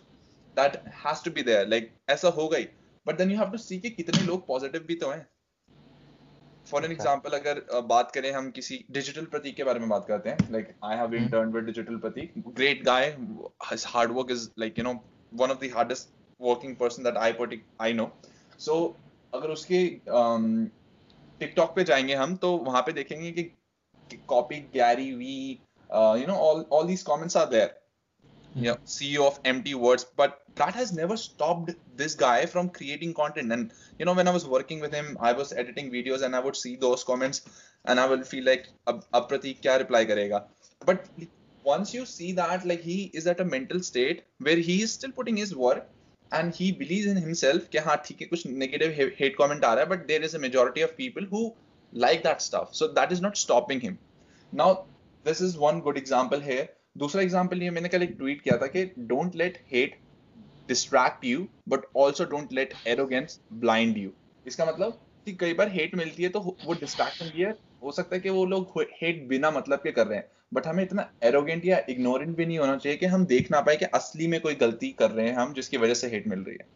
that 0.57 0.83
has 1.05 1.23
to 1.23 1.31
be 1.31 1.43
there 1.43 1.65
like 1.67 1.91
ऐसा 2.11 2.29
होगा 2.37 2.59
ही 2.59 2.69
but 3.07 3.19
then 3.19 3.31
you 3.31 3.39
have 3.43 3.53
to 3.53 3.63
see 3.65 3.81
कि 3.81 3.91
कितने 3.97 4.27
लोग 4.27 4.47
positive 4.47 4.87
भी 4.87 4.95
तो 5.05 5.11
हैं 5.11 5.27
for 6.71 6.85
an 6.85 6.91
अच्छा। 6.91 7.03
Example 7.03 7.37
अगर 7.39 7.61
uh, 7.75 7.83
बात 7.89 8.11
करें 8.15 8.31
हम 8.33 8.51
किसी 8.51 8.85
डिजिटल 8.91 9.25
प्रतीक 9.35 9.57
के 9.57 9.65
बारे 9.65 9.81
में 9.81 9.89
बात 9.89 10.05
करते 10.09 10.31
हैं 10.31 10.53
like 10.53 10.75
I 10.85 10.97
have 10.97 11.07
hmm. 11.07 11.23
Intern 11.25 11.53
with 11.53 11.65
digital 11.65 11.97
Prateek 12.07 12.33
great 12.57 12.83
guy 12.85 13.15
his 13.71 13.85
hard 13.93 14.15
work 14.17 14.33
is 14.37 14.47
like 14.63 14.81
you 14.81 14.87
know 14.87 14.95
one 15.43 15.55
of 15.55 15.61
the 15.61 15.69
hardest 15.77 16.11
working 16.41 16.75
person 16.81 17.07
that 17.09 17.21
I 17.27 17.29
partic 17.41 17.63
I 17.87 17.93
know 17.99 18.09
so 18.67 18.79
अगर 19.34 19.50
उसके 19.50 19.86
टिकटॉक 21.42 21.76
पे 21.76 21.84
जाएँगे 21.84 22.16
हम 22.16 22.36
तो 22.36 22.56
वहाँ 22.60 22.82
पे 22.82 22.92
देखेंगे 22.92 23.32
कि 23.32 24.18
copy 24.28 24.60
Gary 24.74 25.12
Vee 25.16 25.38
you 26.20 26.28
know 26.28 26.34
all 26.40 26.66
all 26.72 26.88
these 26.88 27.02
comments 27.02 27.38
are 27.38 27.46
there 27.46 27.80
sea 28.88 29.16
of 29.18 29.40
empty 29.62 29.74
words 29.74 30.06
but 30.20 30.30
that 30.60 30.76
has 30.76 30.94
never 30.96 31.18
stopped 31.18 31.72
this 31.98 32.18
guy 32.20 32.46
from 32.46 32.68
creating 32.78 33.14
content 33.14 33.52
and 33.52 33.70
you 34.02 34.06
know 34.06 34.14
when 34.14 34.28
I 34.28 34.34
was 34.34 34.46
working 34.48 34.82
with 34.82 34.96
him 34.96 35.16
I 35.22 35.34
was 35.34 35.54
editing 35.56 35.92
videos 35.92 36.26
and 36.26 36.36
I 36.36 36.42
would 36.42 36.56
see 36.56 36.76
those 36.78 37.04
comments 37.04 37.44
and 37.86 38.00
I 38.00 38.08
will 38.08 38.24
feel 38.24 38.46
like 38.46 38.68
अब 38.88 39.28
प्रतीक 39.30 39.62
क्या 39.62 39.76
reply 39.76 40.06
करेगा 40.06 40.48
but 40.82 41.08
once 41.66 41.96
you 41.96 42.06
see 42.06 42.32
that 42.34 42.66
like 42.66 42.82
he 42.84 43.02
is 43.16 43.30
at 43.30 43.42
a 43.42 43.46
mental 43.46 43.82
state 43.82 44.26
where 44.42 44.60
he 44.60 44.82
is 44.84 44.92
still 44.92 45.12
putting 45.12 45.40
his 45.40 45.56
work 45.56 45.90
and 46.32 46.52
he 46.56 46.72
believe 46.80 47.10
in 47.10 47.18
himself 47.18 47.68
कि 47.72 47.78
हाँ 47.78 47.96
ठीक 48.06 48.22
है, 48.22 48.28
कुछ 48.28 48.46
negative 48.48 48.96
hate 49.20 49.36
comment 49.38 49.66
आ 49.66 49.74
रहा 49.74 49.84
है 49.84 49.90
but 49.90 50.06
there 50.08 50.24
is 50.24 50.36
a 50.38 50.40
majority 50.40 50.84
of 50.84 50.92
people 50.98 51.28
who 51.34 51.50
like 51.94 52.20
that 52.24 52.42
stuff 52.42 52.72
so 52.74 52.88
that 52.90 53.12
is 53.12 53.22
not 53.22 53.36
stopping 53.38 53.82
him 53.84 53.98
now 54.54 54.74
this 55.26 55.42
is 55.42 55.58
one 55.58 55.80
good 55.80 55.98
example 55.98 56.42
है 56.42 56.62
दूसरा 56.98 57.22
एग्ज़ाम्पल 57.22 57.62
ये, 57.64 57.70
मैंने 57.70 57.90
कल 57.90 58.04
एक 58.04 58.16
ट्वीट 58.18 58.42
किया 58.42 58.58
था 58.58 58.68
कि 58.68 58.86
don't 59.00 59.36
let 59.36 59.58
hate 59.72 60.00
distract 60.68 61.26
you 61.26 61.48
but 61.70 61.86
also 61.98 62.26
don't 62.26 62.54
let 62.54 62.74
arrogance 62.88 63.40
blind 63.56 63.98
you 63.98 64.12
इसका 64.46 64.66
मतलब 64.66 65.00
कि 65.26 65.34
कई 65.36 65.54
बार 65.54 65.70
हेट 65.70 65.96
मिलती 65.96 66.24
है 66.24 66.30
तो 66.30 66.40
वो 66.40 66.74
डिस्ट्रैक्शन 66.74 67.26
भी 67.36 67.42
है, 67.44 67.52
हो 67.84 67.92
सकता 67.92 68.16
है 68.16 68.22
कि 68.22 68.30
वो 68.30 68.46
लोग 68.46 68.82
हेट 68.94 69.28
बिना 69.28 69.52
मतलब 69.52 69.80
के 69.80 69.92
कर 69.92 70.08
रहे 70.08 70.18
हैं। 70.18 70.30
बट 70.54 70.68
हमें 70.68 70.84
इतना 70.84 71.10
एरोगेंट 71.24 71.66
या 71.66 71.82
इग्नोरेंट 71.90 72.36
भी 72.38 72.46
नहीं 72.46 72.58
होना 72.60 72.78
चाहिए 72.78 72.98
कि 72.98 73.06
हम 73.16 73.26
देख 73.26 73.52
ना 73.52 73.62
पाए 73.62 73.76
कि 73.78 73.86
असली 74.00 74.28
में 74.28 74.40
कोई 74.42 74.56
गलती 74.66 74.92
कर 75.00 75.12
रहे 75.12 75.28
हैं 75.28 75.36
हम 75.36 75.54
जिसकी 75.54 75.78
वजह 75.78 75.94
से 76.04 76.08
हेट 76.08 76.28
मिल 76.28 76.44
रही 76.44 76.58
है 76.62 76.70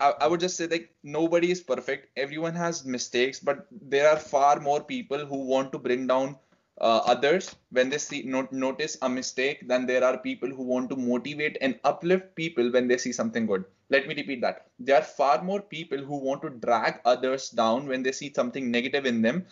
I, 0.00 0.26
would 0.26 0.40
just 0.40 0.58
say 0.58 0.66
that 0.66 0.88
nobody 1.02 1.50
is 1.50 1.60
perfect. 1.62 2.08
Everyone 2.16 2.54
has 2.54 2.84
mistakes, 2.84 3.38
but 3.40 3.66
there 3.70 4.08
are 4.08 4.18
far 4.18 4.60
more 4.60 4.82
people 4.82 5.24
who 5.24 5.38
want 5.46 5.72
to 5.72 5.78
bring 5.78 6.06
down 6.06 6.36
uh, 6.80 7.00
others 7.06 7.56
when 7.70 7.88
they 7.88 7.98
see 7.98 8.22
not, 8.22 8.52
notice 8.52 8.98
a 9.00 9.08
mistake 9.08 9.66
than 9.66 9.86
there 9.86 10.04
are 10.04 10.18
people 10.18 10.50
who 10.50 10.64
want 10.64 10.90
to 10.90 10.96
motivate 10.96 11.56
and 11.62 11.80
uplift 11.84 12.34
people 12.34 12.70
when 12.70 12.86
they 12.88 12.98
see 12.98 13.12
something 13.12 13.46
good. 13.46 13.64
Let 13.88 14.06
me 14.06 14.14
repeat 14.14 14.42
that. 14.42 14.66
There 14.78 14.96
are 14.96 15.02
far 15.02 15.42
more 15.42 15.62
people 15.62 15.98
who 15.98 16.18
want 16.18 16.42
to 16.42 16.50
drag 16.50 17.00
others 17.06 17.48
down 17.50 17.86
when 17.86 18.02
they 18.02 18.12
see 18.12 18.32
something 18.34 18.70
negative 18.70 19.06
in 19.06 19.22
them 19.22 19.46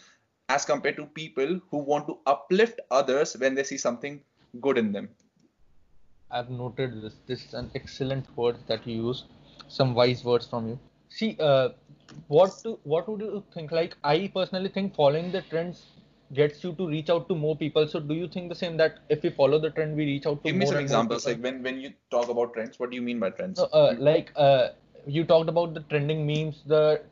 as 0.48 0.64
compared 0.64 0.96
to 0.96 1.07
people 1.07 1.61
who 1.70 1.78
want 1.78 2.07
to 2.07 2.18
uplift 2.26 2.80
others 2.90 3.35
when 3.38 3.54
they 3.54 3.62
see 3.64 3.78
something 3.78 4.20
good 4.61 4.78
in 4.78 4.92
them. 4.92 5.09
I've 6.30 6.50
noted 6.50 7.00
this. 7.02 7.14
This 7.26 7.44
is 7.46 7.54
an 7.54 7.70
excellent 7.74 8.37
word 8.37 8.57
that 8.66 8.87
you 8.87 9.07
use. 9.07 9.24
Some 9.68 9.94
wise 9.94 10.24
words 10.24 10.46
from 10.46 10.68
you. 10.68 10.78
See, 11.09 11.37
uh, 11.40 11.70
what 12.28 12.61
do, 12.62 12.78
what 12.83 13.09
would 13.09 13.20
you 13.20 13.44
think? 13.54 13.72
Like, 13.72 13.96
I 14.02 14.30
personally 14.35 14.68
think 14.68 14.94
following 14.94 15.33
the 15.33 15.42
trends 15.42 15.87
gets 16.33 16.64
you 16.64 16.72
to 16.74 16.88
reach 16.88 17.09
out 17.09 17.28
to 17.28 17.35
more 17.35 17.57
people. 17.57 17.87
So, 17.87 18.00
do 18.00 18.14
you 18.14 18.28
think 18.28 18.48
the 18.48 18.54
same 18.54 18.76
that 18.78 18.98
if 19.09 19.22
we 19.22 19.30
follow 19.30 19.59
the 19.59 19.70
trend, 19.70 19.96
we 19.96 20.04
reach 20.04 20.26
out 20.26 20.42
to 20.42 20.50
Give 20.50 20.57
me 20.57 20.64
more 20.64 20.74
some 20.74 20.83
examples. 20.83 21.24
people? 21.24 21.42
Like 21.42 21.52
when, 21.54 21.62
when 21.62 21.80
you 21.80 21.92
talk 22.11 22.28
about 22.28 22.52
trends, 22.52 22.78
what 22.78 22.90
do 22.90 22.96
you 22.96 23.02
mean 23.02 23.20
by 23.20 23.30
trends? 23.30 23.61
So, 23.61 23.66
uh, 23.66 23.94
like 23.98 24.33
uh, 24.35 24.70
you 25.07 25.24
talked 25.24 25.48
about 25.48 25.74
the 25.74 25.80
trending 25.80 26.26
memes, 26.26 26.62
the 26.66 27.02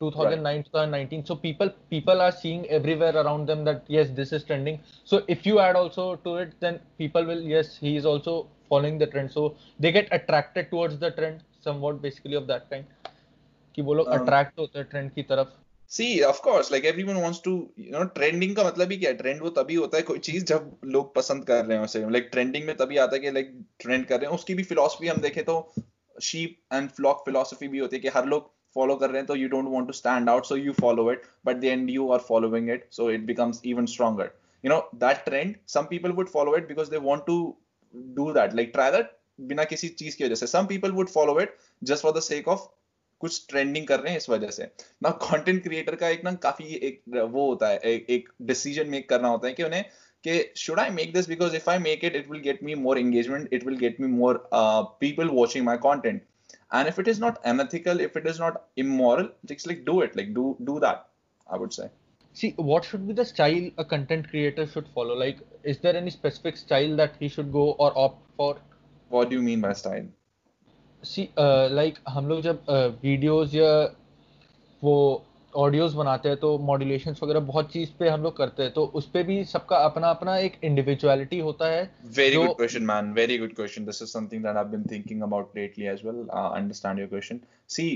2009, 0.00 0.64
2019. 0.64 1.24
So 1.24 1.36
people 1.36 1.70
people 1.90 2.20
are 2.20 2.32
seeing 2.32 2.66
everywhere 2.66 3.16
around 3.16 3.46
them 3.46 3.64
that 3.64 3.84
yes, 3.88 4.10
this 4.10 4.32
is 4.32 4.44
trending. 4.44 4.80
So 5.04 5.22
if 5.28 5.46
you 5.46 5.60
add 5.60 5.76
also 5.76 6.16
to 6.16 6.36
it, 6.36 6.54
then 6.60 6.80
people 6.98 7.24
will 7.24 7.42
yes, 7.42 7.76
he 7.80 7.96
is 7.96 8.06
also 8.06 8.46
following 8.68 8.98
the 8.98 9.06
trend. 9.06 9.30
So 9.30 9.56
they 9.78 9.92
get 9.92 10.08
attracted 10.10 10.70
towards 10.70 10.98
the 10.98 11.10
trend, 11.10 11.40
somewhat 11.66 12.02
basically 12.02 12.38
of 12.42 12.46
that 12.46 12.70
kind. 12.70 12.84
कि 13.74 13.82
वो 13.82 13.94
लोग 13.94 14.06
Um, 14.06 14.14
attract 14.14 14.58
होते 14.58 14.78
हैं 14.78 14.90
trend 14.90 15.14
की 15.14 15.22
तरफ. 15.22 15.52
See, 15.88 16.24
of 16.24 16.38
course, 16.42 16.68
like 16.72 16.84
everyone 16.90 17.18
wants 17.22 17.38
to, 17.38 17.52
you 17.78 17.92
know, 17.92 18.04
trending 18.18 18.54
का 18.56 18.64
मतलब 18.64 18.90
ही 18.90 18.96
क्या 18.96 19.10
है? 19.10 19.18
Trend 19.18 19.40
वो 19.40 19.50
तभी 19.50 19.74
होता 19.74 19.96
है 19.96 20.02
कोई 20.02 20.18
चीज 20.18 20.44
जब 20.44 20.76
लोग 20.84 21.14
पसंद 21.14 21.44
कर 21.44 21.64
रहे 21.64 21.78
हैं 21.78 21.84
उसे. 21.84 22.02
Like 22.02 22.30
trending 22.34 22.64
में 22.64 22.76
तभी 22.76 22.96
आता 22.96 23.16
है 23.16 23.20
कि 23.20 23.30
like 23.30 23.50
trend 23.86 24.08
कर 24.08 24.20
रहे 24.20 24.30
हैं. 24.30 24.38
उसकी 24.38 24.54
भी 24.54 24.64
philosophy 24.64 25.08
हम 25.08 25.16
देखें 25.16 25.44
तो 25.44 25.72
sheep 26.22 26.78
and 26.78 26.96
flock 27.00 27.16
philosophy 27.28 27.68
भी 27.68 27.78
होती 27.78 27.96
है 27.96 28.00
कि 28.00 28.08
हर 28.08 28.26
लोग 28.26 28.55
follow 28.77 28.95
कर 28.95 29.09
रहे 29.09 29.17
हैं 29.17 29.27
तो 29.27 29.35
you 29.35 29.49
don't 29.49 29.69
want 29.71 29.87
to 29.87 29.93
stand 29.93 30.29
out 30.29 30.45
so 30.45 30.55
you 30.55 30.73
follow 30.81 31.11
it 31.11 31.21
but 31.45 31.63
and 31.63 31.89
you 31.89 32.09
are 32.13 32.19
following 32.27 32.69
it 32.69 32.87
so 32.91 33.09
it 33.11 33.25
becomes 33.25 33.61
even 33.65 33.85
stronger 33.93 34.31
you 34.63 34.71
know 34.71 34.79
that 35.05 35.23
trend 35.25 35.55
some 35.75 35.87
people 35.89 36.11
would 36.11 36.29
follow 36.29 36.57
it 36.57 36.67
because 36.67 36.91
they 36.91 36.97
want 37.11 37.25
to 37.25 37.37
do 38.15 38.31
that 38.33 38.55
like 38.55 38.71
try 38.73 38.91
that 38.91 39.11
बिना 39.47 39.63
किसी 39.65 39.87
चीज़ 39.89 40.17
की 40.17 40.23
वजह 40.23 40.35
से। 40.35 40.47
Some 40.47 40.65
people 40.65 40.91
would 40.91 41.09
follow 41.09 41.39
it 41.41 41.55
just 41.83 42.03
for 42.03 42.11
the 42.13 42.19
sake 42.23 42.47
of 42.47 42.67
कुछ 43.21 43.45
trending 43.49 43.85
कर 43.87 43.99
रहे 43.99 44.11
हैं 44.11 44.17
इस 44.17 44.29
वजह 44.29 44.49
से। 44.51 44.63
ना 45.03 45.09
कंटेंट 45.21 45.61
क्रिएटर 45.63 45.95
का 45.95 46.09
एक 46.09 46.23
ना 46.23 46.33
काफ़ी 46.33 46.65
एक 46.65 47.01
वो 47.09 47.47
होता 47.49 47.67
है, 47.67 47.77
एक 47.77 48.29
डिसीज़न 48.41 48.89
मेक 48.89 49.07
करना 49.09 49.27
होता 49.27 49.47
है 49.47 49.53
कि 49.53 49.63
उन्हें 49.63 49.83
कि 50.23 50.53
should 50.57 50.79
I 50.79 50.89
make 50.89 51.13
this 51.13 51.27
because 51.29 51.55
if 51.55 51.69
I 51.69 51.77
make 51.79 52.05
it 52.05 52.15
it 52.15 52.29
will 52.31 52.41
get 52.41 52.63
me 52.63 52.75
more 52.75 52.99
engagement 52.99 53.53
it 53.53 53.65
will 53.65 53.77
get 53.77 53.99
me 54.01 54.07
more 54.07 54.41
people 54.53 55.29
watching 55.29 55.65
my 55.65 55.77
content 55.77 56.21
and 56.72 56.88
if 56.88 56.98
it 56.98 57.08
is 57.08 57.18
not 57.18 57.40
unethical 57.44 58.00
if 58.00 58.16
it 58.16 58.26
is 58.26 58.38
not 58.38 58.62
immoral 58.76 59.28
just 59.44 59.66
like 59.66 59.84
do 59.84 60.00
it 60.00 60.16
like 60.16 60.32
do 60.34 60.56
do 60.64 60.78
that 60.80 61.08
i 61.50 61.56
would 61.56 61.72
say 61.72 61.90
See, 62.34 62.54
what 62.56 62.82
should 62.84 63.06
be 63.06 63.12
the 63.12 63.24
style 63.26 63.70
a 63.76 63.84
content 63.84 64.30
creator 64.30 64.66
should 64.66 64.88
follow? 64.88 65.14
Like, 65.14 65.40
is 65.62 65.78
there 65.80 65.94
any 65.94 66.08
specific 66.08 66.56
style 66.56 66.96
that 66.96 67.14
he 67.18 67.28
should 67.28 67.52
go 67.52 67.72
or 67.72 67.92
opt 67.94 68.22
for? 68.36 68.56
what 69.10 69.28
do 69.28 69.36
you 69.36 69.42
mean 69.42 69.60
by 69.60 69.72
style 69.74 70.06
C 71.04 71.28
like 71.38 71.98
हम 72.08 72.28
लोग 72.28 72.40
जब 72.42 72.64
videos 73.02 73.54
या 73.54 73.70
वो 74.84 74.94
audios 75.63 75.93
बनाते 75.95 76.29
हैं 76.29 76.37
तो 76.39 76.57
मॉड्यूलेशंस 76.65 77.19
वगैरह 77.23 77.39
बहुत 77.49 77.71
चीज़ 77.71 77.89
पे 77.99 78.09
हम 78.09 78.23
लोग 78.23 78.35
करते 78.37 78.63
हैं 78.63 78.71
तो 78.73 78.85
उस 78.99 79.09
पे 79.13 79.23
भी 79.29 79.43
सबका 79.51 79.77
अपना 79.85 80.09
अपना 80.17 80.37
एक 80.47 80.59
इंडिविजुअलिटी 80.69 81.39
होता 81.47 81.69
है 81.71 81.81
Very 82.17 82.33
जो 82.33 82.43
good 82.43 82.57
question, 82.61 82.85
man. 82.89 83.13
Very 83.19 83.37
good 83.43 83.55
question. 83.59 83.87
This 83.89 84.01
is 84.05 84.11
something 84.17 84.45
that 84.47 84.59
I've 84.61 84.71
been 84.75 84.85
thinking 84.93 85.23
about 85.27 85.57
lately 85.59 85.87
as 85.93 86.03
well. 86.07 86.19
Uh, 86.41 86.49
understand 86.59 87.03
your 87.03 87.07
question. 87.13 87.41
See, 87.77 87.89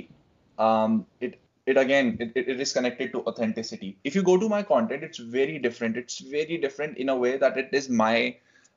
um, 0.58 0.98
it 1.28 1.38
it 1.74 1.82
again 1.84 2.10
it 2.26 2.40
it 2.46 2.64
is 2.66 2.74
connected 2.80 3.12
to 3.18 3.24
authenticity. 3.32 3.92
If 4.12 4.18
you 4.20 4.24
go 4.32 4.38
to 4.46 4.50
my 4.56 4.62
content, 4.72 5.04
it's 5.10 5.26
very 5.38 5.60
different. 5.68 6.02
It's 6.04 6.20
very 6.38 6.58
different 6.66 6.98
in 7.06 7.14
a 7.16 7.18
way 7.26 7.36
that 7.46 7.62
it 7.66 7.78
is 7.82 7.90
my, 8.04 8.16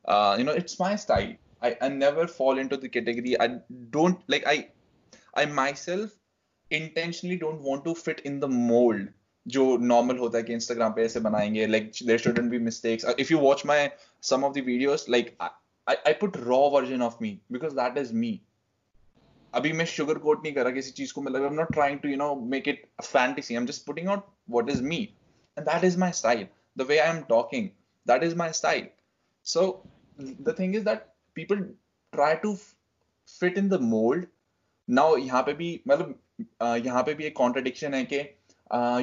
uh, 0.05 0.35
you 0.39 0.45
know, 0.45 0.59
it's 0.65 0.79
my 0.85 0.93
style. 1.07 1.33
I, 1.63 1.77
I 1.81 1.89
never 1.89 2.27
fall 2.27 2.59
into 2.59 2.77
the 2.77 2.89
category. 2.89 3.41
I 3.41 3.49
don't 3.99 4.35
like 4.37 4.47
I 4.47 4.57
I 5.43 5.47
myself 5.47 6.11
intentionally 6.71 7.37
don't 7.37 7.61
want 7.63 7.85
to 7.85 7.93
fit 7.95 8.21
in 8.27 8.39
the 8.41 8.45
mould 8.45 9.09
जो 9.47 9.77
normal 9.79 10.19
होता 10.19 10.39
है 10.39 10.45
कि 10.45 10.53
Instagram 10.53 10.93
पे 10.93 11.03
ऐसे 11.05 11.21
बनाएँगे 11.21 11.67
like 11.67 11.91
there 12.07 12.19
shouldn't 12.19 12.51
be 12.51 12.59
mistakes 12.59 13.05
if 13.19 13.33
you 13.33 13.39
watch 13.39 13.67
my 13.67 13.89
some 14.23 14.45
of 14.45 14.55
the 14.55 14.65
videos 14.67 15.07
like 15.11 15.37
I 15.41 15.97
I 15.97 16.13
put 16.13 16.37
raw 16.37 16.59
version 16.71 17.03
of 17.03 17.17
me 17.23 17.39
because 17.53 17.75
that 17.75 17.99
is 17.99 18.13
me 18.15 18.41
अभी 19.53 19.73
मैं 19.73 19.85
sugar 19.87 20.19
coat 20.19 20.43
नहीं 20.43 20.53
कर 20.55 20.65
रहा 20.65 20.73
किसी 20.73 20.91
चीज़ 20.91 21.13
को 21.15 21.23
मतलब 21.23 21.43
I 21.43 21.49
am 21.49 21.55
not 21.55 21.73
trying 21.73 21.99
to 22.01 22.09
you 22.09 22.17
know 22.17 22.35
make 22.51 22.69
it 22.69 22.87
fantasy 23.03 23.55
I 23.55 23.61
am 23.61 23.67
just 23.67 23.87
putting 23.87 24.09
out 24.09 24.27
what 24.51 24.71
is 24.71 24.83
me 24.83 24.97
and 25.57 25.67
that 25.67 25.85
is 25.85 25.99
my 25.99 26.13
style 26.13 26.47
the 26.77 26.87
way 26.89 26.99
I 26.99 27.11
am 27.11 27.21
talking 27.29 27.69
that 28.07 28.23
is 28.23 28.37
my 28.37 28.53
style 28.53 28.89
so 29.47 29.67
the 30.19 30.55
thing 30.59 30.75
is 30.77 30.85
that 30.85 31.07
people 31.37 31.63
try 32.13 32.35
to 32.37 32.55
fit 33.29 33.59
in 33.59 33.69
the 33.69 33.81
mould 33.83 34.27
now 34.89 35.17
यहाँ 35.17 35.43
पे 35.43 35.53
भी 35.53 35.69
मतलब 35.89 36.19
यहाँ 36.62 37.04
पे 37.04 37.14
भी 37.14 37.24
एक 37.26 37.38
contradiction 37.38 37.94
है 37.94 38.04
कि 38.14 38.20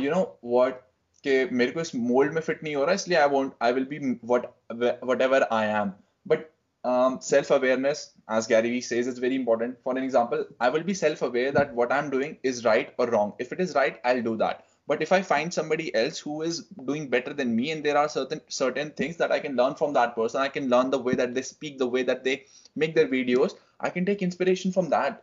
यू 0.05 0.11
नो 0.15 0.23
व्हाट 0.45 0.81
कि 1.25 1.45
मेरे 1.53 1.71
को 1.73 1.81
इस 1.81 1.95
मोल्ड 1.95 2.33
में 2.33 2.41
फिट 2.41 2.63
नहीं 2.63 2.75
हो 2.77 2.85
रहा 2.85 2.95
इसलिए 2.95 3.19
I 3.19 3.29
want 3.29 3.53
I 3.63 3.73
will 3.73 3.85
be 3.95 3.99
what 4.25 4.47
whatever 4.73 5.49
I 5.53 5.67
am 5.81 5.93
but 6.29 6.51
um, 6.85 7.19
self 7.21 7.51
awareness 7.51 8.01
as 8.29 8.47
gary 8.47 8.71
vee 8.71 8.85
says 8.89 9.09
is 9.13 9.19
very 9.19 9.37
important 9.41 9.77
for 9.83 9.97
an 9.97 10.05
example 10.05 10.45
i 10.61 10.69
will 10.75 10.87
be 10.91 10.95
self 10.95 11.23
aware 11.29 11.51
that 11.59 11.75
what 11.81 11.93
i'm 11.97 12.11
doing 12.15 12.37
is 12.51 12.65
right 12.65 12.95
or 12.99 13.07
wrong 13.15 13.33
if 13.45 13.53
it 13.57 13.61
is 13.67 13.75
right 13.75 14.01
i'll 14.05 14.23
do 14.29 14.35
that 14.43 14.65
but 14.89 15.03
if 15.07 15.13
i 15.17 15.21
find 15.31 15.57
somebody 15.59 15.87
else 16.03 16.19
who 16.27 16.37
is 16.43 16.61
doing 16.91 17.09
better 17.15 17.33
than 17.41 17.55
me 17.61 17.71
and 17.73 17.89
there 17.89 17.99
are 18.03 18.09
certain 18.09 18.41
certain 18.61 18.93
things 19.01 19.17
that 19.23 19.33
i 19.33 19.41
can 19.47 19.57
learn 19.63 19.75
from 19.83 19.93
that 19.99 20.15
person 20.15 20.41
i 20.41 20.49
can 20.57 20.69
learn 20.75 20.91
the 20.91 21.03
way 21.09 21.15
that 21.23 21.35
they 21.35 21.47
speak 21.51 21.79
the 21.79 21.91
way 21.97 22.05
that 22.13 22.23
they 22.29 22.37
make 22.85 22.95
their 22.95 23.09
videos 23.17 23.57
i 23.81 23.91
can 23.97 24.07
take 24.11 24.23
inspiration 24.29 24.77
from 24.79 24.91
that 24.97 25.23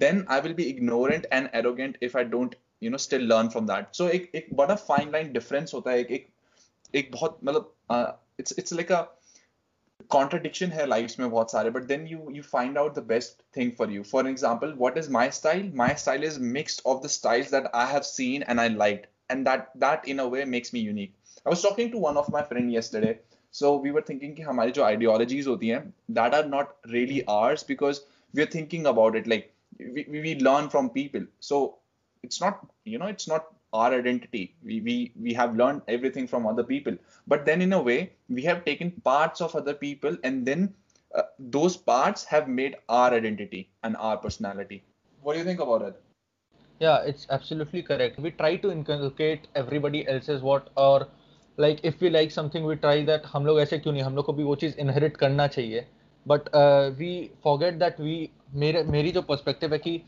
then 0.00 0.24
i 0.28 0.38
will 0.40 0.54
be 0.54 0.68
ignorant 0.68 1.26
and 1.32 1.50
arrogant 1.52 1.96
if 2.00 2.16
i 2.16 2.24
don't 2.36 2.54
you 2.82 2.90
know 2.90 2.98
still 2.98 3.22
learn 3.28 3.48
from 3.48 3.66
that 3.66 3.94
so 3.96 4.08
एक 4.16 4.30
एक 4.34 4.48
बड़ा 4.56 4.74
fine 4.74 5.12
line 5.12 5.32
difference 5.32 5.74
होता 5.74 5.90
है 5.90 6.00
एक 6.00 6.10
एक 6.12 6.26
एक 6.94 7.10
बहुत 7.12 7.38
मतलब 7.44 8.18
it's 8.40 8.54
it's 8.58 8.72
like 8.72 8.92
a 8.92 9.04
contradiction 10.14 10.72
है 10.72 10.84
lives 10.86 11.18
में 11.18 11.28
बहुत 11.30 11.50
सारे 11.50 11.70
but 11.74 11.86
then 11.90 12.02
you 12.08 12.18
you 12.32 12.42
find 12.48 12.78
out 12.80 12.98
the 12.98 13.04
best 13.12 13.38
thing 13.56 13.70
for 13.78 13.86
you 13.92 14.02
for 14.08 14.22
example 14.30 14.74
what 14.82 14.98
is 15.02 15.08
my 15.16 15.22
style 15.36 15.70
my 15.80 15.88
style 16.02 16.26
is 16.28 16.36
mixed 16.56 16.82
of 16.92 17.00
the 17.06 17.10
styles 17.14 17.54
that 17.54 17.68
I 17.84 17.86
have 17.92 18.06
seen 18.08 18.44
and 18.52 18.64
I 18.64 18.66
liked 18.82 19.08
and 19.34 19.50
that 19.50 19.72
that 19.86 20.06
in 20.14 20.22
a 20.24 20.28
way 20.34 20.44
makes 20.56 20.74
me 20.76 20.84
unique 20.88 21.14
I 21.46 21.54
was 21.54 21.64
talking 21.68 21.90
to 21.94 22.04
one 22.04 22.20
of 22.22 22.30
my 22.36 22.44
friend 22.50 22.76
yesterday 22.76 23.14
so 23.62 23.72
we 23.86 23.94
were 23.96 24.04
thinking 24.10 24.36
कि 24.36 24.46
हमारी 24.50 24.76
जो 24.78 24.86
ideologies 24.90 25.50
होती 25.52 25.74
हैं 25.74 25.82
that 26.20 26.38
are 26.40 26.46
not 26.54 26.76
really 26.96 27.20
ours 27.38 27.66
because 27.72 28.04
we 28.34 28.46
are 28.46 28.52
thinking 28.58 28.90
about 28.94 29.20
it 29.22 29.34
like 29.34 29.52
we, 29.78 30.06
we 30.08 30.34
learn 30.40 30.68
from 30.68 30.90
people 30.90 31.24
so 31.40 31.78
it's 32.22 32.40
not 32.40 32.66
you 32.84 32.98
know 32.98 33.06
it's 33.06 33.28
not 33.28 33.46
our 33.72 33.92
identity 33.92 34.54
we 34.64 34.80
we 34.80 35.12
we 35.20 35.32
have 35.34 35.56
learned 35.56 35.82
everything 35.88 36.26
from 36.26 36.46
other 36.46 36.64
people 36.64 36.96
but 37.26 37.44
then 37.44 37.60
in 37.60 37.72
a 37.72 37.82
way 37.82 38.12
we 38.28 38.42
have 38.42 38.64
taken 38.64 38.90
parts 39.12 39.40
of 39.40 39.54
other 39.54 39.74
people 39.74 40.16
and 40.24 40.46
then 40.46 40.72
uh, 41.14 41.22
those 41.38 41.76
parts 41.76 42.24
have 42.24 42.48
made 42.48 42.76
our 42.88 43.12
identity 43.12 43.68
and 43.82 43.96
our 43.96 44.16
personality 44.16 44.82
what 45.22 45.32
do 45.34 45.38
you 45.38 45.44
think 45.44 45.60
about 45.60 45.82
it 45.82 46.00
yeah 46.78 46.98
it's 47.12 47.26
absolutely 47.30 47.82
correct 47.82 48.18
we 48.18 48.30
try 48.30 48.56
to 48.56 48.70
inculcate 48.70 49.48
everybody 49.54 50.06
else's 50.08 50.42
what 50.42 50.70
or 50.76 51.08
like 51.56 51.80
if 51.82 52.00
we 52.00 52.10
like 52.10 52.30
something 52.30 52.64
we 52.64 52.76
try 52.76 52.96
that 53.04 53.26
हम 53.34 53.46
लोग 53.46 53.60
ऐसे 53.60 53.78
क्यों 53.78 53.92
नहीं 53.92 54.02
हम 54.02 54.16
लोग 54.16 54.24
को 54.24 54.32
भी 54.32 54.44
वो 54.44 54.56
चीज 54.62 54.76
inherit 54.84 55.16
करना 55.20 55.46
चाहिए 55.46 55.86
But 56.25 56.49
we 56.97 57.29
we 57.45 57.71
that 57.73 57.99
we 57.99 58.29
मेरे 58.53 58.83
मेरी 58.83 59.11
जो 59.11 59.21
पर्सपेक्टिव 59.21 59.73
है 59.73 59.79
कि 59.79 60.01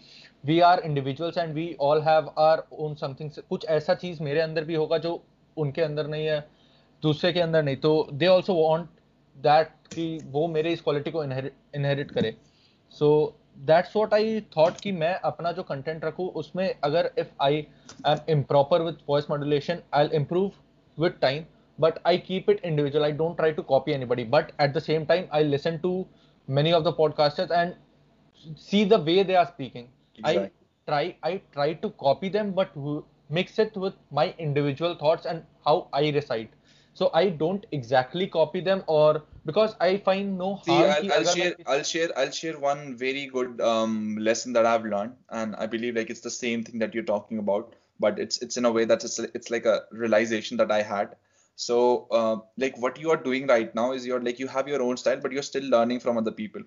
we 0.45 0.59
are 0.61 0.79
individuals 0.79 1.37
and 1.37 1.53
we 1.53 1.75
all 1.81 2.01
have 2.01 2.31
our 2.39 2.63
own 2.79 2.95
something 2.95 3.29
कुछ 3.49 3.65
ऐसा 3.65 3.93
चीज़ 3.95 4.21
मेरे 4.23 4.39
अंदर 4.41 4.63
भी 4.63 4.75
होगा 4.75 4.97
जो 4.97 5.21
उनके 5.57 5.81
अंदर 5.81 6.07
नहीं 6.07 6.25
है, 6.25 6.39
दूसरे 7.03 7.31
के 7.33 7.39
अंदर 7.39 7.63
नहीं. 7.63 7.77
तो 7.77 8.07
दे 8.13 8.27
ऑल्सो 8.27 8.53
वॉन्ट 8.53 8.89
दैट 9.37 9.67
कि 9.93 10.19
वो 10.31 10.47
मेरे 10.47 10.71
इस 10.73 10.81
क्वालिटी 10.81 11.11
को 11.11 11.23
इनहेरिट 11.23 12.11
करे. 12.11 12.35
So 12.93 13.39
that's 13.59 13.95
what 13.95 14.13
I 14.13 14.39
thought 14.57 14.79
कि 14.81 14.91
मैं 14.91 15.13
अपना 15.15 15.51
जो 15.51 15.63
कंटेंट 15.63 16.05
रखूँ, 16.05 16.27
उसमें 16.29 16.75
अगर 16.83 17.11
if 17.19 17.27
I 17.41 17.65
am 18.07 18.19
improper 18.29 18.81
with 18.81 19.03
voice 19.09 19.29
modulation 19.29 19.79
I'll 20.05 20.11
improve 20.13 20.51
with 20.97 21.19
time 21.21 21.43
but 21.79 22.01
I 22.05 22.17
keep 22.17 22.49
it 22.49 22.59
individual. 22.63 23.03
I 23.03 23.11
don't 23.11 23.37
try 23.37 23.51
to 23.51 23.63
copy 23.63 23.93
anybody. 23.93 24.23
But 24.23 24.51
at 24.59 24.73
the 24.73 24.81
same 24.81 25.05
time, 25.05 25.27
I 25.31 25.43
listen 25.43 25.81
to 25.81 26.07
many 26.47 26.73
of 26.73 26.83
the 26.83 26.93
podcasters 26.93 27.51
and 27.51 27.75
see 28.55 28.83
the 28.83 28.99
way 28.99 29.23
they 29.23 29.35
are 29.35 29.47
speaking. 29.47 29.89
Exactly. 30.17 30.51
I 30.87 30.91
try 30.91 31.15
I 31.23 31.41
try 31.53 31.73
to 31.73 31.89
copy 31.91 32.29
them, 32.29 32.51
but 32.51 32.71
mix 33.29 33.59
it 33.59 33.75
with 33.75 33.93
my 34.11 34.33
individual 34.37 34.95
thoughts 34.95 35.25
and 35.25 35.43
how 35.65 35.87
I 35.93 36.09
recite. 36.09 36.51
So 36.93 37.09
I 37.13 37.29
don't 37.29 37.65
exactly 37.71 38.27
copy 38.27 38.61
them, 38.61 38.83
or 38.85 39.23
because 39.45 39.75
I 39.81 39.97
find 39.97 40.37
no 40.37 40.61
See, 40.63 40.71
I'll, 40.71 41.11
I'll 41.11 41.25
share 41.25 41.55
I'll 41.65 41.83
share 41.83 42.09
I'll 42.15 42.29
share 42.29 42.59
one 42.59 42.95
very 42.95 43.25
good 43.25 43.59
um, 43.61 44.17
lesson 44.17 44.53
that 44.53 44.67
I've 44.67 44.85
learned, 44.85 45.13
and 45.29 45.55
I 45.55 45.65
believe 45.65 45.95
like 45.95 46.11
it's 46.11 46.19
the 46.19 46.29
same 46.29 46.63
thing 46.63 46.77
that 46.79 46.93
you're 46.93 47.03
talking 47.03 47.39
about, 47.39 47.73
but 47.99 48.19
it's 48.19 48.37
it's 48.43 48.57
in 48.57 48.65
a 48.65 48.71
way 48.71 48.85
that 48.85 49.03
it's 49.03 49.17
it's 49.17 49.49
like 49.49 49.65
a 49.65 49.85
realization 49.91 50.57
that 50.57 50.71
I 50.71 50.83
had 50.83 51.15
So 51.56 52.06
uh, 52.10 52.36
like 52.56 52.78
what 52.78 53.00
you 53.00 53.10
are 53.10 53.22
doing 53.22 53.46
right 53.46 53.74
now 53.74 53.92
is 53.92 54.06
you're 54.06 54.20
like 54.20 54.38
you 54.38 54.46
have 54.48 54.68
your 54.68 54.82
own 54.82 54.96
style, 54.96 55.20
but 55.20 55.32
you're 55.32 55.48
still 55.50 55.68
learning 55.76 56.00
from 56.00 56.16
other 56.16 56.30
people. 56.30 56.62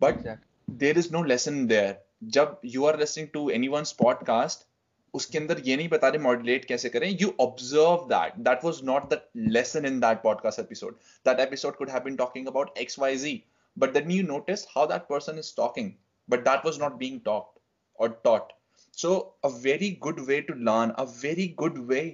But 0.00 0.16
exactly. 0.16 0.46
there 0.68 0.98
is 0.98 1.10
no 1.10 1.22
lesson 1.34 1.66
there 1.68 1.94
जब 2.34 2.60
you 2.64 2.84
are 2.86 2.98
listening 2.98 3.28
to 3.32 3.48
any 3.50 3.68
one 3.68 3.82
podcast 3.98 4.66
उसके 5.14 5.38
अंदर 5.38 5.60
ये 5.64 5.76
नहीं 5.76 5.88
बता 5.88 6.08
रहे 6.08 6.22
modulate 6.22 6.64
कैसे 6.64 6.88
करें 6.88 7.08
you 7.20 7.32
observe 7.40 8.06
that 8.12 8.38
that 8.46 8.64
was 8.64 8.80
not 8.84 9.12
the 9.12 9.20
lesson 9.56 9.86
in 9.86 9.98
that 10.00 10.22
podcast 10.22 10.60
episode 10.60 10.94
that 11.28 11.40
episode 11.40 11.76
could 11.76 11.90
have 11.90 12.02
been 12.04 12.16
talking 12.16 12.46
about 12.48 12.78
x 12.84 12.98
Y 12.98 13.16
ji 13.24 13.42
but 13.76 13.92
then 13.94 14.10
you 14.10 14.22
notice 14.22 14.64
how 14.72 14.86
that 14.86 15.08
person 15.08 15.38
is 15.38 15.50
talking 15.52 15.86
but 16.28 16.44
that 16.44 16.64
was 16.64 16.78
not 16.78 16.98
being 16.98 17.20
talked 17.20 17.58
or 17.98 18.08
taught 18.26 18.52
so 18.92 19.34
a 19.48 19.50
very 19.50 19.90
good 20.04 20.20
way 20.28 20.40
to 20.50 20.54
learn 20.68 20.92
a 21.04 21.06
very 21.22 21.46
good 21.62 21.78
way 21.88 22.04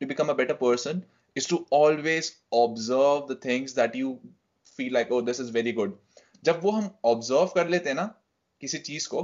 to 0.00 0.06
become 0.06 0.30
a 0.30 0.36
better 0.40 0.54
person 0.54 1.04
is 1.36 1.46
to 1.46 1.58
always 1.70 2.30
observe 2.52 3.26
the 3.28 3.36
things 3.36 3.74
that 3.74 3.94
you 3.94 4.18
feel 4.78 4.92
like 4.92 5.10
oh 5.10 5.20
this 5.20 5.40
is 5.44 5.50
very 5.58 5.74
good 5.80 5.92
जब 6.44 6.60
वो 6.62 6.70
हम 6.70 6.90
observe 7.06 7.52
कर 7.54 7.68
लेते 7.68 7.88
हैं 7.88 7.96
ना 7.96 8.04
किसी 8.62 8.78
चीज 8.88 9.06
को 9.14 9.22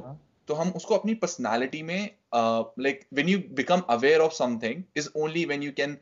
तो 0.48 0.54
हम 0.54 0.70
उसको 0.76 0.94
अपनी 0.94 1.14
पर्सनालिटी 1.14 1.82
में 1.82 2.10
like 2.34 3.06
when 3.14 3.28
you 3.28 3.38
become 3.56 3.82
aware 3.90 4.20
of 4.20 4.32
something 4.32 4.82
is 4.96 5.10
only 5.16 5.44
when 5.44 5.62
you 5.62 5.72
can 5.76 5.96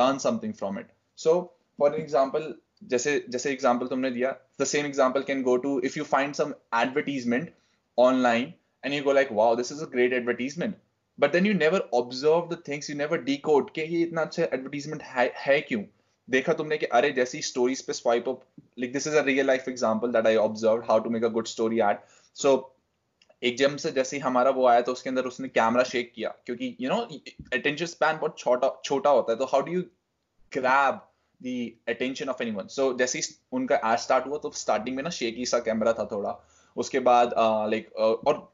learn 0.00 0.18
something 0.18 0.54
from 0.54 0.78
it 0.78 0.88
so 1.18 1.34
for 1.78 1.94
example 2.00 2.54
जैसे 2.90 3.12
जैसे 3.28 3.52
एग्जांपल 3.52 3.86
तुमने 3.86 4.10
दिया 4.10 4.30
the 4.60 4.64
same 4.72 4.86
example 4.86 5.22
can 5.30 5.42
go 5.42 5.56
to 5.66 5.78
if 5.84 5.96
you 5.96 6.04
find 6.04 6.34
some 6.34 6.54
advertisement 6.82 7.52
online 7.98 8.52
and 8.84 8.94
you 8.94 9.02
go 9.02 9.12
like 9.12 9.32
wow 9.32 9.56
this 9.56 9.72
is 9.72 9.82
a 9.82 9.86
great 9.92 10.12
advertisement 10.12 10.76
but 11.19 11.31
then 11.31 11.45
you 11.45 11.53
never 11.53 11.89
observe 11.93 12.55
the 12.55 12.63
things 12.67 12.89
you 12.89 12.95
never 12.95 13.17
decode 13.17 13.71
के 13.71 13.81
ये 13.81 14.01
इतना 14.01 14.21
अच्छा 14.21 14.43
advertisement 14.43 15.03
है, 15.03 15.33
है 15.37 15.61
क्यों? 15.61 15.83
देखा 16.29 16.53
तुमने 16.53 16.77
कि 16.77 16.85
अरे 16.85 17.11
जैसी 17.11 17.41
स्टोरीज 17.41 17.81
पे 17.81 17.93
swipe 17.93 18.29
up 18.29 18.41
like 18.79 18.93
this 18.93 19.07
is 19.07 19.15
a 19.15 19.21
real 19.21 19.47
life 19.47 19.69
example 19.69 20.11
that 20.11 20.27
I 20.27 20.35
observe 20.35 20.83
how 20.89 20.99
to 20.99 21.09
make 21.09 21.23
a 21.23 21.27
good 21.27 21.47
story 21.47 21.79
ad 21.79 21.97
so 22.35 22.75
एक 23.43 23.57
जम 23.57 23.75
से 23.75 23.91
जैसे 23.91 24.19
हमारा 24.19 24.51
वो 24.51 24.67
आया 24.67 24.81
तो 24.81 24.91
उसके 24.91 25.09
अंदर 25.09 25.23
उसने 25.23 25.47
कैमरा 25.47 25.83
शेक 25.83 26.11
किया 26.15 26.29
क्योंकि 26.45 26.77
यू 26.81 26.89
नो 26.89 26.97
अटेंशन 27.53 27.85
स्पैन 27.85 28.17
बहुत 28.17 28.37
छोटा 28.37 28.81
छोटा 28.85 29.09
होता 29.09 29.31
है 29.31 29.39
तो 29.39 29.45
how 29.45 29.61
do 29.61 29.71
you 29.71 29.81
grab 30.53 30.99
the 31.43 31.71
attention 31.87 32.29
of 32.29 32.43
anyone 32.43 32.67
so 32.67 32.93
जैसे 32.93 33.19
ही 33.19 33.25
उनका 33.51 33.75
एड 33.75 33.97
स्टार्ट 33.97 34.27
हुआ 34.27 34.37
तो 34.37 34.51
स्टार्टिंग 34.51 34.95
में 34.95 35.03
ना 35.03 35.09
शेकी 35.09 35.45
सा 35.45 35.59
कैमरा 35.59 35.93
था 35.93 36.05
थोड़ा। 36.05 36.45
उसके 36.77 36.99
बाद 36.99 37.33
लाइक 37.39 37.87
uh, 37.87 38.01
uh, 38.01 38.27
और 38.27 38.53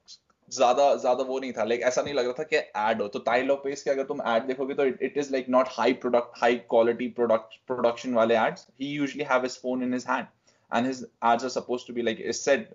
ज्यादा 0.53 0.95
ज्यादा 1.03 1.25
वो 1.25 1.39
नहीं 1.41 1.53
था 1.53 1.65
लाइक 1.65 1.83
ऐसा 1.91 2.03
नहीं 2.03 2.15
लग 2.15 2.25
रहा 2.25 2.33
था 2.39 2.43
कि 2.53 2.57
एड 2.57 3.01
हो 3.03 3.07
तो 3.09 3.19
ताई 3.29 3.43
लोपेस 3.43 3.83
के 3.83 3.91
अगर 3.91 4.05
तुम 4.05 4.21
एड 4.35 4.47
देखोगे 4.47 4.75
तो 4.75 4.85
it 4.85 5.17
is 5.19 5.31
like 5.33 5.49
not 5.51 5.69
high 5.73 5.93
product 6.05 6.39
high 6.41 6.57
quality 6.71 7.09
product 7.19 7.59
production 7.67 8.15
वाले 8.15 8.35
ads 8.39 8.67
he 8.81 8.89
usually 8.89 9.25
have 9.31 9.43
his 9.43 9.59
phone 9.63 9.83
in 9.83 9.93
his 9.95 10.05
hand 10.11 10.27
and 10.73 10.87
his 10.87 11.03
ads 11.03 11.45
are 11.45 11.51
supposed 11.51 11.87
to 11.89 11.95
be 11.95 12.03
like 12.03 12.21
is 12.21 12.37
said 12.37 12.67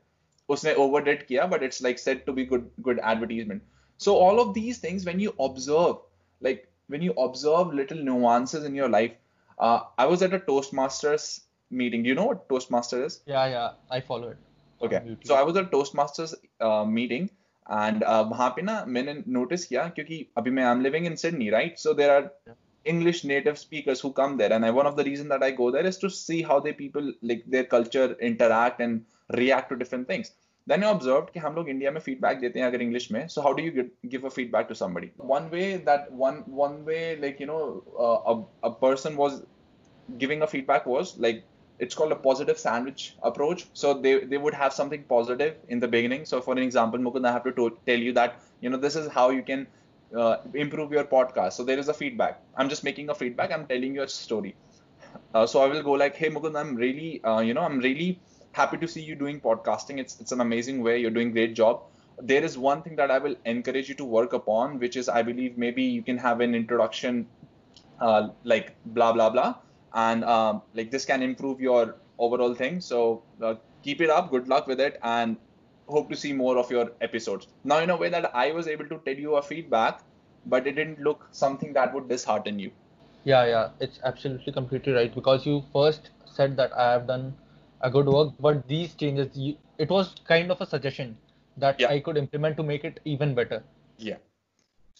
उसने 0.49 0.73
ओवरडेट 0.85 1.25
किया 1.27 1.45
but 1.45 1.63
it's 1.63 1.83
like 1.83 1.99
set 1.99 2.25
to 2.25 2.33
be 2.33 2.45
good 2.45 2.69
good 2.87 2.99
advertisement 2.99 3.61
so 3.99 4.15
all 4.19 4.39
of 4.39 4.53
these 4.53 4.83
things 4.83 5.05
when 5.05 5.19
you 5.21 5.33
observe 5.39 6.01
like 6.41 6.65
when 6.89 7.03
you 7.05 7.13
observe 7.23 7.73
little 7.79 7.99
nuances 8.03 8.63
in 8.65 8.75
your 8.75 8.89
life 8.89 9.11
uh, 9.57 9.79
i 9.97 10.05
was 10.11 10.23
at 10.27 10.33
a 10.33 10.39
toastmasters 10.49 11.25
meeting 11.71 12.03
do 12.03 12.09
you 12.09 12.15
know 12.19 12.25
what 12.29 12.47
toastmaster 12.49 13.01
is 13.07 13.17
yeah 13.33 13.45
yeah 13.45 13.97
i 13.97 13.99
follow 14.01 14.29
it 14.29 14.37
okay 14.81 15.01
so 15.23 15.35
i 15.35 15.43
was 15.49 15.59
at 15.61 15.71
toastmasters 15.75 16.33
uh, 16.67 16.83
meeting 16.99 17.29
and 17.71 18.03
uh, 18.03 18.23
वहां 18.29 18.49
पे 18.55 18.61
ना 18.61 18.83
मैंने 18.87 19.13
notice 19.27 19.65
किया 19.65 19.87
क्योंकि 19.95 20.25
अभी 20.37 20.51
मैं 20.51 20.63
I 20.63 20.71
am 20.71 20.81
living 20.81 21.05
in 21.05 21.15
Sydney 21.25 21.49
right 21.49 21.77
so 21.79 21.93
there 21.93 22.09
are 22.09 22.29
English 22.85 23.23
native 23.23 23.57
speakers 23.57 23.99
who 23.99 24.11
come 24.11 24.37
there, 24.37 24.51
and 24.53 24.65
I, 24.65 24.71
one 24.71 24.87
of 24.87 24.95
the 24.95 25.03
reasons 25.03 25.29
that 25.29 25.43
I 25.43 25.51
go 25.51 25.71
there 25.71 25.85
is 25.85 25.97
to 25.97 26.09
see 26.09 26.41
how 26.41 26.59
they 26.59 26.73
people 26.73 27.11
like 27.21 27.43
their 27.45 27.63
culture 27.63 28.15
interact 28.19 28.79
and 28.79 29.05
react 29.37 29.69
to 29.69 29.75
different 29.75 30.07
things. 30.07 30.31
Then 30.67 30.83
I 30.83 30.91
observed 30.91 31.31
कि 31.33 31.39
हम 31.39 31.55
लोग 31.55 31.69
India 31.69 31.91
में 31.91 31.99
feedback 32.01 32.39
देते 32.41 32.59
हैं 32.59 32.65
अगर 32.67 32.81
English 32.85 33.11
में. 33.11 33.21
So 33.35 33.41
how 33.41 33.53
do 33.53 33.63
you 33.63 33.89
give 34.07 34.23
a 34.23 34.29
feedback 34.29 34.67
to 34.71 34.75
somebody? 34.81 35.11
One 35.17 35.49
way 35.51 35.77
that 35.89 36.11
one 36.11 36.43
one 36.63 36.83
way 36.85 37.15
like 37.23 37.39
you 37.39 37.47
know 37.51 37.61
uh, 38.07 38.33
a 38.33 38.69
a 38.69 38.73
person 38.83 39.17
was 39.23 39.41
giving 40.23 40.41
a 40.41 40.47
feedback 40.47 40.85
was 40.85 41.17
like 41.17 41.43
it's 41.78 41.94
called 41.94 42.12
a 42.12 42.16
positive 42.16 42.58
sandwich 42.58 43.16
approach. 43.22 43.66
So 43.72 43.94
they 43.94 44.20
they 44.24 44.38
would 44.38 44.54
have 44.54 44.72
something 44.72 45.04
positive 45.04 45.56
in 45.68 45.80
the 45.80 45.88
beginning. 45.88 46.24
So 46.24 46.40
for 46.40 46.52
an 46.52 46.58
example, 46.58 46.98
Mukund, 47.00 47.26
I 47.28 47.32
have 47.32 47.44
to 47.44 47.78
tell 47.86 47.98
you 48.08 48.12
that 48.14 48.40
you 48.60 48.70
know 48.70 48.76
this 48.78 48.96
is 48.96 49.08
how 49.08 49.30
you 49.30 49.42
can 49.42 49.66
uh, 50.16 50.36
improve 50.54 50.92
your 50.92 51.04
podcast. 51.04 51.52
So 51.54 51.64
there 51.64 51.78
is 51.78 51.88
a 51.88 51.94
feedback. 51.94 52.42
I'm 52.56 52.68
just 52.68 52.84
making 52.84 53.10
a 53.10 53.14
feedback. 53.14 53.52
I'm 53.52 53.66
telling 53.66 53.94
you 53.94 54.02
a 54.02 54.08
story. 54.08 54.56
Uh, 55.34 55.46
so 55.46 55.62
I 55.62 55.66
will 55.68 55.82
go 55.82 55.92
like, 55.92 56.16
hey 56.16 56.30
Mukund, 56.30 56.58
I'm 56.58 56.74
really, 56.76 57.22
uh, 57.24 57.40
you 57.40 57.54
know, 57.54 57.62
I'm 57.62 57.78
really 57.78 58.20
happy 58.52 58.76
to 58.78 58.88
see 58.88 59.02
you 59.02 59.14
doing 59.14 59.40
podcasting. 59.40 59.98
It's 59.98 60.20
it's 60.20 60.32
an 60.32 60.40
amazing 60.40 60.82
way. 60.82 60.98
You're 61.00 61.16
doing 61.18 61.32
great 61.32 61.54
job. 61.54 61.82
There 62.20 62.44
is 62.44 62.56
one 62.56 62.82
thing 62.82 62.96
that 62.96 63.10
I 63.10 63.18
will 63.18 63.36
encourage 63.44 63.88
you 63.88 63.94
to 63.96 64.04
work 64.04 64.32
upon, 64.32 64.78
which 64.78 64.96
is 64.96 65.08
I 65.08 65.22
believe 65.22 65.58
maybe 65.58 65.82
you 65.82 66.02
can 66.02 66.18
have 66.18 66.40
an 66.40 66.54
introduction, 66.54 67.26
uh, 68.00 68.28
like 68.44 68.76
blah 68.84 69.12
blah 69.12 69.30
blah, 69.30 69.54
and 69.94 70.24
um, 70.24 70.62
like 70.74 70.90
this 70.90 71.04
can 71.04 71.22
improve 71.22 71.60
your 71.60 71.96
overall 72.18 72.54
thing. 72.54 72.80
So 72.80 73.22
uh, 73.42 73.54
keep 73.82 74.00
it 74.00 74.10
up. 74.10 74.30
Good 74.30 74.48
luck 74.48 74.66
with 74.66 74.80
it, 74.80 74.98
and 75.02 75.36
hope 75.88 76.10
to 76.10 76.16
see 76.16 76.32
more 76.32 76.58
of 76.58 76.70
your 76.70 76.92
episodes. 77.00 77.48
Now, 77.64 77.78
in 77.78 77.90
a 77.90 77.96
way 77.96 78.08
that 78.10 78.34
I 78.34 78.52
was 78.52 78.68
able 78.68 78.86
to 78.88 79.00
tell 79.04 79.14
you 79.14 79.36
a 79.36 79.42
feedback, 79.42 80.02
but 80.46 80.66
it 80.66 80.72
didn't 80.72 81.00
look 81.00 81.28
something 81.32 81.72
that 81.74 81.94
would 81.94 82.08
dishearten 82.08 82.58
you. 82.58 82.70
Yeah, 83.24 83.44
yeah, 83.46 83.68
it's 83.80 84.00
absolutely 84.04 84.52
completely 84.52 84.92
right 84.92 85.14
because 85.14 85.46
you 85.46 85.62
first 85.72 86.10
said 86.26 86.56
that 86.56 86.76
I 86.76 86.92
have 86.92 87.06
done 87.06 87.34
a 87.80 87.90
good 87.90 88.06
work, 88.06 88.32
but 88.40 88.66
these 88.68 88.94
changes, 88.94 89.36
you, 89.36 89.56
it 89.78 89.90
was 89.90 90.14
kind 90.26 90.50
of 90.50 90.60
a 90.60 90.66
suggestion 90.66 91.16
that 91.56 91.80
yeah. 91.80 91.88
I 91.88 92.00
could 92.00 92.16
implement 92.16 92.56
to 92.58 92.62
make 92.62 92.84
it 92.84 93.00
even 93.04 93.34
better. 93.34 93.62
Yeah. 93.98 94.16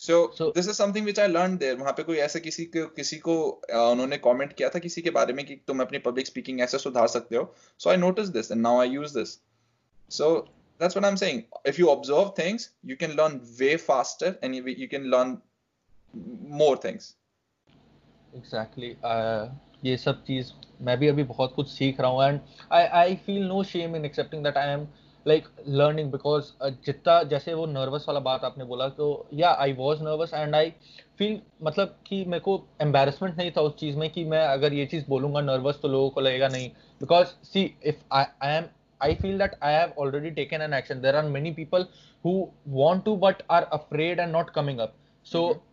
So, 0.01 0.31
so 0.33 0.51
this 0.51 0.67
is 0.67 0.77
something 0.77 1.03
which 1.03 1.17
I 1.19 1.27
learned 1.27 1.59
there. 1.59 1.75
वहाँ 1.77 1.93
पे 1.93 2.03
कोई 2.03 2.17
ऐसे 2.25 2.39
किसी 2.39 2.65
को 2.75 2.85
किसी 2.95 3.17
को 3.27 3.35
उन्होंने 3.91 4.19
comment 4.27 4.53
किया 4.57 4.69
था 4.75 4.79
किसी 4.79 5.01
के 5.01 5.09
बारे 5.17 5.33
में 5.33 5.45
कि 5.45 5.55
तुम 5.67 5.81
अपनी 5.81 5.99
public 6.05 6.31
speaking 6.31 6.61
ऐसे 6.61 6.77
सुधार 6.79 7.07
सकते 7.07 7.35
हो. 7.35 7.43
So 7.83 7.91
I 7.91 7.97
noticed 8.05 8.33
this 8.33 8.51
and 8.51 8.67
now 8.69 8.77
I 8.77 8.85
use 8.85 9.13
this. 9.13 9.39
So 10.11 10.47
that's 10.79 10.95
what 10.95 11.05
i'm 11.05 11.17
saying 11.17 11.43
if 11.65 11.77
you 11.77 11.89
observe 11.91 12.35
things 12.35 12.69
you 12.83 12.95
can 12.95 13.15
learn 13.15 13.41
way 13.59 13.77
faster 13.77 14.37
and 14.41 14.55
you, 14.55 14.63
you 14.65 14.87
can 14.87 15.09
learn 15.13 15.37
more 16.61 16.75
things 16.77 17.15
exactly 18.33 18.95
uh, 19.03 19.47
ये 19.85 19.97
सब 19.97 20.23
चीज 20.27 20.51
मैं 20.81 20.97
भी 20.99 21.07
अभी 21.07 21.23
बहुत 21.23 21.53
कुछ 21.55 21.67
सीख 21.71 21.99
रहा 22.01 22.09
हूँ 22.11 22.23
and 22.23 22.39
I 22.73 22.85
I 23.01 23.15
feel 23.25 23.43
no 23.47 23.63
shame 23.63 23.95
in 23.95 24.05
accepting 24.05 24.43
that 24.43 24.57
I 24.57 24.73
M 24.73 24.85
like 25.26 25.48
learning 25.68 26.10
because 26.12 26.52
जितना 26.86 27.22
जैसे 27.22 27.54
वो 27.54 27.66
नर्वस 27.66 28.04
वाला 28.08 28.20
बात 28.20 28.44
आपने 28.44 28.64
बोला 28.64 28.88
तो 28.98 29.08
या 29.34 29.50
I 29.60 29.72
was 29.72 30.02
nervous 30.02 30.34
and 30.34 30.54
I 30.54 30.70
feel 31.18 31.40
मतलब 31.62 31.96
कि 32.06 32.24
मेरे 32.24 32.40
को 32.40 32.62
एम्बेरसमेंट 32.82 33.36
नहीं 33.36 33.50
था 33.50 33.60
उस 33.60 33.76
चीज़ 33.80 33.96
में 33.98 34.08
कि 34.10 34.24
मैं 34.24 34.44
अगर 34.46 34.72
ये 34.72 34.86
चीज़ 34.86 35.04
बोलूँगा 35.08 35.40
नर्वस 35.40 35.78
तो 35.82 35.88
लोगों 35.88 36.10
को 36.10 36.20
लगेगा 36.20 36.48
नहीं 36.48 36.68
because 37.00 37.34
see 37.46 37.70
if 37.84 38.02
I 38.12 38.56
am 38.56 38.64
I 39.00 39.14
feel 39.14 39.38
that 39.38 39.56
I 39.60 39.70
have 39.72 39.92
already 39.92 40.30
taken 40.30 40.60
an 40.60 40.72
action. 40.72 41.02
There 41.02 41.16
are 41.16 41.28
many 41.28 41.52
people 41.52 41.86
who 42.24 42.50
want 42.66 43.04
to 43.04 43.16
but 43.16 43.42
are 43.48 43.66
afraid 43.72 44.18
and 44.18 44.32
not 44.32 44.52
coming 44.52 44.80
up. 44.80 44.94
So 45.26 45.42
mm-hmm. 45.44 45.70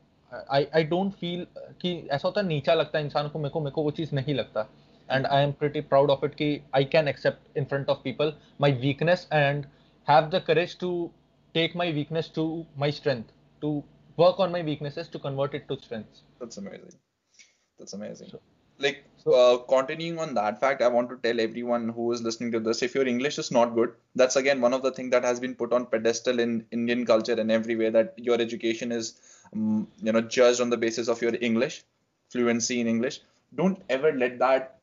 I 0.49 0.59
I 0.73 0.83
don't 0.83 1.17
feel 1.21 1.45
कि 1.81 1.93
ऐसा 2.11 2.27
होता 2.27 2.41
है 2.41 2.47
नीचा 2.47 2.73
लगता 2.73 2.97
है 2.97 3.05
इंसान 3.05 3.29
को 3.29 3.39
मेरे 3.39 3.49
को 3.49 3.59
मेरे 3.59 3.71
को 3.71 3.83
वो 3.83 3.91
चीज़ 3.91 4.15
नहीं 4.15 4.33
लगता 4.33 4.67
and 5.11 5.27
I 5.27 5.41
am 5.41 5.53
pretty 5.53 5.81
proud 5.93 6.09
of 6.09 6.23
it 6.23 6.35
कि 6.37 6.49
I 6.73 6.83
can 6.95 7.07
accept 7.07 7.57
in 7.61 7.65
front 7.65 7.89
of 7.89 8.03
people 8.03 8.33
my 8.65 8.71
weakness 8.85 9.27
and 9.31 9.67
have 10.11 10.31
the 10.31 10.41
courage 10.41 10.77
to 10.79 10.91
take 11.53 11.75
my 11.75 11.91
weakness 11.91 12.29
to 12.39 12.65
my 12.85 12.89
strength 12.89 13.33
to 13.61 13.83
work 14.17 14.39
on 14.39 14.51
my 14.51 14.61
weaknesses 14.61 15.07
to 15.09 15.19
convert 15.19 15.53
it 15.53 15.67
to 15.67 15.77
strengths. 15.81 16.23
That's 16.39 16.57
amazing. 16.57 16.99
That's 17.79 17.93
amazing. 17.93 18.29
So, 18.29 18.39
like 18.79 19.03
uh, 19.27 19.57
continuing 19.69 20.17
on 20.19 20.33
that 20.33 20.59
fact 20.59 20.81
i 20.81 20.87
want 20.87 21.09
to 21.09 21.17
tell 21.25 21.39
everyone 21.39 21.89
who 21.89 22.11
is 22.11 22.21
listening 22.27 22.51
to 22.51 22.59
this 22.59 22.81
if 22.81 22.95
your 22.95 23.05
english 23.07 23.37
is 23.37 23.51
not 23.51 23.75
good 23.75 23.93
that's 24.15 24.35
again 24.35 24.61
one 24.61 24.73
of 24.73 24.81
the 24.81 24.91
things 24.91 25.11
that 25.11 25.23
has 25.23 25.39
been 25.39 25.53
put 25.53 25.73
on 25.73 25.85
pedestal 25.85 26.39
in 26.39 26.65
indian 26.71 27.05
culture 27.05 27.33
and 27.43 27.51
everywhere 27.51 27.91
that 27.91 28.13
your 28.17 28.41
education 28.41 28.91
is 28.91 29.13
um, 29.53 29.87
you 30.01 30.11
know 30.11 30.21
judged 30.21 30.61
on 30.61 30.71
the 30.71 30.77
basis 30.77 31.07
of 31.07 31.21
your 31.21 31.35
english 31.41 31.83
fluency 32.29 32.79
in 32.81 32.87
english 32.87 33.21
don't 33.55 33.81
ever 33.89 34.11
let 34.13 34.39
that 34.39 34.80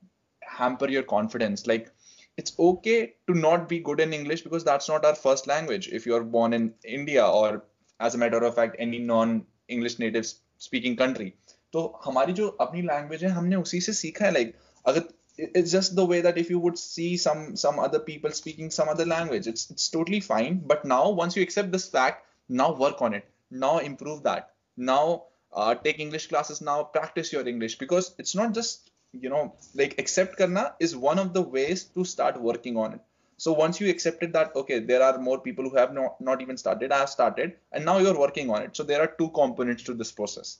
hamper 0.57 0.89
your 0.89 1.03
confidence 1.03 1.67
like 1.67 1.91
it's 2.37 2.57
okay 2.59 3.13
to 3.27 3.33
not 3.33 3.69
be 3.69 3.79
good 3.79 3.99
in 3.99 4.13
english 4.13 4.41
because 4.41 4.63
that's 4.63 4.89
not 4.89 5.05
our 5.05 5.15
first 5.15 5.47
language 5.47 5.89
if 5.89 6.05
you're 6.05 6.23
born 6.23 6.53
in 6.53 6.73
india 6.83 7.25
or 7.25 7.63
as 7.99 8.15
a 8.15 8.17
matter 8.17 8.43
of 8.43 8.55
fact 8.55 8.75
any 8.79 8.99
non 8.99 9.45
english 9.67 9.99
native 9.99 10.27
speaking 10.57 10.95
country 10.95 11.33
तो 11.73 11.81
हमारी 12.05 12.33
जो 12.33 12.47
अपनी 12.61 12.81
language 12.81 13.23
है 13.23 13.29
हमने 13.29 13.55
उसी 13.55 13.79
से 13.81 13.93
सीखा 13.93 14.25
है 14.25 14.31
लाइक 14.31 14.53
अगर 14.87 15.03
it's 15.37 15.71
just 15.71 15.95
the 15.95 16.05
way 16.05 16.21
that 16.21 16.37
if 16.37 16.49
you 16.49 16.59
would 16.59 16.77
see 16.77 17.17
some 17.17 17.55
some 17.55 17.79
other 17.79 17.99
people 17.99 18.31
speaking 18.39 18.69
some 18.69 18.89
other 18.89 19.05
language 19.05 19.47
it's 19.51 19.69
it's 19.71 19.89
totally 19.89 20.19
fine 20.19 20.59
but 20.71 20.85
now 20.85 21.09
once 21.09 21.35
you 21.35 21.41
accept 21.45 21.71
this 21.71 21.87
fact 21.89 22.27
now 22.61 22.71
work 22.81 23.01
on 23.01 23.15
it 23.19 23.25
now 23.49 23.79
improve 23.79 24.21
that 24.27 24.51
now 24.77 25.23
uh, 25.51 25.73
take 25.73 25.99
english 25.99 26.27
classes 26.27 26.61
now 26.61 26.83
practice 26.83 27.33
your 27.33 27.47
english 27.53 27.77
because 27.79 28.13
it's 28.19 28.35
not 28.35 28.53
just 28.53 28.86
you 29.12 29.28
know 29.28 29.54
like 29.74 29.98
accept 29.98 30.36
karna 30.36 30.74
is 30.80 30.96
one 30.96 31.18
of 31.18 31.32
the 31.32 31.42
ways 31.42 31.84
to 31.84 32.04
start 32.04 32.40
working 32.40 32.76
on 32.76 32.94
it. 32.94 33.00
So 33.36 33.52
once 33.52 33.80
you 33.80 33.88
accepted 33.88 34.32
that 34.32 34.54
okay 34.56 34.80
there 34.80 35.02
are 35.02 35.18
more 35.18 35.40
people 35.40 35.68
who 35.68 35.76
have 35.76 35.94
not, 35.94 36.20
not 36.20 36.42
even 36.42 36.56
started 36.56 36.92
i 36.92 36.98
have 36.98 37.08
started 37.08 37.56
and 37.72 37.84
now 37.84 37.98
you're 37.98 38.18
working 38.18 38.50
on 38.50 38.62
it. 38.62 38.76
So 38.76 38.82
there 38.82 39.00
are 39.00 39.12
two 39.18 39.30
components 39.30 39.82
to 39.84 39.94
this 39.94 40.12
process. 40.12 40.58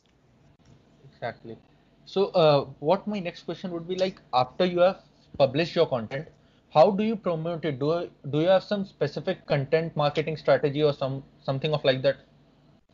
Exactly. 1.10 1.58
So 2.06 2.26
uh, 2.26 2.64
what 2.78 3.06
my 3.06 3.18
next 3.18 3.42
question 3.42 3.70
would 3.72 3.86
be 3.86 3.96
like 3.96 4.20
after 4.32 4.64
you 4.64 4.78
have 4.80 5.00
published 5.36 5.74
your 5.76 5.86
content 5.86 6.28
how 6.70 6.90
do 6.90 7.02
you 7.02 7.16
promote 7.16 7.64
it? 7.64 7.78
Do, 7.78 8.10
do 8.30 8.40
you 8.40 8.48
have 8.48 8.62
some 8.62 8.84
specific 8.84 9.46
content 9.46 9.96
marketing 9.96 10.36
strategy 10.36 10.82
or 10.82 10.92
some 10.92 11.24
something 11.42 11.72
of 11.72 11.84
like 11.84 12.02
that? 12.02 12.16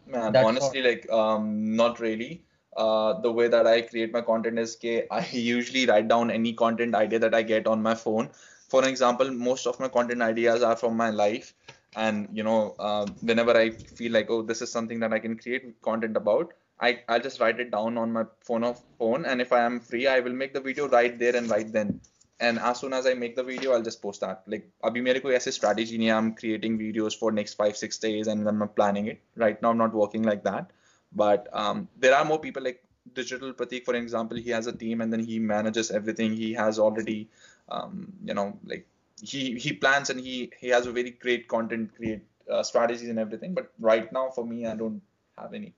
Man 0.06 0.32
That's 0.32 0.46
honestly 0.46 0.82
like 0.82 1.10
um 1.10 1.76
not 1.76 2.00
really 2.00 2.44
uh, 2.76 3.20
the 3.20 3.32
way 3.32 3.48
that 3.48 3.66
I 3.66 3.82
create 3.82 4.12
my 4.12 4.20
content 4.20 4.58
is 4.58 4.76
that 4.76 5.06
I 5.10 5.26
usually 5.32 5.86
write 5.86 6.08
down 6.08 6.30
any 6.30 6.52
content 6.52 6.94
idea 6.94 7.18
that 7.18 7.34
I 7.34 7.42
get 7.42 7.66
on 7.66 7.82
my 7.82 7.94
phone. 7.94 8.30
For 8.68 8.84
example, 8.84 9.30
most 9.30 9.66
of 9.66 9.78
my 9.78 9.88
content 9.88 10.22
ideas 10.22 10.62
are 10.62 10.76
from 10.76 10.96
my 10.96 11.10
life, 11.10 11.54
and 11.94 12.28
you 12.32 12.42
know, 12.42 12.74
uh, 12.78 13.06
whenever 13.20 13.56
I 13.56 13.70
feel 13.70 14.12
like 14.12 14.30
oh, 14.30 14.42
this 14.42 14.62
is 14.62 14.70
something 14.70 15.00
that 15.00 15.12
I 15.12 15.18
can 15.18 15.36
create 15.36 15.80
content 15.82 16.16
about, 16.16 16.54
I 16.80 17.00
I 17.08 17.18
just 17.18 17.40
write 17.40 17.60
it 17.60 17.70
down 17.70 17.96
on 17.98 18.12
my 18.12 18.24
phone 18.40 18.64
of 18.64 18.80
phone, 18.98 19.24
and 19.24 19.40
if 19.40 19.52
I 19.52 19.60
am 19.60 19.80
free, 19.80 20.06
I 20.06 20.20
will 20.20 20.32
make 20.32 20.54
the 20.54 20.60
video 20.60 20.88
right 20.88 21.18
there 21.18 21.36
and 21.36 21.48
right 21.50 21.70
then. 21.72 22.00
And 22.40 22.58
as 22.58 22.80
soon 22.80 22.92
as 22.92 23.06
I 23.06 23.14
make 23.14 23.36
the 23.36 23.44
video, 23.44 23.72
I'll 23.72 23.82
just 23.82 24.02
post 24.02 24.20
that. 24.22 24.42
Like, 24.46 24.68
abhi 24.82 25.02
mere 25.02 25.20
koi 25.20 25.36
aise 25.36 25.54
strategy 25.54 25.98
nahi. 25.98 26.14
I'm 26.14 26.34
creating 26.34 26.78
videos 26.78 27.16
for 27.16 27.30
next 27.30 27.54
five 27.54 27.76
six 27.76 27.98
days, 27.98 28.26
and 28.26 28.46
then 28.46 28.60
I'm 28.60 28.68
planning 28.80 29.06
it. 29.12 29.20
Right 29.36 29.62
now, 29.62 29.70
I'm 29.70 29.78
not 29.78 29.94
working 29.94 30.24
like 30.24 30.42
that. 30.48 30.72
But 31.13 31.47
um, 31.53 31.87
there 31.97 32.15
are 32.15 32.23
more 32.25 32.39
people 32.39 32.63
like 32.63 32.83
Digital 33.13 33.53
Pratik, 33.53 33.85
for 33.85 33.95
example. 33.95 34.37
He 34.37 34.49
has 34.51 34.67
a 34.67 34.73
team 34.73 35.01
and 35.01 35.11
then 35.11 35.19
he 35.19 35.39
manages 35.39 35.91
everything. 35.91 36.33
He 36.33 36.53
has 36.53 36.79
already, 36.79 37.29
um, 37.69 38.13
you 38.23 38.33
know, 38.33 38.57
like 38.65 38.87
he 39.21 39.55
he 39.55 39.73
plans 39.73 40.09
and 40.09 40.19
he 40.19 40.51
he 40.59 40.67
has 40.69 40.85
a 40.85 40.91
very 40.91 41.11
great 41.11 41.47
content 41.47 41.95
create 41.95 42.21
uh, 42.51 42.63
strategies 42.63 43.09
and 43.09 43.19
everything. 43.19 43.53
But 43.53 43.71
right 43.79 44.11
now, 44.11 44.29
for 44.29 44.45
me, 44.45 44.65
I 44.65 44.75
don't 44.75 45.01
have 45.37 45.53
any. 45.53 45.73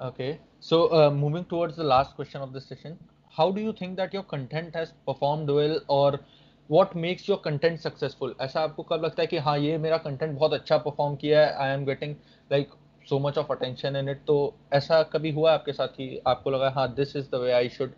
Okay. 0.00 0.40
So 0.60 0.92
uh, 0.92 1.10
moving 1.10 1.44
towards 1.44 1.76
the 1.76 1.84
last 1.84 2.16
question 2.16 2.40
of 2.40 2.52
this 2.52 2.66
session, 2.66 2.98
how 3.30 3.50
do 3.50 3.60
you 3.60 3.72
think 3.72 3.96
that 3.96 4.12
your 4.12 4.22
content 4.24 4.74
has 4.74 4.92
performed 5.06 5.48
well 5.48 5.80
or 5.88 6.20
what 6.68 6.94
makes 6.94 7.28
your 7.28 7.38
content 7.38 7.80
successful? 7.80 8.34
ऐसा 8.40 8.60
आपको 8.60 8.82
कब 8.82 9.04
लगता 9.04 9.22
है 9.22 9.26
कि 9.26 9.38
हाँ 9.46 9.58
ये 9.58 9.78
मेरा 9.78 10.02
content 10.04 10.38
बहुत 10.38 10.52
अच्छा 10.52 10.82
perform 10.84 11.16
किया 11.20 11.46
है 11.46 11.58
I 11.58 11.68
am 11.78 11.86
getting 11.88 12.14
like 12.50 12.70
so 13.08 13.18
much 13.18 13.36
of 13.36 13.50
attention 13.50 13.96
in 13.96 14.08
it 14.08 14.24
तो 14.26 14.36
ऐसा 14.72 15.02
कभी 15.12 15.30
हुआ 15.38 15.52
आपके 15.52 15.72
साथ 15.72 15.88
कि 15.96 16.22
आपको 16.26 16.50
लगा 16.50 16.68
हाँ 16.76 16.94
this 16.96 17.14
is 17.20 17.30
the 17.34 17.40
way 17.44 17.52
I 17.52 17.68
should 17.76 17.94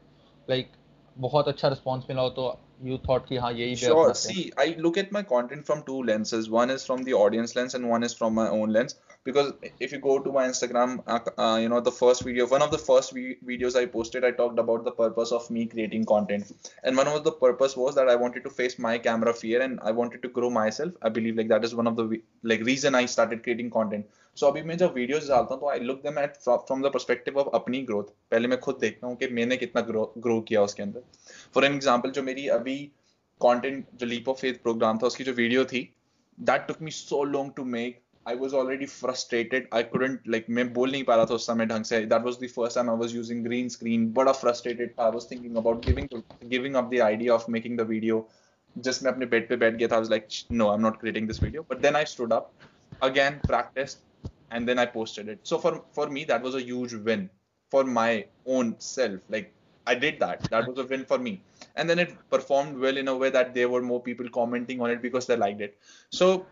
like 0.50 0.76
बहुत 1.26 1.48
अच्छा 1.48 1.68
response 1.70 2.08
मिला 2.10 2.22
हो 2.22 2.30
तो 2.38 2.50
you 2.82 2.98
thought 3.06 3.28
कि 3.28 3.36
हाँ 3.36 3.52
यही 3.52 3.76
sure 3.76 4.14
see 4.14 4.52
I 4.58 4.76
look 4.86 4.96
at 5.02 5.12
my 5.16 5.22
content 5.22 5.66
from 5.66 5.82
two 5.82 6.02
lenses 6.02 6.48
one 6.50 6.70
is 6.70 6.86
from 6.86 7.02
the 7.08 7.14
audience 7.14 7.54
lens 7.56 7.74
and 7.74 7.88
one 7.88 8.02
is 8.08 8.14
from 8.14 8.34
my 8.34 8.48
own 8.48 8.72
lens 8.76 8.96
because 9.24 9.52
if 9.80 9.92
you 9.92 9.98
go 9.98 10.18
to 10.18 10.32
my 10.32 10.46
instagram 10.46 10.96
uh, 11.06 11.18
uh, 11.44 11.56
you 11.56 11.68
know 11.68 11.80
the 11.80 11.92
first 11.98 12.24
video 12.24 12.46
one 12.46 12.62
of 12.62 12.70
the 12.70 12.80
first 12.86 13.12
vi- 13.18 13.36
videos 13.50 13.78
i 13.82 13.84
posted 13.86 14.24
i 14.24 14.30
talked 14.40 14.58
about 14.58 14.84
the 14.88 14.90
purpose 14.98 15.32
of 15.38 15.48
me 15.50 15.64
creating 15.66 16.04
content 16.04 16.52
and 16.82 16.96
one 17.02 17.08
of 17.12 17.24
the 17.28 17.32
purpose 17.44 17.76
was 17.76 17.94
that 17.94 18.08
i 18.08 18.16
wanted 18.24 18.44
to 18.48 18.50
face 18.50 18.78
my 18.78 18.98
camera 18.98 19.32
fear 19.32 19.62
and 19.62 19.80
i 19.82 19.90
wanted 20.00 20.22
to 20.26 20.28
grow 20.28 20.50
myself 20.50 20.92
i 21.02 21.08
believe 21.08 21.36
like 21.36 21.48
that 21.54 21.64
is 21.64 21.74
one 21.74 21.86
of 21.86 21.96
the 21.96 22.04
vi- 22.12 22.22
like 22.42 22.66
reason 22.72 22.94
i 22.94 23.04
started 23.06 23.42
creating 23.42 23.70
content 23.70 24.06
सो 24.39 24.47
अभी 24.47 24.61
मैं 24.63 24.75
जब 24.77 24.93
videos 24.95 25.27
डालता 25.29 25.53
हूँ 25.53 25.61
तो 25.61 25.69
I 25.69 25.79
look 25.79 25.97
them 26.03 26.19
at 26.19 26.35
from 26.43 26.81
the 26.81 26.89
perspective 26.91 27.37
of 27.39 27.47
अपनी 27.55 27.81
growth 27.85 28.11
पहले 28.31 28.47
मैं 28.47 28.59
खुद 28.59 28.77
देखता 28.81 29.07
हूँ 29.07 29.15
कि 29.17 29.27
मैंने 29.33 29.57
कितना 29.57 29.81
ग्रो 29.87 30.39
किया 30.41 30.61
उसके 30.63 30.83
अंदर. 30.83 31.01
फॉर 31.55 31.65
एन 31.65 31.73
एग्ज़ाम्पल 31.75 32.11
जो 32.11 32.23
मेरी 32.23 32.47
अभी 32.57 32.75
कॉन्टेंट 33.41 33.85
जो 33.95 34.05
लीप 34.05 34.29
ऑफ़ 34.29 34.37
फेथ 34.37 34.61
प्रोग्राम 34.63 34.97
था, 34.97 35.07
उसकी 35.07 35.23
जो 35.23 35.33
वीडियो 35.33 35.65
थी 35.65 35.81
that 36.37 36.65
took 36.67 36.81
me 36.81 36.91
so 36.91 37.23
long 37.25 37.51
to 37.57 37.63
make 37.75 37.99
I 38.25 38.35
was 38.35 38.55
already 38.55 38.85
frustrated 38.85 39.67
I 39.73 39.83
couldn't 39.91 40.27
like 40.27 40.45
मैं 40.49 40.71
बोल 40.73 40.91
नहीं 40.91 41.03
पा 41.03 41.15
रहा 41.15 41.25
था 41.25 41.33
उस 41.35 41.47
समय 41.47 41.65
ढंग 41.65 41.85
से. 41.85 41.99
That 42.05 42.23
was 42.25 42.39
the 42.45 42.49
first 42.55 42.75
time 42.75 42.89
I 42.89 42.97
was 42.97 43.15
using 43.15 43.43
green 43.45 43.69
screen 43.69 44.11
बड़ा 44.13 44.31
फ्रस्ट्रेटेड 44.41 44.93
था. 44.99 45.05
I 45.05 45.11
was 45.11 45.31
thinking 45.31 45.57
about 45.57 45.85
giving 45.85 46.75
up 46.75 46.89
the 46.93 47.01
idea 47.03 47.33
of 47.33 47.51
making 47.51 47.77
the 47.77 47.87
video 47.89 48.27
जिसमें 48.75 49.09
मैं 49.09 49.15
अपने 49.15 49.25
बेड 49.27 49.49
पे 49.49 49.55
बैठ 49.57 49.73
गया 49.73 49.87
था. 49.87 49.95
I 49.95 50.01
was 50.01 50.09
like 50.11 50.27
no 50.51 50.69
I 50.69 50.75
am 50.75 50.81
not 50.81 50.99
creating 50.99 51.27
this 51.27 51.43
video 51.43 51.65
but 51.71 51.81
then 51.81 51.95
I 51.95 52.05
stood 52.13 52.33
up 52.33 52.51
again 53.03 53.39
practice 53.47 53.97
and 54.50 54.68
then 54.68 54.78
I 54.78 54.86
posted 54.86 55.28
it. 55.28 55.40
So 55.42 55.58
for 55.58 55.82
for 55.92 56.08
me 56.08 56.24
that 56.24 56.42
was 56.42 56.54
a 56.54 56.62
huge 56.62 56.94
win 56.94 57.28
for 57.70 57.84
my 57.84 58.26
own 58.46 58.74
self. 58.78 59.20
Like 59.28 59.52
I 59.86 59.94
did 59.94 60.18
that. 60.20 60.42
That 60.50 60.68
was 60.68 60.78
a 60.78 60.84
win 60.84 61.04
for 61.04 61.18
me. 61.18 61.42
And 61.76 61.90
then 61.90 61.98
it 61.98 62.16
performed 62.30 62.78
well 62.78 62.96
in 62.96 63.08
a 63.08 63.16
way 63.16 63.30
that 63.30 63.54
there 63.54 63.68
were 63.68 63.82
more 63.82 64.00
people 64.00 64.28
commenting 64.28 64.80
on 64.80 64.90
it 64.90 65.02
because 65.02 65.26
they 65.26 65.36
liked 65.36 65.60
it. 65.60 65.76
So 66.10 66.46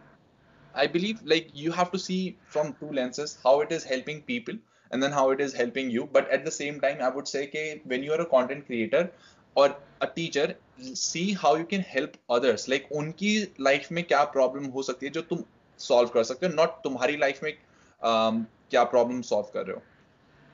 I 0.75 0.87
believe 0.87 1.23
like 1.23 1.51
you 1.55 1.71
have 1.73 1.93
to 1.93 1.99
see 1.99 2.37
from 2.45 2.75
two 2.81 2.91
lenses 2.91 3.39
how 3.45 3.61
it 3.61 3.73
is 3.73 3.85
helping 3.85 4.23
people 4.23 4.55
and 4.91 5.03
then 5.03 5.13
how 5.13 5.31
it 5.31 5.41
is 5.41 5.53
helping 5.53 5.91
you. 5.91 6.09
But 6.13 6.31
at 6.31 6.45
the 6.45 6.51
same 6.51 6.81
time, 6.81 7.01
I 7.01 7.09
would 7.09 7.29
say 7.29 7.47
that 7.53 7.87
when 7.87 8.03
you 8.03 8.13
are 8.13 8.21
a 8.21 8.27
content 8.27 8.67
creator 8.67 9.11
or 9.55 9.77
a 10.01 10.07
teacher, 10.07 10.57
see 10.95 11.33
how 11.33 11.55
you 11.57 11.65
can 11.65 11.81
help 11.81 12.17
others. 12.29 12.69
Like 12.69 12.89
उनकी 12.91 13.59
life 13.59 13.91
में 13.93 14.05
क्या 14.05 14.33
problem 14.33 14.73
हो 14.75 14.83
सकती 14.83 15.07
है 15.07 15.13
जो 15.13 15.23
तुम 15.23 15.45
solve 15.79 16.11
कर 16.11 16.25
सकते 16.25 16.47
हो, 16.47 16.53
not 16.53 16.83
तुम्हारी 16.85 17.19
life 17.21 17.43
में 17.43 17.53
um, 18.02 18.44
क्या 18.70 18.84
प्रॉब्लम 18.84 19.22
सॉल्व 19.22 19.48
कर 19.54 19.66
रहे 19.66 19.76
हो? 19.76 19.82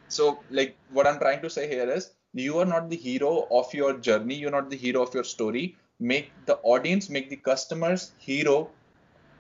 So 0.10 0.30
like 0.52 0.76
what 0.94 1.08
am 1.08 1.18
trying 1.18 1.42
to 1.42 1.50
say 1.50 1.66
here 1.68 1.92
is 1.92 2.08
you 2.36 2.58
are 2.60 2.66
not 2.68 2.84
the 2.84 2.98
hero 3.02 3.30
of 3.60 3.76
your 3.78 4.00
journey 4.06 4.36
you 4.36 4.48
are 4.50 4.54
not 4.54 4.70
the 4.70 4.80
hero 4.82 5.02
of 5.02 5.18
your 5.18 5.26
story 5.26 5.74
make 6.02 6.30
the 6.50 6.58
audience 6.66 7.10
make 7.12 7.30
the 7.32 7.38
customers 7.50 8.12
hero 8.28 8.58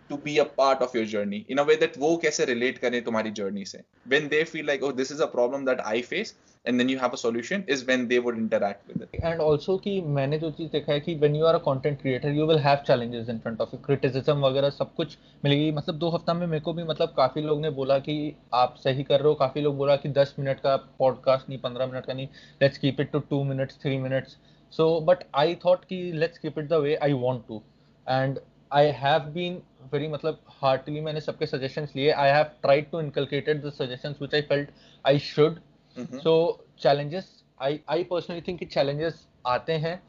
to 0.09 0.17
be 0.23 0.37
a 0.37 0.43
part 0.57 0.81
of 0.81 0.97
your 0.97 1.05
journey 1.07 1.45
in 1.49 1.57
a 1.57 1.63
way 1.63 1.75
that 1.75 1.97
वो 1.97 2.15
कैसे 2.23 2.45
relate 2.45 2.77
करें 2.77 3.03
तुम्हारी 3.03 3.31
journey 3.31 3.65
से? 3.65 3.83
When 4.07 4.27
they 4.27 4.43
feel 4.43 4.65
like 4.67 4.83
this 4.95 5.11
is 5.11 5.21
a 5.21 5.25
problem 5.31 5.65
that 5.65 5.81
I 5.81 6.01
face 6.03 6.35
and 6.64 6.78
then 6.78 6.88
you 6.88 6.98
have 6.98 7.14
a 7.14 7.16
solution 7.16 7.64
is 7.66 7.84
when 7.86 8.08
they 8.08 8.18
would 8.18 8.36
interact 8.36 8.88
with 8.88 9.02
it 9.02 9.20
and 9.22 9.40
also 9.40 9.78
कि 9.84 10.00
मैंने 10.16 10.38
जो 10.38 10.50
चीज 10.58 10.70
देखा 10.70 10.92
है 10.92 11.00
कि 11.00 11.18
when 11.20 11.34
you 11.34 11.46
are 11.50 11.54
a 11.56 11.60
content 11.68 12.00
creator 12.02 12.32
you 12.38 12.46
will 12.50 12.60
have 12.66 12.84
challenges 12.88 13.30
in 13.34 13.40
front 13.44 13.62
of 13.64 13.72
you 13.72 13.78
criticism 13.86 14.42
वगैरह 14.44 14.70
सब 14.70 14.94
कुछ 14.94 15.16
मिलेगी 15.44 15.70
मतलब 15.72 15.98
दो 15.98 16.10
हफ्ता 16.16 16.34
में 16.34 16.46
मेरे 16.46 16.60
को 16.64 16.72
भी 16.72 16.84
मतलब 16.84 17.14
काफी 17.16 17.42
लोग 17.42 17.60
ने 17.60 17.70
बोला 17.78 17.98
कि 18.08 18.18
आप 18.54 18.76
सही 18.84 19.02
कर 19.10 19.20
रहे 19.20 19.28
हो 19.28 19.34
काफी 19.44 19.60
लोग 19.60 19.76
बोला 19.76 19.96
कि 19.96 20.12
10 20.18 20.38
मिनट 20.38 20.60
का 20.60 20.76
पॉडकास्ट 20.98 21.48
नहीं 21.48 21.58
15 21.64 21.90
मिनट 21.92 22.06
का 22.06 22.12
नहीं 22.12 22.28
let's 22.62 22.78
keep 22.78 23.00
it 23.00 23.12
to 23.12 23.22
2 23.32 23.44
minutes 23.48 23.78
3 23.86 23.98
minutes 24.02 24.36
so 24.72 24.86
but 25.00 25.22
i 25.40 25.46
thought 25.64 25.84
कि 25.88 25.98
let's 26.22 26.38
keep 26.38 26.58
it 26.62 26.66
the 26.70 26.80
way 26.80 26.96
i 27.04 27.12
want 27.24 27.46
to 27.50 27.60
and 28.06 28.40
I 28.70 28.82
have 29.02 29.32
been 29.34 29.54
very 29.92 30.08
मतलब 30.08 30.40
heartily 30.62 31.00
मैंने 31.00 31.20
सबके 31.20 31.46
suggestions 31.46 31.94
लिए 31.96 32.14
I 32.14 32.26
have 32.26 32.50
tried 32.66 32.90
to 32.92 33.00
inculcated 33.00 33.62
the 33.62 33.72
suggestions 33.72 34.20
which 34.20 34.34
I 34.34 34.42
felt 34.42 34.68
I 35.04 35.16
should 35.28 35.60
Mhm. 35.96 36.22
so 36.22 36.34
challenges 36.76 37.28
I 37.68 37.70
I 37.96 38.02
personally 38.12 38.42
think 38.48 38.60
कि 38.60 38.70
challenges 38.76 39.26
आते 39.46 39.78
हैं 39.86 40.00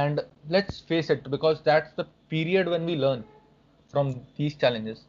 and 0.00 0.20
let's 0.54 0.80
face 0.90 1.10
it 1.14 1.28
because 1.34 1.62
that's 1.68 1.92
the 2.00 2.04
period 2.34 2.68
when 2.74 2.84
we 2.90 2.96
learn 3.04 3.24
from 3.92 4.10
these 4.38 4.56
challenges 4.64 5.04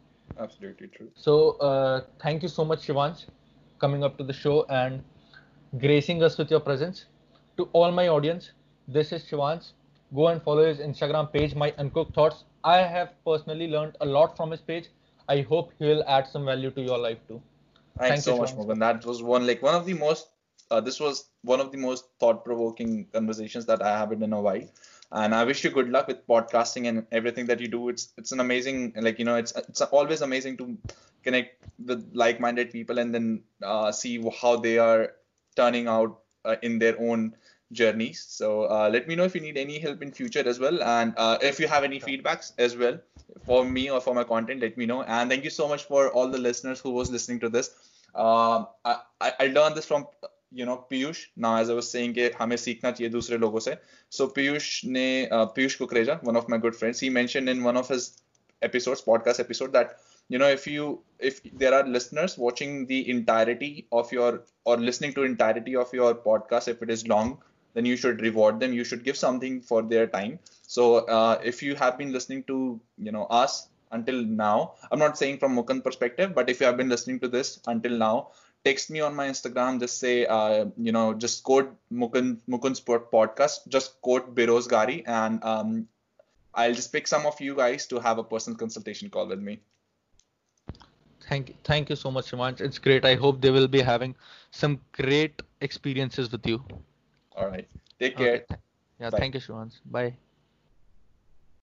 absolutely 0.45 0.87
true 0.87 1.09
so 1.25 1.35
uh, 1.69 2.01
thank 2.23 2.43
you 2.43 2.49
so 2.55 2.65
much 2.71 2.85
Shivansh 2.87 3.25
coming 3.85 4.03
up 4.09 4.17
to 4.19 4.23
the 4.29 4.37
show 4.41 4.55
and 4.81 5.03
gracing 5.85 6.23
us 6.23 6.37
with 6.37 6.49
your 6.51 6.59
presence 6.59 7.05
to 7.57 7.67
all 7.81 7.91
my 7.99 8.07
audience 8.07 8.51
this 8.97 9.11
is 9.17 9.25
Shivansh 9.29 9.71
go 10.19 10.27
and 10.29 10.41
follow 10.47 10.65
his 10.67 10.79
Instagram 10.89 11.31
page 11.33 11.55
my 11.55 11.73
uncooked 11.77 12.15
thoughts 12.15 12.43
I 12.63 12.77
have 12.95 13.13
personally 13.25 13.67
learned 13.75 13.97
a 14.01 14.05
lot 14.05 14.35
from 14.37 14.51
his 14.51 14.61
page 14.61 14.89
I 15.27 15.41
hope 15.41 15.73
he 15.79 15.85
will 15.85 16.03
add 16.07 16.27
some 16.27 16.45
value 16.45 16.71
to 16.71 16.81
your 16.81 16.97
life 16.97 17.19
too 17.27 17.41
Thanks 17.98 18.24
Thank 18.24 18.36
so 18.36 18.36
much. 18.38 18.54
Morgan. 18.54 18.78
That 18.80 19.04
was 19.04 19.22
one 19.22 19.46
like 19.46 19.62
one 19.62 19.74
of 19.74 19.86
the 19.86 19.94
most. 19.94 20.28
Uh, 20.70 20.80
this 20.80 20.98
was 20.98 21.28
one 21.42 21.60
of 21.60 21.70
the 21.70 21.78
most 21.78 22.06
thought-provoking 22.18 23.06
conversations 23.12 23.66
that 23.66 23.82
I 23.82 23.98
have 23.98 24.12
in 24.12 24.32
a 24.32 24.40
while, 24.40 24.66
and 25.12 25.34
I 25.34 25.44
wish 25.44 25.62
you 25.62 25.70
good 25.70 25.90
luck 25.90 26.08
with 26.08 26.26
podcasting 26.26 26.88
and 26.88 27.06
everything 27.12 27.46
that 27.46 27.60
you 27.60 27.68
do. 27.68 27.88
It's 27.88 28.12
it's 28.18 28.32
an 28.32 28.40
amazing 28.40 28.94
like 28.96 29.18
you 29.18 29.24
know 29.24 29.36
it's 29.36 29.52
it's 29.56 29.80
always 29.80 30.22
amazing 30.22 30.56
to 30.58 30.76
connect 31.22 31.64
with 31.84 32.10
like-minded 32.14 32.70
people 32.70 32.98
and 32.98 33.14
then 33.14 33.42
uh, 33.62 33.92
see 33.92 34.22
how 34.40 34.56
they 34.56 34.78
are 34.78 35.12
turning 35.56 35.86
out 35.86 36.20
uh, 36.44 36.56
in 36.62 36.78
their 36.78 37.00
own 37.00 37.34
journeys. 37.73 38.25
So 38.27 38.63
uh, 38.69 38.89
let 38.91 39.07
me 39.07 39.15
know 39.15 39.23
if 39.23 39.35
you 39.35 39.41
need 39.41 39.57
any 39.57 39.79
help 39.79 40.01
in 40.01 40.11
future 40.11 40.47
as 40.47 40.59
well, 40.59 40.81
and 40.83 41.13
uh, 41.17 41.37
if 41.41 41.59
you 41.59 41.67
have 41.67 41.83
any 41.83 41.99
feedbacks 41.99 42.53
as 42.57 42.75
well 42.75 42.99
for 43.45 43.63
me 43.65 43.89
or 43.89 44.01
for 44.01 44.15
my 44.15 44.23
content, 44.23 44.61
let 44.61 44.77
me 44.77 44.85
know. 44.85 45.03
And 45.03 45.29
thank 45.29 45.43
you 45.43 45.49
so 45.49 45.67
much 45.67 45.85
for 45.85 46.09
all 46.11 46.29
the 46.29 46.37
listeners 46.37 46.79
who 46.79 46.91
was 46.91 47.11
listening 47.11 47.39
to 47.41 47.49
this. 47.49 47.69
Um, 48.15 48.67
I, 48.83 48.97
I 49.21 49.33
I 49.39 49.47
learned 49.47 49.75
this 49.75 49.85
from 49.85 50.07
you 50.51 50.65
know 50.65 50.85
Piyush. 50.91 51.27
Now 51.35 51.57
as 51.57 51.69
I 51.69 51.73
was 51.73 51.89
saying 51.91 52.13
कि 52.13 52.31
हमें 52.39 52.57
सीखना 52.57 52.91
चाहिए 52.91 53.09
दूसरे 53.11 53.37
लोगों 53.37 53.59
से. 53.67 53.77
So 54.09 54.27
Piyush 54.27 54.85
ने 54.85 55.29
uh, 55.31 55.45
Piyush 55.57 55.77
Kukreja, 55.77 56.21
one 56.23 56.35
of 56.35 56.49
my 56.49 56.57
good 56.57 56.75
friends, 56.75 56.99
he 56.99 57.09
mentioned 57.09 57.49
in 57.49 57.63
one 57.63 57.77
of 57.77 57.87
his 57.87 58.21
episodes, 58.61 59.01
podcast 59.01 59.39
episode, 59.39 59.73
that 59.73 59.97
you 60.27 60.39
know 60.39 60.47
if 60.47 60.65
you 60.67 61.01
if 61.19 61.41
there 61.63 61.73
are 61.73 61.85
listeners 61.87 62.37
watching 62.37 62.85
the 62.87 63.09
entirety 63.09 63.87
of 63.91 64.11
your 64.11 64.43
or 64.65 64.77
listening 64.77 65.13
to 65.13 65.23
entirety 65.23 65.75
of 65.75 65.93
your 65.93 66.15
podcast, 66.15 66.67
if 66.67 66.81
it 66.81 66.89
is 66.89 67.07
long, 67.07 67.37
then 67.74 67.84
you 67.84 67.96
should 67.96 68.20
reward 68.20 68.60
them. 68.60 68.72
You 68.72 68.84
should 68.84 69.04
give 69.04 69.16
something 69.16 69.60
for 69.60 69.82
their 69.82 70.06
time. 70.06 70.38
So 70.62 71.06
uh, 71.06 71.40
if 71.44 71.62
you 71.62 71.74
have 71.74 71.98
been 71.98 72.12
listening 72.12 72.44
to 72.44 72.80
you 72.98 73.12
know 73.12 73.24
us 73.26 73.68
until 73.90 74.24
now, 74.24 74.74
I'm 74.90 74.98
not 74.98 75.18
saying 75.18 75.38
from 75.38 75.56
Mukund 75.56 75.84
perspective, 75.84 76.34
but 76.34 76.48
if 76.48 76.60
you 76.60 76.66
have 76.66 76.76
been 76.76 76.88
listening 76.88 77.20
to 77.20 77.28
this 77.28 77.60
until 77.66 77.92
now, 77.92 78.28
text 78.64 78.90
me 78.90 79.00
on 79.00 79.14
my 79.14 79.28
Instagram. 79.28 79.78
Just 79.80 79.98
say, 79.98 80.26
uh, 80.26 80.66
you 80.76 80.92
know, 80.92 81.14
just 81.14 81.44
quote 81.44 81.74
Mukund 81.92 82.38
Mukund's 82.48 82.80
podcast. 82.80 83.68
Just 83.68 84.00
quote 84.00 84.34
Berozgaari, 84.34 85.02
and 85.06 85.44
um, 85.44 85.88
I'll 86.54 86.74
just 86.74 86.92
pick 86.92 87.06
some 87.06 87.26
of 87.26 87.40
you 87.40 87.54
guys 87.54 87.86
to 87.88 88.00
have 88.00 88.18
a 88.18 88.24
personal 88.24 88.58
consultation 88.58 89.10
call 89.10 89.26
with 89.26 89.40
me. 89.40 89.60
thank 91.28 91.48
you 91.48 91.54
thank 91.64 91.90
you 91.90 91.96
so 91.96 92.10
much 92.10 92.30
Shivansh 92.30 92.60
it's 92.60 92.78
great 92.86 93.04
I 93.10 93.14
hope 93.14 93.40
they 93.40 93.50
will 93.50 93.68
be 93.68 93.80
having 93.80 94.14
some 94.50 94.80
great 94.92 95.42
experiences 95.60 96.30
with 96.30 96.46
you 96.46 96.62
All 97.36 97.48
right. 97.48 97.68
Take 97.98 98.16
care. 98.16 98.34
Okay. 98.34 98.44
yeah 99.00 99.10
Bye. 99.10 99.18
thank 99.18 99.34
you 99.34 99.40
Shivansh 99.40 99.80
bye 99.86 100.14